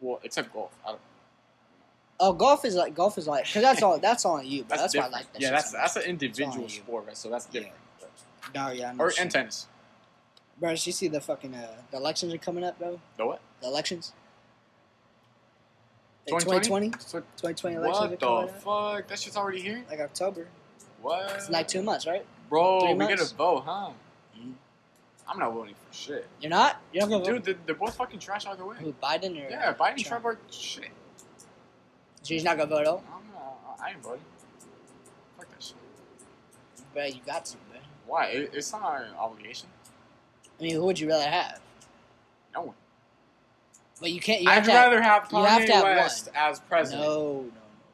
well, 0.00 0.20
except 0.22 0.52
golf. 0.54 0.70
I 0.86 0.90
don't, 0.92 1.00
Oh, 2.20 2.32
golf 2.32 2.64
is 2.64 2.74
like 2.74 2.94
golf 2.94 3.18
is 3.18 3.28
like 3.28 3.44
because 3.44 3.62
that's 3.62 3.82
all 3.82 3.98
that's 3.98 4.24
all 4.24 4.36
on 4.38 4.46
you, 4.46 4.64
but 4.68 4.78
that's, 4.78 4.96
why 4.96 5.04
I 5.04 5.08
like 5.08 5.32
that. 5.32 5.40
yeah, 5.42 5.50
that's 5.50 5.70
so 5.72 5.76
that's 5.76 5.96
an 5.96 6.02
individual 6.02 6.68
sport, 6.68 7.06
right? 7.06 7.16
So 7.16 7.28
that's 7.30 7.44
different. 7.46 7.76
No, 8.54 8.70
yeah, 8.70 8.90
I 8.90 8.92
know 8.94 9.04
Or 9.04 9.12
and 9.20 9.30
tennis. 9.30 9.68
Bro, 10.58 10.70
did 10.70 10.86
you 10.86 10.92
see 10.92 11.06
the 11.08 11.20
fucking 11.20 11.54
uh, 11.54 11.68
the 11.90 11.98
elections 11.98 12.32
are 12.34 12.38
coming 12.38 12.64
up, 12.64 12.78
bro? 12.78 12.98
The 13.18 13.26
what? 13.26 13.40
The 13.60 13.68
elections. 13.68 14.12
2020? 16.26 16.90
2020? 16.90 17.04
So 17.06 17.18
2020 17.20 17.76
elections 17.76 18.10
What 18.10 18.20
the 18.20 18.26
up. 18.26 18.62
fuck? 18.62 19.08
That 19.08 19.18
shit's 19.18 19.36
already 19.36 19.60
here? 19.60 19.84
Like 19.88 20.00
October. 20.00 20.46
What? 21.02 21.32
It's 21.36 21.50
like 21.50 21.68
two 21.68 21.82
months, 21.82 22.06
right? 22.06 22.24
Bro, 22.48 22.80
three 22.80 22.94
we 22.94 22.98
get 23.06 23.18
months? 23.18 23.32
a 23.32 23.34
vote, 23.34 23.62
huh? 23.64 23.90
Mhm. 24.36 24.54
I'm 25.28 25.38
not 25.38 25.52
voting 25.52 25.74
for 25.74 25.94
shit. 25.94 26.26
You're 26.40 26.50
not? 26.50 26.80
You're 26.92 27.02
not 27.06 27.10
gonna 27.10 27.24
vote? 27.24 27.32
Dude, 27.32 27.44
they're, 27.44 27.54
they're 27.66 27.74
both 27.74 27.96
fucking 27.96 28.18
trash 28.18 28.46
either 28.46 28.64
way. 28.64 28.76
Who, 28.80 28.92
Biden 29.02 29.32
or 29.36 29.50
Yeah, 29.50 29.74
Biden 29.74 30.04
Trump? 30.04 30.22
Trump 30.22 30.24
are 30.24 30.38
shit. 30.50 30.88
So 32.22 32.34
you're 32.34 32.42
not 32.44 32.56
gonna 32.56 32.68
vote 32.70 32.80
at 32.82 32.86
all? 32.88 33.04
I'm 33.06 33.32
not, 33.32 33.78
I 33.80 33.90
ain't 33.90 34.02
voting. 34.02 34.20
Fuck 35.36 35.48
that 35.50 35.62
shit. 35.62 35.76
Bro, 36.94 37.04
you 37.04 37.20
got 37.26 37.44
to, 37.46 37.56
man. 37.72 37.82
Why? 38.06 38.26
It, 38.26 38.50
it's 38.54 38.72
not 38.72 39.02
an 39.02 39.14
obligation. 39.18 39.68
I 40.58 40.62
mean, 40.62 40.74
who 40.74 40.84
would 40.86 40.98
you 40.98 41.08
rather 41.08 41.28
have? 41.28 41.60
No 42.54 42.62
one. 42.62 42.74
But 44.00 44.10
you 44.10 44.20
can't. 44.20 44.42
You 44.42 44.48
I'd 44.50 44.54
have 44.54 44.66
rather 44.66 45.02
have 45.02 45.28
Kanye 45.28 45.46
have 45.46 45.66
to 45.66 45.72
have 45.72 45.84
West 45.84 46.28
as 46.34 46.60
president. 46.60 47.06
No. 47.06 47.46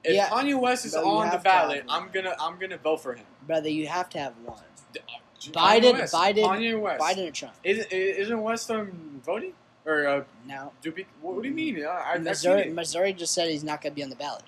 If 0.05 0.14
yeah, 0.14 0.29
Kanye 0.29 0.59
West 0.61 0.85
is 0.85 0.95
No, 0.95 1.05
on 1.09 1.31
the 1.31 1.37
to 1.38 1.43
ballot. 1.43 1.85
I'm 1.88 2.11
gonna 2.12 2.35
I'm 2.40 2.59
gonna 2.59 2.77
vote 2.77 3.01
for 3.01 3.14
him. 3.14 3.25
brother, 3.47 3.69
you 3.71 3.87
have 3.87 4.09
to 4.11 4.19
have 4.19 4.35
one. 4.45 4.62
D- 4.93 5.01
uh, 5.09 5.51
Biden- 5.53 5.95
West. 5.95 6.14
Biden- 6.14 6.45
Kanye 6.45 6.81
West. 6.81 7.03
Biden 7.03 7.29
or 7.29 7.31
Trump? 7.31 7.55
Isn't, 7.64 7.90
isn't 7.93 8.43
West 8.43 8.71
um, 8.71 9.21
voting? 9.25 9.53
Or 9.87 10.07
uh, 10.07 10.25
Now, 10.47 10.73
do 10.83 10.90
pe- 10.93 11.05
what, 11.21 11.35
what 11.35 11.43
do 11.43 11.49
you 11.49 11.55
mean? 11.55 11.85
I, 11.85 11.88
I've, 11.88 12.27
I've 12.27 12.37
seen 12.37 12.53
Missouri. 12.53 12.71
Missouri 12.73 13.12
just 13.12 13.35
said 13.35 13.49
he's 13.51 13.64
not 13.64 13.81
gonna 13.83 13.95
be 13.95 14.03
on 14.03 14.11
the 14.11 14.17
ballot. 14.17 14.43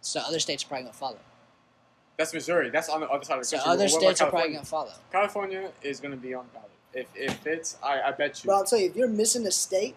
So 0.00 0.20
other 0.20 0.40
states 0.40 0.64
are 0.64 0.68
probably 0.68 0.84
gonna 0.84 0.92
follow. 0.94 1.18
That's 2.16 2.34
Missouri. 2.34 2.70
That's 2.70 2.88
on 2.88 3.00
the 3.00 3.08
other 3.08 3.24
side 3.24 3.34
of 3.36 3.40
the 3.40 3.44
So 3.46 3.56
country. 3.56 3.72
other 3.72 3.84
What 3.84 3.90
states 4.02 4.20
are 4.20 4.30
probably 4.30 4.52
gonna 4.52 4.64
follow. 4.64 4.92
California 5.10 5.70
is 5.82 6.00
going 6.00 6.10
to 6.12 6.16
be 6.18 6.34
on 6.34 6.44
the 6.52 6.58
ballot. 6.58 6.70
If, 6.92 7.06
if 7.14 7.46
it's, 7.46 7.76
I, 7.82 8.02
I 8.02 8.10
bet 8.12 8.42
you. 8.44 8.48
But 8.48 8.56
I'll 8.56 8.64
tell 8.64 8.78
you, 8.78 8.86
if 8.90 8.96
you're 8.96 9.08
missing 9.08 9.46
a 9.46 9.50
state, 9.50 9.94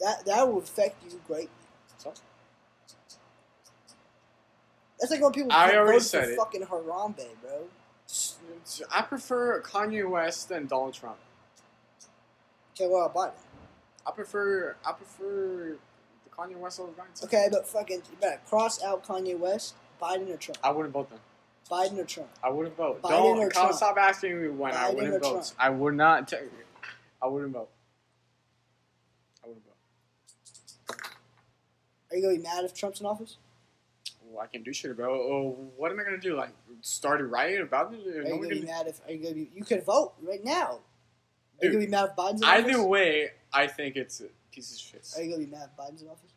that 0.00 0.24
that 0.26 0.48
will 0.48 0.58
affect 0.58 0.96
you 1.04 1.20
greatly. 1.26 1.48
So? 1.98 2.12
That's 5.00 5.10
like 5.10 5.20
when 5.22 5.32
people 5.32 5.52
I 5.52 5.74
already 5.76 6.00
said 6.00 6.30
it. 6.30 6.36
fucking 6.36 6.62
Harambe, 6.62 7.26
bro. 7.42 7.64
I 8.90 9.02
prefer 9.02 9.60
Kanye 9.62 10.08
West 10.08 10.48
than 10.48 10.66
Donald 10.66 10.94
Trump. 10.94 11.16
Okay, 12.74 12.88
well, 12.88 13.10
Biden. 13.14 13.32
I 14.06 14.10
prefer 14.12 14.76
I 14.84 14.92
prefer 14.92 15.76
the 16.24 16.30
Kanye 16.30 16.56
West 16.56 16.80
over 16.80 16.92
Biden. 16.92 17.24
Okay, 17.24 17.48
but 17.50 17.66
fucking, 17.66 18.02
you 18.10 18.16
better 18.20 18.40
cross 18.48 18.82
out 18.82 19.04
Kanye 19.04 19.38
West, 19.38 19.74
Biden 20.00 20.32
or 20.32 20.36
Trump. 20.36 20.58
I 20.62 20.70
wouldn't 20.70 20.92
vote 20.94 21.10
them. 21.10 21.20
Biden 21.70 21.98
or 21.98 22.04
Trump. 22.04 22.28
I 22.42 22.50
wouldn't 22.50 22.76
vote. 22.76 23.00
Biden 23.02 23.08
Don't 23.10 23.38
or 23.38 23.50
Trump? 23.50 23.72
stop 23.72 23.96
asking 23.96 24.42
me 24.42 24.48
when 24.48 24.74
I 24.74 24.90
wouldn't 24.90 25.22
vote. 25.22 25.30
Trump? 25.30 25.46
I 25.58 25.70
would 25.70 25.94
not. 25.94 26.28
T- 26.28 26.36
I 27.22 27.26
wouldn't 27.26 27.52
vote. 27.52 27.70
I 29.42 29.48
wouldn't 29.48 29.64
vote. 29.64 30.96
Are 32.10 32.16
you 32.16 32.22
gonna 32.22 32.36
be 32.36 32.42
mad 32.42 32.64
if 32.64 32.74
Trump's 32.74 33.00
in 33.00 33.06
office? 33.06 33.38
Well, 34.34 34.42
I 34.42 34.48
can't 34.48 34.64
do 34.64 34.72
shit 34.72 34.90
about. 34.90 35.10
Oh, 35.10 35.56
what 35.76 35.92
am 35.92 36.00
I 36.00 36.04
gonna 36.04 36.18
do? 36.18 36.36
Like 36.36 36.50
start 36.80 37.20
a 37.20 37.24
riot 37.24 37.60
about 37.60 37.94
it? 37.94 38.04
Are 38.06 38.22
No 38.24 38.30
you 38.30 38.42
gonna 38.42 38.48
be 38.48 38.62
mad 38.62 38.88
if? 38.88 39.00
Are 39.06 39.12
you 39.12 39.22
gonna 39.22 39.34
be? 39.34 39.50
You 39.54 39.64
could 39.64 39.84
vote 39.84 40.14
right 40.22 40.44
now. 40.44 40.80
Are 41.62 41.66
you 41.66 41.72
gonna 41.72 41.84
be 41.84 41.90
mad 41.90 42.10
if 42.10 42.16
Biden's 42.16 42.42
in 42.42 42.48
Either 42.48 42.70
office? 42.72 42.86
way, 42.86 43.30
I 43.52 43.68
think 43.68 43.96
it's 43.96 44.20
a 44.20 44.26
piece 44.50 44.72
of 44.72 44.78
shit. 44.78 45.08
Are 45.16 45.22
you 45.22 45.30
gonna 45.30 45.44
be 45.44 45.50
mad 45.50 45.70
if 45.72 45.78
Biden's 45.78 46.02
in 46.02 46.08
office? 46.08 46.32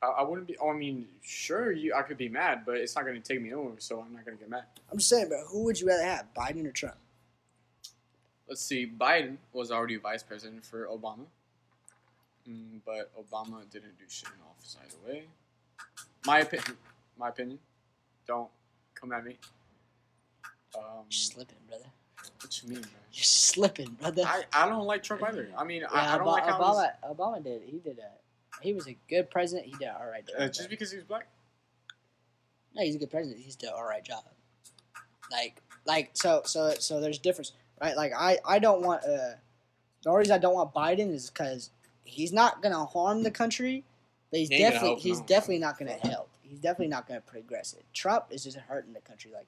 I, 0.00 0.06
I 0.06 0.22
wouldn't 0.22 0.46
be. 0.46 0.56
Oh, 0.58 0.70
I 0.70 0.76
mean, 0.76 1.08
sure, 1.22 1.72
you. 1.72 1.92
I 1.92 2.02
could 2.02 2.18
be 2.18 2.28
mad, 2.28 2.62
but 2.64 2.76
it's 2.76 2.94
not 2.94 3.04
going 3.04 3.20
to 3.20 3.32
take 3.32 3.42
me 3.42 3.50
nowhere, 3.50 3.72
so 3.78 4.00
I'm 4.00 4.14
not 4.14 4.24
going 4.24 4.36
to 4.36 4.40
get 4.40 4.48
mad. 4.48 4.62
I'm 4.92 4.98
just 4.98 5.10
saying, 5.10 5.28
bro. 5.28 5.44
Who 5.48 5.64
would 5.64 5.80
you 5.80 5.88
rather 5.88 6.04
have, 6.04 6.26
Biden 6.36 6.64
or 6.64 6.70
Trump? 6.70 6.94
Let's 8.48 8.62
see. 8.62 8.86
Biden 8.86 9.38
was 9.52 9.72
already 9.72 9.96
vice 9.96 10.22
president 10.22 10.64
for 10.64 10.86
Obama, 10.86 11.26
mm, 12.48 12.78
but 12.86 13.10
Obama 13.18 13.68
didn't 13.72 13.98
do 13.98 14.04
shit 14.08 14.28
in 14.28 14.40
office 14.48 14.76
either 14.84 15.12
way. 15.12 15.24
My 16.26 16.40
opinion. 16.40 16.76
My 17.18 17.28
opinion. 17.28 17.58
Don't 18.26 18.48
come 18.94 19.12
at 19.12 19.24
me. 19.24 19.36
Um, 20.76 20.82
You're 21.08 21.12
slipping, 21.12 21.56
brother. 21.68 21.86
what 22.40 22.62
you 22.62 22.68
mean, 22.68 22.80
man? 22.80 22.90
You're 23.12 23.24
slipping, 23.24 23.90
brother. 24.00 24.22
I, 24.26 24.44
I 24.52 24.68
don't 24.68 24.84
like 24.84 25.02
Trump 25.02 25.22
either. 25.24 25.48
I 25.56 25.64
mean, 25.64 25.84
I, 25.90 26.02
yeah, 26.04 26.14
I 26.14 26.18
don't 26.18 26.28
Ob- 26.28 26.32
like 26.34 26.44
how 26.44 26.60
Obama. 26.60 26.90
Obama 27.10 27.42
did. 27.42 27.62
He 27.64 27.78
did 27.78 27.98
a. 27.98 28.62
He 28.62 28.74
was 28.74 28.86
a 28.88 28.96
good 29.08 29.30
president. 29.30 29.66
He 29.66 29.74
did 29.78 29.88
all 29.88 30.06
right 30.06 30.26
job. 30.26 30.36
uh, 30.38 30.48
just 30.48 30.68
because 30.68 30.90
he's 30.92 31.04
black. 31.04 31.28
no, 32.74 32.82
he's 32.82 32.96
a 32.96 32.98
good 32.98 33.10
president. 33.10 33.40
He's 33.40 33.56
did 33.56 33.70
all 33.70 33.84
right 33.84 34.04
job. 34.04 34.24
Like, 35.30 35.62
like 35.86 36.10
so, 36.14 36.42
so, 36.44 36.74
so. 36.78 37.00
There's 37.00 37.18
difference, 37.18 37.52
right? 37.80 37.96
Like, 37.96 38.12
I, 38.16 38.38
I 38.44 38.58
don't 38.58 38.82
want. 38.82 39.04
Uh, 39.04 39.36
the 40.02 40.10
only 40.10 40.20
reason 40.20 40.34
I 40.34 40.38
don't 40.38 40.54
want 40.54 40.74
Biden 40.74 41.12
is 41.12 41.30
because 41.30 41.70
he's 42.04 42.32
not 42.32 42.62
gonna 42.62 42.84
harm 42.84 43.22
the 43.22 43.30
country, 43.30 43.84
but 44.30 44.40
he's 44.40 44.48
He 44.48 44.58
definitely 44.58 44.96
he's 45.00 45.20
no. 45.20 45.26
definitely 45.26 45.58
not 45.58 45.78
gonna 45.78 45.92
help. 45.92 46.28
He's 46.42 46.58
definitely 46.58 46.88
not 46.88 47.06
gonna 47.06 47.20
progress 47.20 47.74
it. 47.74 47.84
Trump 47.92 48.26
is 48.30 48.44
just 48.44 48.56
hurting 48.56 48.92
the 48.92 49.00
country, 49.00 49.30
like, 49.32 49.46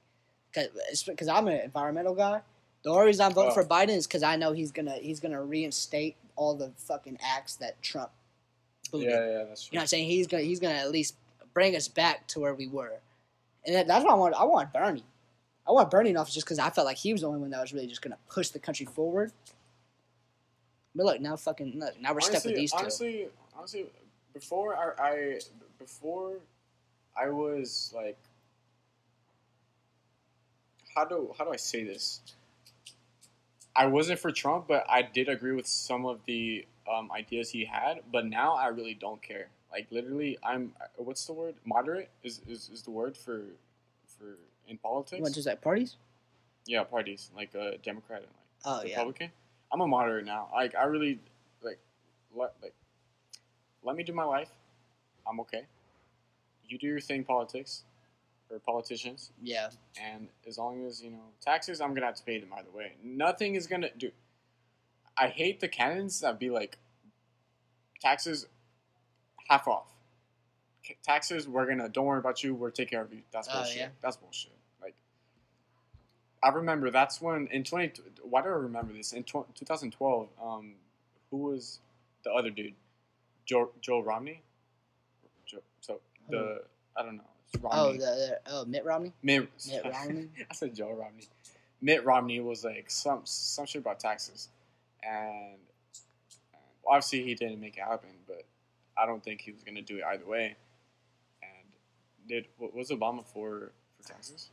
because 1.06 1.28
I'm 1.28 1.48
an 1.48 1.60
environmental 1.60 2.14
guy. 2.14 2.42
The 2.82 2.90
only 2.90 3.06
reason 3.06 3.26
I'm 3.26 3.32
voting 3.32 3.52
Oh. 3.52 3.54
for 3.54 3.64
Biden 3.64 3.90
is 3.90 4.06
because 4.06 4.22
I 4.22 4.36
know 4.36 4.52
he's 4.52 4.70
gonna 4.72 4.96
he's 4.96 5.20
gonna 5.20 5.42
reinstate 5.42 6.16
all 6.36 6.54
the 6.54 6.70
fucking 6.76 7.18
acts 7.22 7.56
that 7.56 7.80
Trump 7.82 8.10
booted. 8.90 9.10
Yeah, 9.10 9.26
yeah, 9.38 9.44
that's 9.44 9.64
true. 9.64 9.70
You 9.72 9.76
know 9.76 9.80
what 9.80 9.82
I'm 9.82 9.86
saying? 9.88 10.06
He's 10.08 10.26
gonna 10.26 10.42
he's 10.42 10.60
gonna 10.60 10.74
at 10.74 10.90
least 10.90 11.14
bring 11.54 11.76
us 11.76 11.88
back 11.88 12.26
to 12.28 12.40
where 12.40 12.54
we 12.54 12.66
were, 12.66 12.98
and 13.66 13.74
that, 13.76 13.86
that's 13.86 14.04
what 14.04 14.12
I 14.12 14.16
want. 14.16 14.34
I 14.34 14.44
want 14.44 14.72
Bernie. 14.72 15.04
I 15.68 15.72
want 15.72 15.90
Bernie 15.90 16.10
in 16.10 16.16
office 16.16 16.34
just 16.34 16.46
because 16.46 16.58
I 16.58 16.70
felt 16.70 16.86
like 16.86 16.96
he 16.96 17.12
was 17.12 17.20
the 17.22 17.28
only 17.28 17.40
one 17.40 17.50
that 17.50 17.60
was 17.60 17.72
really 17.72 17.86
just 17.86 18.02
gonna 18.02 18.18
push 18.28 18.48
the 18.48 18.58
country 18.58 18.86
forward. 18.86 19.32
But 20.94 21.06
look, 21.06 21.20
now 21.20 21.36
fucking 21.36 21.78
look, 21.78 22.00
now 22.00 22.12
we're 22.12 22.20
stuck 22.20 22.44
with 22.44 22.46
honestly, 22.46 22.60
these 22.60 22.72
two. 22.72 22.78
honestly, 22.78 23.28
honestly, 23.56 23.86
before 24.32 24.76
I, 24.76 25.02
I 25.02 25.40
before 25.78 26.36
I 27.20 27.28
was 27.28 27.92
like, 27.94 28.18
how 30.94 31.04
do 31.04 31.34
how 31.36 31.44
do 31.44 31.52
I 31.52 31.56
say 31.56 31.84
this? 31.84 32.20
I 33.74 33.86
wasn't 33.86 34.18
for 34.18 34.32
Trump, 34.32 34.66
but 34.68 34.84
I 34.88 35.02
did 35.02 35.28
agree 35.28 35.52
with 35.52 35.66
some 35.66 36.04
of 36.04 36.20
the 36.26 36.66
um, 36.92 37.10
ideas 37.12 37.50
he 37.50 37.64
had. 37.64 38.00
But 38.12 38.26
now 38.26 38.54
I 38.54 38.68
really 38.68 38.94
don't 38.94 39.22
care. 39.22 39.48
Like 39.72 39.86
literally, 39.90 40.38
I'm 40.42 40.72
what's 40.96 41.24
the 41.26 41.32
word? 41.32 41.54
Moderate 41.64 42.08
is, 42.24 42.40
is, 42.48 42.68
is 42.72 42.82
the 42.82 42.90
word 42.90 43.16
for 43.16 43.42
for 44.18 44.36
in 44.68 44.78
politics. 44.78 45.18
You 45.18 45.22
want 45.22 45.34
just 45.34 45.60
parties? 45.60 45.96
yeah, 46.66 46.82
parties 46.84 47.30
like 47.36 47.54
a 47.54 47.76
Democrat 47.78 48.22
and 48.22 48.28
like 48.28 48.64
Oh 48.64 48.82
yeah. 48.84 48.96
Republican. 48.96 49.30
I'm 49.72 49.80
a 49.80 49.86
moderate 49.86 50.24
now. 50.24 50.48
Like 50.52 50.74
I 50.74 50.84
really 50.84 51.20
like 51.62 51.78
like 52.34 52.74
let 53.82 53.96
me 53.96 54.02
do 54.02 54.12
my 54.12 54.24
life. 54.24 54.50
I'm 55.26 55.40
okay. 55.40 55.66
You 56.66 56.78
do 56.78 56.86
your 56.86 57.00
thing, 57.00 57.24
politics 57.24 57.84
or 58.50 58.58
politicians, 58.58 59.30
Yeah. 59.42 59.70
and 60.00 60.28
as 60.46 60.58
long 60.58 60.84
as 60.86 61.00
you 61.02 61.10
know 61.10 61.22
taxes, 61.40 61.80
I'm 61.80 61.94
gonna 61.94 62.06
have 62.06 62.16
to 62.16 62.24
pay 62.24 62.38
them 62.38 62.52
either 62.56 62.70
way. 62.70 62.92
Nothing 63.02 63.54
is 63.54 63.66
gonna 63.66 63.90
do. 63.96 64.10
I 65.16 65.28
hate 65.28 65.60
the 65.60 65.68
canons 65.68 66.20
that 66.20 66.38
be 66.40 66.50
like 66.50 66.78
taxes 68.00 68.46
half 69.48 69.68
off. 69.68 69.86
Taxes, 71.02 71.46
we're 71.48 71.66
gonna 71.66 71.88
don't 71.88 72.06
worry 72.06 72.18
about 72.18 72.42
you. 72.42 72.54
We're 72.54 72.70
taking 72.70 72.90
care 72.90 73.02
of 73.02 73.12
you. 73.12 73.22
That's 73.32 73.48
Oh, 73.50 73.58
bullshit. 73.58 73.76
yeah. 73.76 73.88
That's 74.00 74.16
bullshit. 74.16 74.52
Like 74.82 74.94
I 76.42 76.48
remember 76.48 76.90
that's 76.90 77.20
when 77.20 77.46
in 77.48 77.62
twenty. 77.64 77.92
Why 78.22 78.42
do 78.42 78.48
I 78.48 78.52
remember 78.52 78.92
this? 78.92 79.12
In 79.12 79.22
tw- 79.22 79.54
2012, 79.54 80.28
um, 80.42 80.74
who 81.30 81.36
was 81.36 81.78
the 82.24 82.32
other 82.32 82.50
dude? 82.50 82.74
Joe 83.50 83.70
Joe 83.80 84.00
Romney. 84.00 84.42
Joe, 85.44 85.58
so 85.80 85.98
the 86.28 86.62
I 86.96 87.02
don't 87.02 87.16
know. 87.16 87.22
It's 87.52 87.64
Oh, 87.68 87.92
the, 87.92 87.98
the 87.98 88.38
oh 88.46 88.64
Mitt 88.64 88.84
Romney. 88.84 89.12
Mitt, 89.24 89.48
Mitt 89.66 89.82
Romney? 89.92 90.28
I 90.48 90.54
said 90.54 90.72
Joe 90.72 90.92
Romney. 90.92 91.26
Mitt 91.82 92.04
Romney 92.04 92.38
was 92.38 92.62
like 92.64 92.88
some 92.88 93.22
some 93.24 93.66
shit 93.66 93.82
about 93.82 93.98
taxes, 93.98 94.50
and, 95.02 95.56
and 96.52 96.62
obviously 96.86 97.24
he 97.24 97.34
didn't 97.34 97.60
make 97.60 97.76
it 97.76 97.82
happen. 97.82 98.10
But 98.28 98.44
I 98.96 99.04
don't 99.04 99.20
think 99.24 99.40
he 99.40 99.50
was 99.50 99.64
gonna 99.64 99.82
do 99.82 99.96
it 99.96 100.04
either 100.04 100.24
way. 100.26 100.54
And 101.42 102.28
did 102.28 102.46
what 102.56 102.72
was 102.72 102.90
Obama 102.90 103.24
for 103.24 103.72
for 103.96 104.08
taxes? 104.08 104.50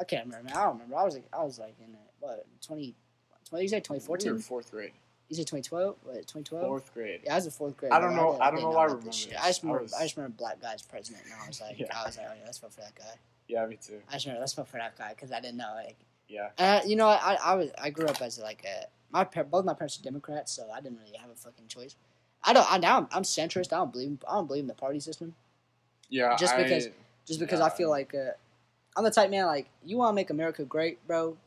I 0.00 0.02
can't 0.02 0.26
remember. 0.26 0.50
I 0.50 0.64
don't 0.64 0.72
remember. 0.72 0.96
I 0.96 1.04
was 1.04 1.14
like 1.14 1.26
I 1.32 1.44
was 1.44 1.60
like 1.60 1.76
in 1.78 1.96
what 2.18 2.44
20, 2.66 2.92
20 3.48 3.62
you 3.62 3.68
say 3.68 3.78
twenty 3.78 4.00
fourteen? 4.00 4.36
fourth 4.38 4.72
grade. 4.72 4.90
You 5.32 5.36
said 5.36 5.46
twenty 5.46 5.62
twelve? 5.62 5.96
What 6.04 6.26
twenty 6.26 6.44
twelve? 6.44 6.66
Fourth 6.66 6.92
grade. 6.92 7.22
Yeah, 7.24 7.32
I 7.32 7.36
was 7.36 7.46
in 7.46 7.52
fourth 7.52 7.74
grade. 7.78 7.90
I 7.90 7.98
don't 7.98 8.14
know- 8.14 8.32
didn't- 8.32 8.42
I 8.42 8.50
don't 8.50 8.60
know 8.60 8.68
why 8.68 8.82
I 8.82 8.84
remember. 8.84 9.08
I 9.08 9.10
just 9.12 9.32
I 9.32 9.52
remember. 9.62 9.82
was- 9.84 9.92
I 9.94 10.02
just 10.02 10.16
remember 10.18 10.36
black 10.36 10.60
guys 10.60 10.82
president, 10.82 11.24
and 11.24 11.32
I 11.42 11.46
was 11.48 11.58
like, 11.58 11.78
Yeah. 11.78 11.86
I 11.98 12.04
was 12.04 12.18
like, 12.18 12.26
oh 12.28 12.34
yeah, 12.38 12.44
let's 12.44 12.58
vote 12.58 12.74
for 12.74 12.82
that 12.82 12.94
guy. 12.94 13.14
Yeah, 13.48 13.64
me 13.64 13.78
too. 13.82 14.02
I 14.10 14.12
just 14.12 14.26
remember 14.26 14.40
let's 14.40 14.52
vote 14.52 14.68
for 14.68 14.76
that 14.76 14.98
guy 14.98 15.14
because 15.14 15.32
I 15.32 15.40
didn't 15.40 15.56
know. 15.56 15.72
Like, 15.74 15.96
Yeah. 16.28 16.50
uh, 16.58 16.80
you 16.84 16.96
know, 16.96 17.08
I, 17.08 17.38
I 17.42 17.54
was 17.54 17.70
I 17.80 17.88
grew 17.88 18.04
up 18.08 18.20
as 18.20 18.38
like 18.38 18.62
a 18.66 18.84
my 19.10 19.24
par- 19.24 19.44
both 19.44 19.64
my 19.64 19.72
parents 19.72 19.98
are 19.98 20.02
Democrats, 20.02 20.52
so 20.52 20.70
I 20.70 20.82
didn't 20.82 20.98
really 20.98 21.16
have 21.16 21.30
a 21.30 21.34
fucking 21.34 21.68
choice. 21.68 21.96
I 22.44 22.52
don't. 22.52 22.70
I 22.70 22.76
now 22.76 22.98
I'm, 22.98 23.08
I'm 23.10 23.22
centrist. 23.22 23.72
I 23.72 23.76
don't 23.76 23.90
believe. 23.90 24.18
I 24.28 24.34
don't 24.34 24.46
believe 24.46 24.64
in 24.64 24.68
the 24.68 24.74
party 24.74 25.00
system. 25.00 25.34
Yeah. 26.10 26.36
Just 26.36 26.52
I- 26.52 26.62
because- 26.64 26.88
Just 27.26 27.40
because 27.40 27.60
Yeah. 27.60 27.66
I 27.66 27.70
feel 27.70 27.88
like 27.88 28.14
uh, 28.14 28.32
I'm 28.98 29.04
the 29.04 29.10
type 29.10 29.30
man. 29.30 29.46
Like, 29.46 29.70
you 29.82 29.96
want 29.96 30.10
to 30.10 30.14
make 30.14 30.28
America 30.28 30.62
great, 30.64 31.06
bro? 31.06 31.38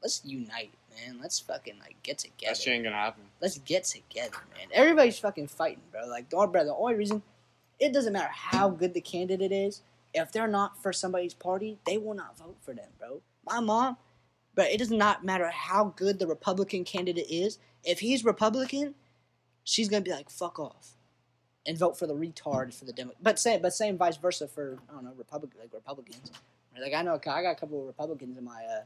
Let's 0.00 0.22
unite, 0.24 0.70
man. 0.96 1.18
Let's 1.20 1.38
fucking 1.40 1.78
like 1.80 1.96
get 2.02 2.18
together. 2.18 2.52
that 2.52 2.56
shit 2.56 2.74
ain't 2.74 2.84
gonna 2.84 2.96
happen. 2.96 3.24
Let's 3.40 3.58
get 3.58 3.84
together, 3.84 4.36
man. 4.56 4.68
Everybody's 4.72 5.18
fucking 5.18 5.48
fighting, 5.48 5.82
bro. 5.92 6.06
Like, 6.06 6.28
don't, 6.28 6.52
bro. 6.52 6.64
The 6.64 6.74
only 6.74 6.94
reason 6.94 7.22
it 7.78 7.92
doesn't 7.92 8.12
matter 8.12 8.30
how 8.32 8.70
good 8.70 8.94
the 8.94 9.00
candidate 9.00 9.52
is. 9.52 9.82
If 10.14 10.32
they're 10.32 10.48
not 10.48 10.82
for 10.82 10.92
somebody's 10.92 11.34
party, 11.34 11.78
they 11.86 11.98
will 11.98 12.14
not 12.14 12.38
vote 12.38 12.56
for 12.62 12.72
them, 12.72 12.88
bro. 12.98 13.20
My 13.44 13.60
mom, 13.60 13.98
but 14.54 14.70
it 14.70 14.78
does 14.78 14.90
not 14.90 15.24
matter 15.24 15.50
how 15.50 15.92
good 15.96 16.18
the 16.18 16.26
Republican 16.26 16.84
candidate 16.84 17.26
is. 17.28 17.58
If 17.84 18.00
he's 18.00 18.24
Republican, 18.24 18.94
she's 19.64 19.88
gonna 19.88 20.02
be 20.02 20.10
like, 20.10 20.30
"Fuck 20.30 20.58
off," 20.58 20.96
and 21.66 21.76
vote 21.76 21.98
for 21.98 22.06
the 22.06 22.14
retard 22.14 22.72
for 22.72 22.86
the 22.86 22.92
Demo. 22.92 23.12
But 23.20 23.38
same, 23.38 23.60
but 23.60 23.74
same 23.74 23.98
vice 23.98 24.16
versa 24.16 24.48
for 24.48 24.78
I 24.88 24.94
don't 24.94 25.04
know 25.04 25.12
Republican 25.16 25.60
like 25.60 25.72
Republicans. 25.72 26.30
Like 26.80 26.94
I 26.94 27.02
know 27.02 27.14
I 27.14 27.42
got 27.42 27.50
a 27.50 27.54
couple 27.54 27.80
of 27.80 27.86
Republicans 27.86 28.36
in 28.36 28.44
my 28.44 28.64
uh, 28.64 28.84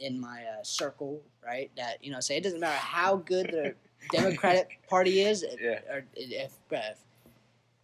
in 0.00 0.20
my 0.20 0.42
uh, 0.44 0.62
circle, 0.62 1.20
right? 1.44 1.70
That 1.76 2.02
you 2.04 2.10
know 2.12 2.20
say 2.20 2.36
it 2.36 2.42
doesn't 2.42 2.60
matter 2.60 2.76
how 2.76 3.16
good 3.16 3.46
the 3.46 3.74
Democratic 4.10 4.80
Party 4.88 5.20
is, 5.20 5.42
if, 5.42 5.60
Yeah. 5.60 5.80
or 5.90 6.04
if, 6.14 6.52
bruh, 6.70 6.94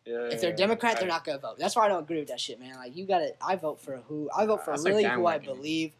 Yeah. 0.05 0.29
if 0.33 0.41
they're 0.41 0.53
Democrat, 0.53 0.97
I- 0.97 1.01
they're 1.01 1.09
not 1.09 1.25
gonna 1.25 1.39
vote. 1.39 1.59
That's 1.59 1.77
why 1.77 1.85
I 1.87 1.89
don't 1.89 2.03
agree 2.03 2.19
with 2.19 2.29
that 2.29 2.41
shit, 2.41 2.59
man. 2.61 2.75
Like 2.77 2.97
you 2.97 3.07
gotta, 3.07 3.35
I 3.45 3.57
vote 3.57 3.81
for 3.81 3.97
who 4.09 4.29
I 4.37 4.47
vote 4.47 4.65
for 4.65 4.73
really 4.83 5.05
who 5.05 5.27
I 5.27 5.39
believe 5.39 5.93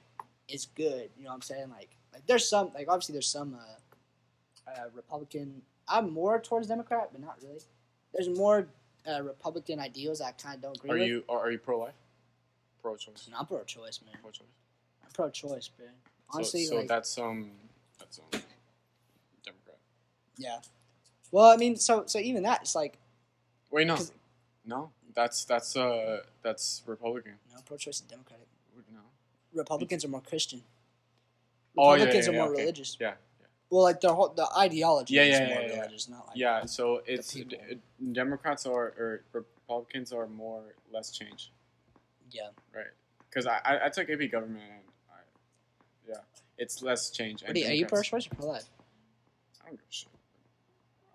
is 0.49 0.67
good. 0.75 1.11
You 1.17 1.25
know 1.25 1.31
what 1.31 1.37
I'm 1.37 1.43
saying? 1.43 1.71
Like, 1.71 1.91
like 2.13 2.27
there's 2.27 2.49
some, 2.49 2.71
like 2.75 2.89
obviously 2.89 3.13
there's 3.13 3.29
some 3.29 3.57
uh, 3.57 4.71
uh, 4.71 4.85
Republican. 4.95 5.63
I'm 5.89 6.13
more 6.13 6.41
towards 6.41 6.67
Democrat, 6.67 7.09
but 7.13 7.21
not 7.21 7.37
really. 7.43 7.61
There's 8.13 8.29
more 8.29 8.67
uh, 9.09 9.23
Republican 9.23 9.79
ideals 9.81 10.21
I 10.21 10.33
kind 10.33 10.57
of 10.57 10.63
don't 10.63 10.77
agree 10.77 10.91
Are 10.91 10.95
with. 10.99 11.09
you 11.09 11.25
are, 11.29 11.39
are 11.41 11.51
you 11.53 11.59
pro 11.59 11.79
life? 11.79 11.95
Pro 12.83 12.97
choice. 12.97 13.29
Not 13.31 13.47
pro-choice, 13.49 14.01
man. 14.07 14.17
Pro 14.23 14.31
choice. 14.31 14.47
Pro-choice, 15.15 15.71
man. 15.79 15.89
Honestly, 16.33 16.65
so, 16.65 16.71
so 16.71 16.77
like, 16.79 16.89
that's 16.89 17.19
um 17.19 17.51
that's 17.99 18.19
um 18.19 18.41
Democrat. 19.45 19.79
yeah. 20.39 20.59
Well, 21.33 21.47
I 21.51 21.57
mean, 21.57 21.77
so 21.77 22.05
so 22.07 22.19
even 22.19 22.43
that, 22.45 22.63
it's 22.63 22.75
like 22.75 22.99
Wait, 23.71 23.87
no, 23.87 23.97
no. 24.65 24.91
That's 25.15 25.45
that's 25.45 25.77
uh 25.77 26.21
that's 26.43 26.83
Republican. 26.87 27.35
no 27.53 27.61
pro-choice 27.67 27.97
is 27.97 28.01
Democratic. 28.03 28.47
No. 28.93 29.01
Republicans 29.55 30.05
are 30.05 30.09
more 30.09 30.21
Christian. 30.21 30.63
Oh, 31.77 31.95
yeah, 31.95 32.05
Republicans 32.05 32.27
yeah, 32.27 32.33
are 32.33 32.37
more 32.37 32.53
okay. 32.53 32.61
religious. 32.63 32.97
Yeah, 33.01 33.15
Well, 33.71 33.83
like 33.85 34.01
the 34.01 34.13
whole 34.15 34.29
the 34.29 34.47
ideology 34.57 35.15
Yeah, 35.15 35.23
is 35.23 35.39
yeah, 35.41 35.49
more 35.49 35.63
yeah, 35.63 35.69
yeah. 35.69 35.77
religious, 35.83 36.09
not 36.09 36.29
like 36.29 36.37
yeah. 36.37 36.65
So 36.67 37.03
it's 37.07 37.33
d- 37.33 37.57
Democrats 38.13 38.67
are 38.67 38.95
or 38.99 39.25
Republicans 39.33 40.13
are 40.13 40.27
more 40.27 40.63
less 40.93 41.11
change, 41.11 41.53
yeah. 42.31 42.49
right? 42.75 42.87
Because 43.29 43.47
I, 43.47 43.61
I 43.65 43.87
I 43.87 43.89
took 43.89 44.11
AP 44.11 44.31
government 44.31 44.65
and 44.65 44.83
yeah, 44.83 44.90
it's 46.61 46.83
less 46.83 47.11
change. 47.11 47.43
What 47.43 47.49
and 47.49 47.57
are 47.57 47.61
you, 47.61 47.67
are 47.67 47.71
you 47.71 47.85
Democrats- 47.85 48.09
pro-choice 48.11 48.27
or 48.27 48.35
pro-life? 48.37 48.71
I 49.63 49.69
don't 49.69 49.77
give 49.77 49.87
a 49.89 49.93
shit. 49.93 50.09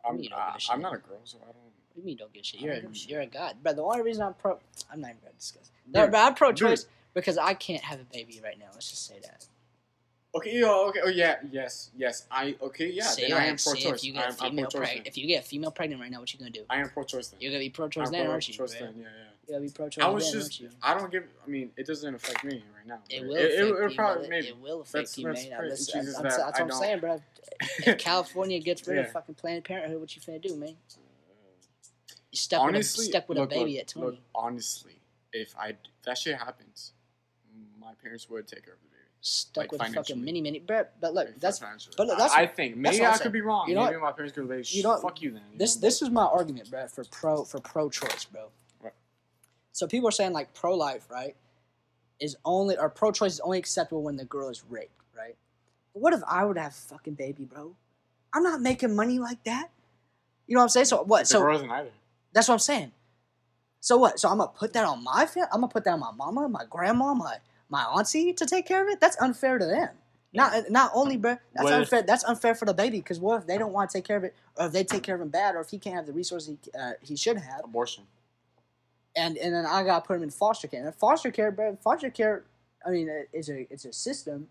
I'm, 0.08 0.20
you 0.20 0.30
don't 0.30 0.38
give 0.38 0.38
a 0.38 0.42
uh, 0.42 0.54
I, 0.56 0.58
shit? 0.58 0.76
I'm 0.76 0.82
not 0.82 0.94
a 0.96 0.98
girl, 0.98 1.20
so 1.24 1.38
I 1.42 1.46
don't. 1.46 1.56
What 1.56 1.96
do 1.96 2.02
you 2.02 2.06
mean 2.06 2.18
don't 2.18 2.34
give 2.34 2.42
a 2.42 2.44
shit? 2.44 2.62
You're 2.62 2.74
a, 2.74 2.78
a 2.78 2.94
shit. 2.94 3.10
you're 3.10 3.22
a 3.22 3.28
god, 3.28 3.58
but 3.64 3.76
the 3.78 3.84
only 3.84 4.02
reason 4.02 4.24
I'm 4.24 4.34
pro, 4.34 4.60
I'm 4.92 5.00
not 5.00 5.12
even 5.12 5.22
gonna 5.22 5.34
discuss. 5.38 5.72
No, 5.88 6.08
but 6.08 6.18
I'm 6.18 6.34
pro-choice 6.34 6.88
because 7.14 7.38
I 7.38 7.54
can't 7.54 7.84
have 7.84 8.02
a 8.02 8.06
baby 8.06 8.42
right 8.44 8.60
now. 8.60 8.68
Let's 8.74 8.90
just 8.90 9.06
say 9.08 9.20
that. 9.24 9.48
Okay, 10.36 10.60
yo, 10.60 10.90
okay, 10.90 11.00
oh 11.06 11.10
yeah, 11.10 11.38
yes, 11.50 11.92
yes. 11.96 12.28
I 12.30 12.58
okay, 12.62 12.90
yeah. 12.90 13.06
See, 13.06 13.22
then 13.22 13.34
I 13.34 13.46
am 13.46 13.56
pro-choice. 13.56 13.86
if 13.86 14.04
you 14.04 14.14
I 14.14 14.16
get 14.16 14.24
a 14.24 14.28
am, 14.28 14.34
I'm 14.42 14.50
female 14.50 14.68
pro-choice. 14.70 14.90
preg- 14.90 15.08
if 15.08 15.18
you 15.18 15.28
get 15.28 15.46
a 15.46 15.48
female 15.48 15.72
pregnant 15.72 16.02
right 16.02 16.12
now, 16.12 16.20
what 16.20 16.34
you 16.34 16.40
gonna 16.40 16.52
do? 16.52 16.66
I 16.70 16.80
am 16.80 16.90
pro-choice 16.90 17.30
then. 17.30 17.40
You're 17.40 17.52
gonna 17.52 17.60
be 17.60 17.70
pro-choice 17.70 18.08
I'm 18.08 18.12
then, 18.12 18.28
aren't 18.28 18.50
you? 18.50 18.56
pro-choice 18.56 18.78
then. 18.80 18.96
Yeah, 18.98 19.04
yeah. 19.04 19.10
Gonna 19.48 19.62
be 19.62 19.70
pro-choice 19.70 20.04
I 20.04 20.08
was 20.10 20.32
then, 20.32 20.42
just. 20.42 20.64
I 20.82 20.98
don't 20.98 21.12
give. 21.12 21.24
I 21.46 21.48
mean, 21.50 21.72
it 21.78 21.86
doesn't 21.86 22.16
affect 22.16 22.44
me 22.44 22.64
right 22.76 22.88
now. 22.88 23.00
It 23.10 23.22
will 23.24 23.36
it, 23.36 23.40
affect 23.46 23.54
it, 23.54 23.60
it'll 23.60 23.90
you, 23.92 23.96
probably 23.96 24.28
maybe. 24.30 24.48
It 24.48 24.60
will 24.60 24.82
affect 24.82 24.94
That's- 24.94 25.18
you, 25.20 25.26
that's 25.28 25.44
man. 25.50 25.58
pretty- 25.60 25.70
That's, 25.70 25.86
Jesus, 25.86 26.18
that's, 26.18 26.38
that's 26.38 26.52
what 26.54 26.62
I'm 26.62 26.68
don't- 26.68 26.80
saying, 26.80 27.00
bro. 27.00 27.22
If 27.86 27.98
California 28.00 28.60
gets 28.60 28.88
rid 28.88 28.96
Yeah. 28.98 29.04
of 29.04 29.12
fucking 29.12 29.36
Planned 29.36 29.64
Parenthood, 29.66 30.00
what 30.02 30.16
you 30.16 30.22
finna 30.22 30.42
do, 30.42 30.56
man? 30.56 30.76
You 32.32 32.38
stuck 32.38 32.62
honestly, 32.62 33.04
with 33.04 33.08
a, 33.08 33.12
stuck 33.12 33.30
with 33.30 33.38
look, 33.38 33.52
a 33.52 33.56
baby 33.56 33.74
look, 33.74 33.82
at 33.82 33.88
20. 33.88 34.08
Look, 34.12 34.20
honestly, 34.34 35.00
if 35.32 35.56
I 35.58 35.70
if 35.70 35.76
that 36.06 36.18
shit 36.18 36.38
happens, 36.38 36.94
my 37.80 37.94
parents 38.02 38.30
would 38.30 38.48
take 38.48 38.66
care 38.66 38.74
of 38.74 38.80
the 38.82 38.88
baby. 38.88 39.02
stuck 39.22 39.72
like, 39.72 39.72
with 39.72 39.94
fucking 39.96 40.22
mini 40.24 40.42
mini. 40.42 40.60
But, 40.60 40.96
but 41.00 41.14
look, 41.14 41.28
Like, 41.28 41.40
that's 41.40 41.60
but 41.60 42.08
look, 42.08 42.16
I- 42.16 42.18
that's- 42.18 42.32
I, 42.34 42.46
think 42.48 42.76
maybe 42.78 43.00
what 43.00 43.06
I'm 43.08 43.14
could 43.14 43.22
saying. 43.24 43.32
be 43.34 43.42
wrong. 43.42 43.70
You 43.70 43.76
know 43.76 43.86
maybe 43.86 43.98
my 43.98 44.12
parents 44.12 44.34
could 44.36 44.50
be 44.50 44.56
like, 44.58 44.74
you 44.76 44.84
know- 44.84 45.00
fuck 45.00 45.22
you 45.22 45.32
then. 45.32 45.42
you 45.54 45.58
this 45.60 45.76
know, 45.78 45.82
this 45.82 46.02
is 46.02 46.10
my 46.10 46.26
argument, 46.26 46.70
bro, 46.70 46.88
for 46.88 47.04
pro 47.06 47.44
for 47.46 47.60
pro 47.62 47.90
choice, 47.90 48.26
bro. 48.26 48.50
So 49.76 49.88
people 49.88 50.08
are 50.08 50.12
saying 50.12 50.32
like 50.32 50.54
pro 50.54 50.74
life, 50.74 51.06
right, 51.12 51.36
is 52.22 52.38
only 52.46 52.78
or 52.78 52.90
pro 52.90 53.12
choice 53.12 53.34
is 53.34 53.40
only 53.42 53.58
acceptable 53.60 54.04
when 54.04 54.16
the 54.16 54.24
girl 54.24 54.48
is 54.50 54.64
raped, 54.70 55.02
right? 55.18 55.36
But 55.94 56.02
what 56.02 56.14
if 56.14 56.22
I 56.26 56.46
were 56.46 56.54
to 56.54 56.62
have 56.62 56.72
a 56.72 56.74
fucking 56.74 57.16
baby, 57.16 57.44
bro? 57.44 57.76
I'm 58.34 58.42
not 58.42 58.62
making 58.62 58.96
money 58.96 59.20
like 59.20 59.44
that. 59.44 59.70
You 60.48 60.56
know 60.56 60.60
what 60.62 60.64
I'm 60.64 60.70
saying? 60.70 60.86
So 60.86 61.04
what? 61.04 61.20
the 61.24 61.26
So 61.26 61.42
girl 61.42 61.56
isn't 61.58 61.70
either. 61.70 61.90
that's 62.32 62.48
what 62.48 62.54
I'm 62.54 62.60
saying. 62.60 62.94
So 63.82 63.98
what? 63.98 64.18
So 64.18 64.30
I'm 64.30 64.38
gonna 64.38 64.50
put 64.56 64.72
that 64.74 64.86
on 64.86 65.04
my 65.04 65.26
family. 65.26 65.50
I'm 65.52 65.60
gonna 65.60 65.72
put 65.74 65.84
that 65.84 65.92
on 65.92 66.00
my 66.00 66.12
mama, 66.12 66.48
my 66.48 66.64
grandma, 66.70 67.14
my 67.14 67.38
my 67.68 67.84
auntie 67.84 68.32
to 68.32 68.46
take 68.46 68.66
care 68.66 68.82
of 68.82 68.88
it. 68.88 69.02
That's 69.02 69.18
unfair 69.22 69.58
to 69.58 69.66
them. 69.66 69.90
Not 70.34 70.70
not 70.70 70.92
only, 70.94 71.18
bro. 71.18 71.38
That's 71.54 71.64
What 71.66 71.74
if- 71.74 71.80
unfair. 71.80 72.02
that's 72.04 72.24
unfair 72.24 72.56
for 72.56 72.64
the 72.64 72.74
baby. 72.74 73.00
Because 73.00 73.20
what 73.20 73.42
if 73.42 73.48
they 73.48 73.58
don't 73.58 73.74
want 73.74 73.90
to 73.90 73.98
take 73.98 74.06
care 74.06 74.16
of 74.18 74.24
it, 74.24 74.34
or 74.56 74.68
if 74.68 74.72
they 74.72 74.86
take 74.86 75.04
care 75.04 75.16
of 75.16 75.22
him 75.22 75.28
bad, 75.30 75.56
or 75.56 75.60
if 75.60 75.70
he 75.70 75.80
can't 75.80 75.98
have 75.98 76.06
the 76.06 76.14
resources 76.14 76.48
he, 76.64 76.72
uh, 76.80 76.94
he 77.02 77.18
should 77.18 77.38
have, 77.38 77.66
Abortion. 77.66 78.06
And 79.16 79.38
and 79.38 79.54
then 79.54 79.66
I 79.66 79.84
gotta 79.84 80.06
put 80.06 80.18
him 80.18 80.24
in 80.24 80.30
foster 80.30 80.68
care. 80.68 80.86
And 80.86 80.96
foster 80.96 81.32
care, 81.32 81.52
bro. 81.52 81.78
Foster 81.84 82.10
care. 82.10 82.44
I 82.86 82.90
mean, 82.92 83.10
it's 83.34 83.50
a 83.50 83.68
it's 83.72 83.86
a 83.86 83.94
system, 83.94 84.48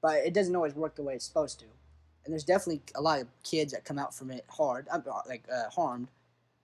but 0.00 0.16
it 0.24 0.34
doesn't 0.34 0.54
always 0.54 0.74
work 0.74 0.94
the 0.96 1.02
way 1.02 1.14
it's 1.14 1.24
supposed 1.24 1.58
to. 1.60 1.66
And 2.24 2.32
there's 2.32 2.44
definitely 2.44 2.82
a 2.94 3.00
lot 3.00 3.20
of 3.20 3.26
kids 3.42 3.72
that 3.72 3.84
come 3.84 3.98
out 3.98 4.14
from 4.14 4.30
it 4.30 4.44
hard, 4.48 4.86
uh, 4.92 5.00
like 5.28 5.42
uh, 5.52 5.68
harmed, 5.70 6.08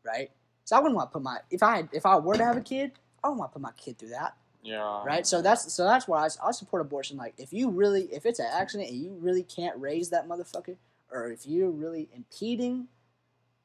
right? 0.05 0.31
So 0.65 0.77
I 0.77 0.79
wouldn't 0.81 0.95
want 0.97 1.11
to 1.11 1.13
put 1.15 1.23
my 1.23 1.39
if 1.51 1.63
I 1.63 1.77
had, 1.77 1.89
if 1.93 2.07
I 2.07 2.17
were 2.17 2.35
to 2.37 2.45
have 2.45 2.57
a 2.57 2.61
kid, 2.61 2.93
I 3.25 3.29
wouldn't 3.29 3.41
want 3.41 3.53
to 3.53 3.55
put 3.55 3.63
my 3.63 3.73
kid 3.73 3.99
through 3.99 4.11
that, 4.11 4.37
Yeah. 4.63 5.03
right? 5.05 5.27
So 5.27 5.43
that's 5.43 5.73
so 5.73 5.85
that's 5.85 6.07
why 6.07 6.25
I 6.45 6.51
support 6.53 6.83
abortion. 6.83 7.17
Like 7.17 7.35
if 7.39 7.53
you 7.53 7.71
really 7.71 8.03
if 8.13 8.25
it's 8.27 8.39
an 8.39 8.47
accident 8.53 8.91
and 8.91 8.99
you 9.01 9.17
really 9.21 9.43
can't 9.43 9.77
raise 9.81 10.11
that 10.11 10.29
motherfucker, 10.29 10.77
or 11.11 11.33
if 11.33 11.47
you're 11.47 11.71
really 11.71 12.09
impeding 12.15 12.87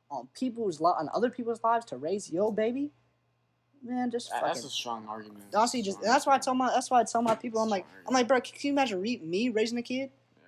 on 0.09 0.27
people's 0.33 0.79
li- 0.81 0.93
on 0.97 1.09
other 1.13 1.29
people's 1.29 1.63
lives 1.63 1.85
to 1.85 1.97
raise 1.97 2.31
your 2.31 2.51
baby, 2.53 2.91
man, 3.83 4.09
just 4.11 4.29
That- 4.29 4.41
fucking 4.41 4.53
that's 4.55 4.65
a 4.65 4.69
strong 4.69 5.05
argument. 5.07 5.43
Honestly, 5.55 5.81
just 5.81 6.01
that's 6.01 6.25
why 6.25 6.35
I 6.35 6.37
tell 6.39 6.55
my 6.55 6.69
that's 6.73 6.89
why 6.89 7.01
I 7.01 7.03
tell 7.03 7.21
my 7.21 7.35
people 7.35 7.61
I'm 7.61 7.69
like 7.69 7.85
I'm 8.07 8.13
like 8.13 8.27
bro, 8.27 8.39
can 8.41 8.53
you 8.61 8.71
imagine 8.71 9.01
re- 9.01 9.21
me 9.23 9.49
raising 9.49 9.77
a 9.77 9.81
kid? 9.83 10.11
Yeah, 10.37 10.43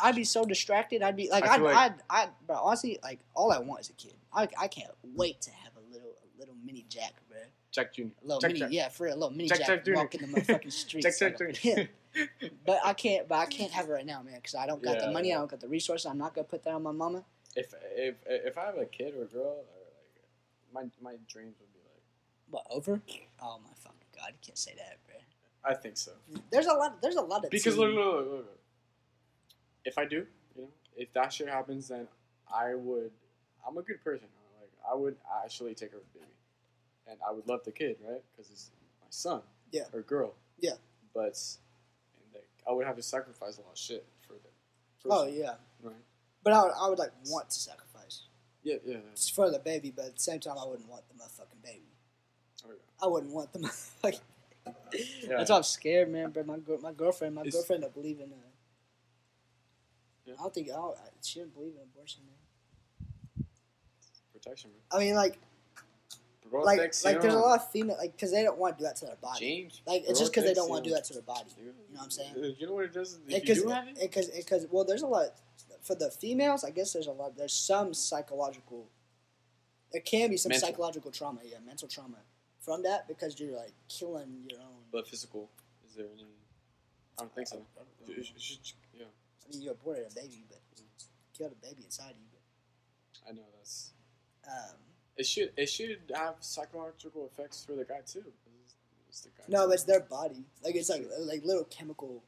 I'd 0.00 0.16
be 0.16 0.24
so 0.24 0.44
distracted. 0.44 1.02
I'd 1.02 1.16
be 1.16 1.28
like 1.30 1.44
I 1.46 1.54
I'd, 1.54 1.60
like- 1.62 1.76
I'd 1.76 1.94
I'd 2.08 2.28
bro 2.46 2.56
honestly 2.56 2.98
like 3.02 3.20
all 3.34 3.52
I 3.52 3.58
want 3.58 3.80
is 3.82 3.90
a 3.90 3.94
kid. 3.94 4.14
I, 4.32 4.48
I 4.58 4.68
can't 4.68 4.90
wait 5.14 5.40
to 5.42 5.50
have 5.50 5.72
a 5.76 5.92
little 5.92 6.12
a 6.22 6.38
little 6.38 6.54
mini 6.64 6.86
Jack, 6.88 7.12
bro. 7.28 7.38
Jack 7.70 7.94
Jr. 7.94 8.02
A 8.02 8.06
little 8.26 8.40
Jack, 8.40 8.48
mini 8.50 8.60
Jack. 8.60 8.68
yeah 8.72 8.88
for 8.88 9.06
a 9.06 9.14
little 9.14 9.30
mini 9.30 9.48
Jack, 9.48 9.58
Jack, 9.58 9.66
Jack 9.68 9.84
Jr. 9.84 9.94
walking 9.94 10.20
the 10.22 10.26
motherfucking 10.28 10.72
streets. 10.84 11.18
Jack, 11.18 11.36
Jack. 11.38 11.88
But 12.66 12.78
I 12.84 12.92
can't 12.92 13.26
but 13.26 13.38
I 13.38 13.46
can't 13.46 13.72
have 13.72 13.88
it 13.88 13.92
right 13.92 14.04
now, 14.04 14.22
man, 14.22 14.34
because 14.36 14.54
I 14.54 14.66
don't 14.66 14.82
got 14.82 14.96
Yeah, 14.96 15.06
the 15.06 15.12
money. 15.12 15.30
yeah. 15.30 15.36
I 15.36 15.38
don't 15.38 15.50
got 15.50 15.60
the 15.60 15.68
resources. 15.68 16.04
I'm 16.04 16.18
not 16.18 16.34
gonna 16.34 16.44
put 16.44 16.62
that 16.64 16.74
on 16.74 16.82
my 16.82 16.92
mama. 16.92 17.24
If 17.56 17.72
if 17.96 18.16
if 18.26 18.58
I 18.58 18.66
have 18.66 18.76
a 18.76 18.84
kid 18.84 19.14
or 19.16 19.22
a 19.22 19.26
girl, 19.26 19.42
or 19.64 19.64
like 20.74 20.90
my 21.00 21.10
my 21.12 21.16
dreams 21.26 21.56
would 21.58 21.72
be. 21.72 21.78
What 22.52 22.66
over? 22.70 23.00
Oh 23.40 23.58
my 23.64 23.70
fucking 23.76 23.98
god, 24.14 24.28
you 24.28 24.38
can't 24.44 24.58
say 24.58 24.74
that, 24.76 24.98
bro. 25.06 25.16
I 25.64 25.74
think 25.74 25.96
so. 25.96 26.12
There's 26.50 26.66
a 26.66 26.74
lot. 26.74 27.00
There's 27.00 27.16
a 27.16 27.22
lot 27.22 27.44
of 27.46 27.50
Because 27.50 27.78
look, 27.78 27.94
look, 27.94 28.14
look, 28.14 28.26
look. 28.30 28.58
If 29.86 29.96
I 29.96 30.04
do, 30.04 30.26
you 30.54 30.62
know, 30.62 30.68
if 30.94 31.10
that 31.14 31.32
shit 31.32 31.48
happens, 31.48 31.88
then 31.88 32.06
I 32.54 32.74
would. 32.74 33.10
I'm 33.66 33.78
a 33.78 33.82
good 33.82 34.04
person. 34.04 34.28
Like 34.60 34.68
I 34.90 34.94
would 34.94 35.16
actually 35.42 35.74
take 35.74 35.92
her 35.92 36.02
baby, 36.12 36.26
and 37.08 37.18
I 37.26 37.32
would 37.32 37.48
love 37.48 37.64
the 37.64 37.72
kid, 37.72 37.96
right? 38.06 38.20
Because 38.36 38.50
it's 38.50 38.70
my 39.00 39.06
son. 39.08 39.40
Yeah. 39.70 39.84
Or 39.94 40.02
girl. 40.02 40.34
Yeah. 40.60 40.72
But, 41.14 41.40
and 42.18 42.34
like, 42.34 42.44
I 42.68 42.72
would 42.72 42.86
have 42.86 42.96
to 42.96 43.02
sacrifice 43.02 43.56
a 43.56 43.62
lot 43.62 43.72
of 43.72 43.78
shit 43.78 44.04
for 44.26 44.34
them. 44.34 44.52
Oh 45.08 45.26
yeah, 45.26 45.54
Right. 45.82 45.94
but 46.44 46.52
I 46.52 46.62
would, 46.64 46.72
I 46.78 46.88
would 46.90 46.98
like 46.98 47.12
want 47.26 47.48
to 47.48 47.56
sacrifice. 47.58 48.24
Yeah, 48.62 48.76
yeah. 48.84 48.94
yeah. 48.94 49.00
It's 49.12 49.30
for 49.30 49.50
the 49.50 49.58
baby, 49.58 49.90
but 49.90 50.04
at 50.04 50.14
the 50.16 50.20
same 50.20 50.38
time, 50.38 50.56
I 50.60 50.66
wouldn't 50.66 50.88
want 50.88 51.04
the 51.08 51.14
motherfucking 51.14 51.64
baby. 51.64 51.91
I 53.02 53.06
wouldn't 53.06 53.32
want 53.32 53.52
them. 53.52 53.62
motherfucking. 54.04 54.20
Yeah. 55.22 55.36
That's 55.38 55.50
why 55.50 55.56
I'm 55.56 55.62
scared, 55.62 56.10
man. 56.10 56.30
But 56.30 56.46
my 56.46 56.56
my 56.80 56.92
girlfriend, 56.92 57.34
my 57.34 57.40
It's- 57.42 57.54
girlfriend, 57.54 57.82
don't 57.82 57.94
believe 57.94 58.20
in. 58.20 58.32
Uh, 58.32 58.36
Yeah. 60.24 60.34
I 60.38 60.42
don't 60.42 60.54
think 60.54 60.68
I 60.70 60.74
don't, 60.74 60.96
I- 60.96 61.08
she 61.22 61.40
doesn't 61.40 61.54
believe 61.54 61.72
in 61.74 61.82
abortion, 61.82 62.22
man. 62.26 63.46
Protection, 64.32 64.70
man. 64.70 64.80
I 64.92 65.04
mean, 65.04 65.14
like, 65.14 65.38
like, 66.52 66.78
like, 67.04 67.20
there's 67.20 67.34
a 67.34 67.38
lot 67.38 67.58
of 67.60 67.70
female, 67.70 67.96
like, 67.98 68.12
because 68.12 68.30
they 68.30 68.42
don't 68.42 68.58
want 68.58 68.76
to 68.76 68.82
do 68.82 68.86
that 68.86 68.96
to 68.96 69.06
their 69.06 69.16
body. 69.16 69.40
James. 69.40 69.80
Like, 69.86 70.02
it's 70.06 70.18
just 70.18 70.32
because 70.32 70.44
they 70.44 70.52
don't 70.54 70.68
want 70.68 70.84
to 70.84 70.90
do 70.90 70.94
that 70.94 71.04
to 71.04 71.14
their 71.14 71.22
body. 71.22 71.50
You 71.58 71.66
know 71.66 71.72
what 71.92 72.02
I'm 72.04 72.10
saying? 72.10 72.34
You 72.58 72.66
know 72.66 72.74
what 72.74 72.84
it 72.84 72.92
does? 72.92 73.14
Because, 73.26 73.62
do 73.62 73.68
have 73.68 73.88
it, 73.88 73.98
because, 74.00 74.28
because, 74.28 74.66
well, 74.70 74.84
there's 74.84 75.02
a 75.02 75.06
lot 75.06 75.28
for 75.80 75.94
the 75.94 76.10
females. 76.10 76.62
I 76.62 76.70
guess 76.70 76.92
there's 76.92 77.06
a 77.06 77.12
lot. 77.12 77.36
There's 77.36 77.54
some 77.54 77.94
psychological. 77.94 78.86
There 79.92 80.02
can 80.02 80.30
be 80.30 80.36
some 80.36 80.50
Mental. 80.50 80.68
psychological 80.68 81.10
trauma, 81.10 81.40
yeah, 81.44 81.58
mental 81.64 81.88
trauma 81.88 82.18
from 82.64 82.82
that 82.84 83.06
because 83.08 83.38
you're 83.38 83.56
like 83.56 83.72
killing 83.88 84.44
your 84.48 84.60
own. 84.60 84.82
but 84.92 85.06
physical, 85.08 85.50
is 85.86 85.94
there 85.94 86.06
any? 86.12 86.24
I 87.18 87.22
don't 87.22 87.34
think 87.34 87.48
so. 87.48 87.56
I, 87.76 87.80
don't 87.80 88.08
You- 88.08 88.16
know. 88.16 88.28
you 88.34 88.40
should- 88.40 88.58
yeah, 88.94 89.04
I 89.04 89.50
mean, 89.50 89.60
you 89.62 89.70
aborted 89.70 90.06
a 90.10 90.14
baby, 90.14 90.44
but 90.48 90.60
killed 91.36 91.52
a 91.52 91.66
baby 91.66 91.82
inside 91.84 92.14
you. 92.18 92.38
I 93.28 93.32
know 93.32 93.42
that's. 93.56 93.92
Um, 94.46 94.76
It 95.16 95.26
should 95.26 95.52
it 95.56 95.66
should 95.66 95.98
have 96.14 96.36
psychological 96.40 97.26
effects 97.26 97.64
for 97.64 97.74
the 97.74 97.84
guy 97.84 98.00
too. 98.06 98.24
It's, 98.64 98.74
it's 99.08 99.20
the 99.20 99.28
guy 99.30 99.44
no, 99.48 99.66
too. 99.66 99.72
it's 99.72 99.84
their 99.84 100.00
body. 100.00 100.44
Like 100.64 100.74
it's 100.74 100.88
like 100.88 101.06
like 101.20 101.44
little 101.44 101.64
chemical 101.64 102.22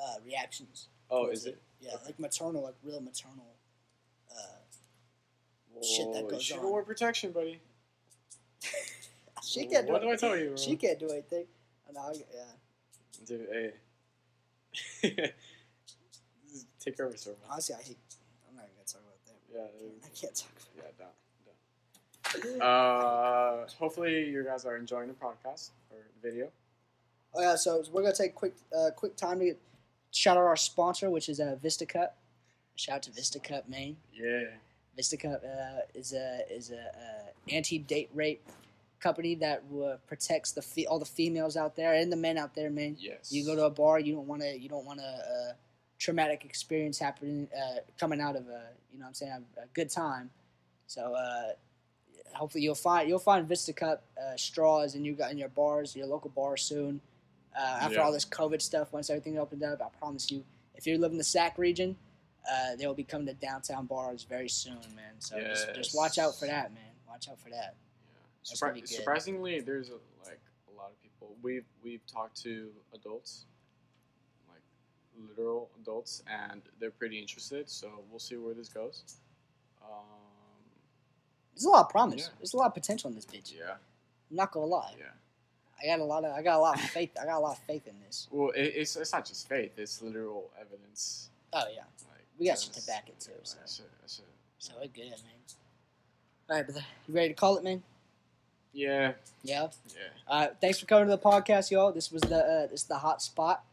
uh, 0.00 0.16
reactions. 0.24 0.88
oh, 1.10 1.26
is 1.28 1.46
it? 1.46 1.60
Yeah, 1.80 1.92
like 2.04 2.18
maternal, 2.20 2.62
like 2.62 2.74
real 2.84 3.00
maternal. 3.00 3.54
Uh, 4.30 5.82
shit 5.82 6.12
that 6.12 6.24
Whoa, 6.24 6.30
goes 6.30 6.38
you 6.40 6.44
should 6.44 6.56
on. 6.58 6.62
go 6.62 6.72
wear 6.72 6.82
protection, 6.82 7.32
buddy. 7.32 7.60
she 9.48 9.66
can't 9.66 9.86
do 9.86 9.92
What 9.92 10.02
do 10.02 10.10
I 10.10 10.16
tell 10.16 10.36
you? 10.36 10.52
She 10.56 10.76
can't 10.76 10.98
do 10.98 11.08
anything. 11.08 11.46
And 11.88 11.96
I, 11.96 12.12
yeah. 12.12 12.44
Dude, 13.26 13.48
hey. 13.50 13.72
Take 16.80 16.96
care 16.96 17.06
of 17.06 17.12
yourself. 17.12 17.36
Honestly, 17.50 17.74
I 17.74 17.82
hate. 17.82 17.96
I'm 18.48 18.56
not 18.56 18.64
even 18.64 18.74
gonna 18.76 18.86
talk 18.86 19.00
about 19.00 19.24
that. 19.26 19.40
Yeah, 19.52 19.66
I 20.04 20.08
can't 20.14 20.34
talk 20.34 20.50
yeah, 20.76 20.82
down, 20.82 20.90
about. 21.00 21.14
down. 22.44 22.60
Uh, 22.60 23.66
hopefully 23.78 24.28
you 24.28 24.44
guys 24.44 24.66
are 24.66 24.76
enjoying 24.76 25.08
the 25.08 25.14
podcast 25.14 25.70
or 25.90 25.96
the 26.20 26.30
video. 26.30 26.48
Oh 27.34 27.40
yeah, 27.40 27.56
so 27.56 27.82
we're 27.90 28.02
gonna 28.02 28.14
take 28.14 28.34
quick, 28.34 28.54
uh, 28.76 28.90
quick 28.94 29.16
time 29.16 29.38
to 29.38 29.46
get, 29.46 29.58
shout 30.10 30.36
out 30.36 30.44
our 30.44 30.56
sponsor, 30.56 31.10
which 31.10 31.28
is 31.30 31.40
uh, 31.40 31.56
Vista 31.62 31.86
Cup. 31.86 32.18
Shout 32.76 32.96
out 32.96 33.02
to 33.04 33.12
Vista 33.12 33.40
Cup, 33.40 33.68
Maine. 33.68 33.96
Yeah. 34.12 34.44
Vista 34.94 35.16
Cup 35.16 35.42
uh, 35.42 35.80
is 35.94 36.12
a 36.12 36.40
is 36.50 36.70
a 36.70 36.80
uh, 36.80 37.30
anti 37.50 37.78
date 37.78 38.10
rape 38.14 38.44
company 39.00 39.34
that 39.36 39.62
uh, 39.82 39.96
protects 40.06 40.52
the 40.52 40.62
fe- 40.62 40.86
all 40.86 40.98
the 40.98 41.04
females 41.04 41.56
out 41.56 41.76
there 41.76 41.94
and 41.94 42.10
the 42.12 42.16
men 42.16 42.36
out 42.38 42.54
there, 42.54 42.70
man. 42.70 42.96
Yes. 42.98 43.32
You 43.32 43.44
go 43.44 43.54
to 43.54 43.64
a 43.64 43.70
bar, 43.70 43.98
you 44.00 44.14
don't 44.14 44.26
want 44.26 44.42
to 44.42 44.58
you 44.58 44.68
don't 44.68 44.84
want 44.84 45.00
a, 45.00 45.04
uh 45.50 45.52
traumatic 45.98 46.44
experience 46.44 46.96
happening 46.96 47.48
uh, 47.52 47.80
coming 47.98 48.20
out 48.20 48.36
of 48.36 48.42
a 48.46 48.62
you 48.92 48.98
know 49.00 49.02
what 49.02 49.08
I'm 49.08 49.14
saying 49.14 49.32
a, 49.56 49.62
a 49.62 49.66
good 49.74 49.90
time. 49.90 50.30
So 50.86 51.12
uh, 51.14 51.52
hopefully 52.34 52.62
you'll 52.62 52.74
find 52.76 53.08
you'll 53.08 53.18
find 53.18 53.46
Vista 53.48 53.72
Cup 53.72 54.04
uh, 54.16 54.36
straws 54.36 54.94
in 54.94 55.04
you 55.04 55.14
got 55.14 55.32
in 55.32 55.38
your 55.38 55.48
bars, 55.48 55.96
your 55.96 56.06
local 56.06 56.30
bars 56.30 56.62
soon. 56.62 57.00
Uh, 57.58 57.78
after 57.80 57.96
Yeah. 57.96 58.02
all 58.02 58.12
this 58.12 58.24
COVID 58.24 58.62
stuff, 58.62 58.92
once 58.92 59.10
everything 59.10 59.38
opened 59.38 59.64
up, 59.64 59.82
I 59.82 59.88
promise 59.98 60.30
you, 60.30 60.44
if 60.76 60.86
you 60.86 60.96
live 60.98 61.10
in 61.10 61.18
the 61.18 61.24
SAC 61.24 61.58
region, 61.58 61.96
uh, 62.48 62.76
they 62.76 62.86
will 62.86 62.94
be 62.94 63.02
coming 63.02 63.26
to 63.26 63.34
downtown 63.34 63.86
bars 63.86 64.22
very 64.22 64.48
soon, 64.48 64.78
man. 64.94 65.14
So 65.18 65.40
just, 65.40 65.74
just 65.74 65.96
watch 65.96 66.18
out 66.18 66.38
for 66.38 66.46
that, 66.46 66.72
man. 66.72 66.84
Watch 67.08 67.28
out 67.28 67.40
for 67.40 67.50
that. 67.50 67.74
Yeah. 68.44 68.50
That's 68.50 68.60
gonna 68.60 68.72
Surpri- 68.74 68.88
surprisingly, 68.88 69.60
there's 69.60 69.90
a, 69.90 69.98
like 70.24 70.40
a 70.72 70.76
lot 70.76 70.90
of 70.90 71.02
people. 71.02 71.34
We've 71.42 71.64
we've 71.82 72.04
talked 72.06 72.40
to 72.42 72.70
adults, 72.94 73.44
like 74.48 74.62
literal 75.28 75.68
adults, 75.82 76.22
and 76.30 76.62
they're 76.80 76.90
pretty 76.90 77.18
interested. 77.18 77.68
So 77.68 77.88
we'll 78.10 78.18
see 78.20 78.36
where 78.36 78.54
this 78.54 78.68
goes. 78.68 79.02
Um, 79.82 79.88
There's 81.54 81.64
a 81.64 81.70
lot 81.70 81.82
of 81.86 81.90
promise. 81.90 82.22
Yeah. 82.22 82.28
There's 82.38 82.54
a 82.54 82.56
lot 82.56 82.66
of 82.66 82.74
potential 82.74 83.08
in 83.10 83.16
this 83.16 83.26
bitch. 83.26 83.52
yeah, 83.56 83.72
I'm 84.30 84.36
not 84.36 84.52
gonna 84.52 84.66
lie. 84.66 84.94
yeah. 84.98 85.06
I 85.80 85.86
got 85.86 86.00
a 86.00 86.04
lot 86.04 86.24
of 86.24 86.32
I 86.34 86.42
got 86.42 86.56
a 86.56 86.60
lot 86.60 86.74
of 86.76 86.82
faith. 86.90 87.10
I 87.20 87.24
got 87.24 87.38
a 87.38 87.40
lot 87.40 87.52
of 87.56 87.62
faith 87.64 87.86
in 87.86 87.94
this. 88.06 88.28
Well, 88.30 88.50
it, 88.50 88.72
it's 88.76 88.96
it's 88.96 89.12
not 89.12 89.24
just 89.26 89.48
faith; 89.48 89.72
it's 89.78 90.00
literal 90.02 90.50
evidence. 90.60 91.30
Oh 91.52 91.64
yeah, 91.72 91.82
Like 92.10 92.24
we 92.38 92.46
got 92.46 92.58
shit 92.58 92.72
to 92.74 92.86
back 92.86 93.08
it 93.08 93.18
too. 93.20 93.30
yeah, 93.32 93.38
So, 93.64 93.82
that 94.00 94.10
shit- 94.10 94.24
so 94.60 94.72
we're 94.80 94.88
good, 94.88 95.10
man. 95.10 95.20
All 96.50 96.56
right, 96.56 96.66
brother, 96.66 96.84
you 97.06 97.14
ready 97.14 97.28
to 97.28 97.34
call 97.34 97.56
it, 97.58 97.62
man? 97.64 97.80
Yeah, 98.72 99.12
Yeah. 99.42 99.68
yeah. 99.88 100.02
Uh, 100.28 100.46
thanks 100.60 100.78
for 100.78 100.86
coming 100.86 101.06
to 101.08 101.10
the 101.16 101.18
podcast, 101.22 101.70
y'all. 101.70 101.92
This 101.92 102.10
was 102.12 102.22
the 102.22 102.36
uh, 102.38 102.66
this 102.66 102.82
is 102.82 102.86
the 102.86 102.98
hot 102.98 103.22
spot. 103.22 103.64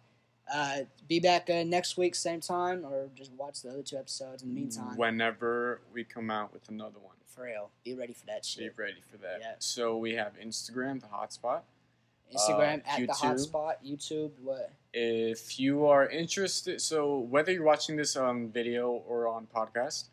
Uh, 0.54 0.82
be 1.08 1.20
back 1.20 1.50
uh, 1.50 1.64
next 1.64 1.98
week, 1.98 2.14
same 2.16 2.40
time, 2.40 2.86
or 2.86 3.10
just 3.16 3.32
watch 3.34 3.62
the 3.62 3.70
other 3.70 3.82
two 3.82 3.98
episodes. 3.98 4.44
In 4.44 4.50
the 4.50 4.56
meantime, 4.56 4.96
Whenever 4.96 5.82
we 5.94 6.04
come 6.04 6.30
out 6.30 6.54
with 6.54 6.70
another 6.70 7.00
one, 7.00 7.16
for 7.26 7.46
real, 7.46 7.72
be 7.84 7.96
ready 7.96 8.14
for 8.14 8.26
that 8.28 8.46
shit. 8.46 8.76
be 8.76 8.82
ready 8.84 9.02
for 9.12 9.18
that. 9.18 9.40
Yeah. 9.42 9.56
So 9.60 9.98
we 9.98 10.14
have 10.14 10.34
Instagram, 10.40 11.02
the 11.02 11.08
hotspot. 11.08 11.62
Instagram 12.34 12.80
Uh, 12.86 12.90
at 12.90 13.00
the 13.00 13.08
YouTube. 13.08 13.10
hot 13.16 13.40
spot, 13.40 13.84
YouTube, 13.86 14.32
what? 14.44 14.72
If 14.94 15.60
you 15.60 15.86
are 15.88 16.08
interested, 16.10 16.80
so 16.82 17.20
whether 17.20 17.52
you're 17.52 17.64
watching 17.64 17.96
this 17.96 18.16
on 18.16 18.50
video 18.50 18.92
or 18.92 19.28
on 19.28 19.48
podcast, 19.48 20.06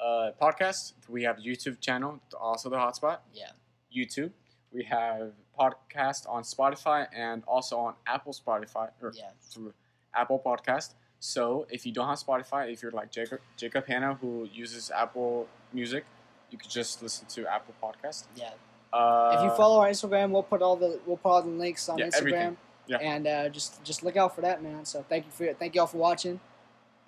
uh, 0.00 0.32
podcast, 0.40 0.92
we 1.08 1.22
have 1.22 1.36
YouTube 1.36 1.80
channel, 1.80 2.20
also 2.38 2.68
the 2.68 2.76
hotspot. 2.76 3.18
Yeah. 3.32 3.50
YouTube. 3.94 4.30
We 4.72 4.84
have 4.84 5.32
podcast 5.58 6.28
on 6.28 6.42
Spotify 6.42 7.06
and 7.14 7.44
also 7.46 7.78
on 7.78 7.94
Apple 8.06 8.32
Spotify 8.32 8.90
or 9.00 9.12
Yeah. 9.14 9.30
through 9.40 9.72
Apple 10.14 10.40
Podcast. 10.44 10.94
So 11.20 11.66
if 11.70 11.86
you 11.86 11.92
don't 11.92 12.08
have 12.08 12.18
Spotify, 12.18 12.72
if 12.72 12.82
you're 12.82 12.90
like 12.90 13.10
Jacob 13.10 13.40
Jacob 13.56 13.86
Hanna 13.86 14.14
who 14.20 14.48
uses 14.52 14.90
Apple 14.90 15.46
Music, 15.72 16.04
you 16.50 16.58
could 16.58 16.70
just 16.70 17.02
listen 17.02 17.26
to 17.28 17.46
Apple 17.46 17.74
Podcast. 17.82 18.24
Yeah. 18.36 18.50
Uh, 18.92 19.34
if 19.36 19.42
you 19.44 19.56
follow 19.56 19.80
our 19.80 19.88
Instagram, 19.88 20.30
we'll 20.30 20.42
put 20.42 20.60
all 20.62 20.76
the 20.76 21.00
we'll 21.06 21.16
put 21.16 21.28
all 21.30 21.42
the 21.42 21.48
links 21.48 21.88
on 21.88 21.98
Yeah, 21.98 22.06
Instagram. 22.06 22.16
everything. 22.18 22.56
Yeah. 22.86 22.96
And 22.98 23.26
uh, 23.26 23.48
just 23.48 23.82
just 23.84 24.02
look 24.02 24.16
out 24.16 24.34
for 24.34 24.40
that, 24.42 24.62
man. 24.62 24.84
So 24.84 25.04
thank 25.08 25.24
you 25.24 25.30
for 25.30 25.52
thank 25.54 25.74
you 25.74 25.80
all 25.80 25.86
for 25.86 25.96
watching. 25.98 26.38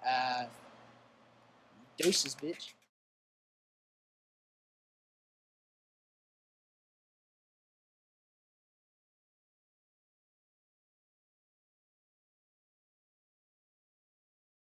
Uh, 0.09 0.45
deuces, 1.99 2.35
bitch. 2.35 2.73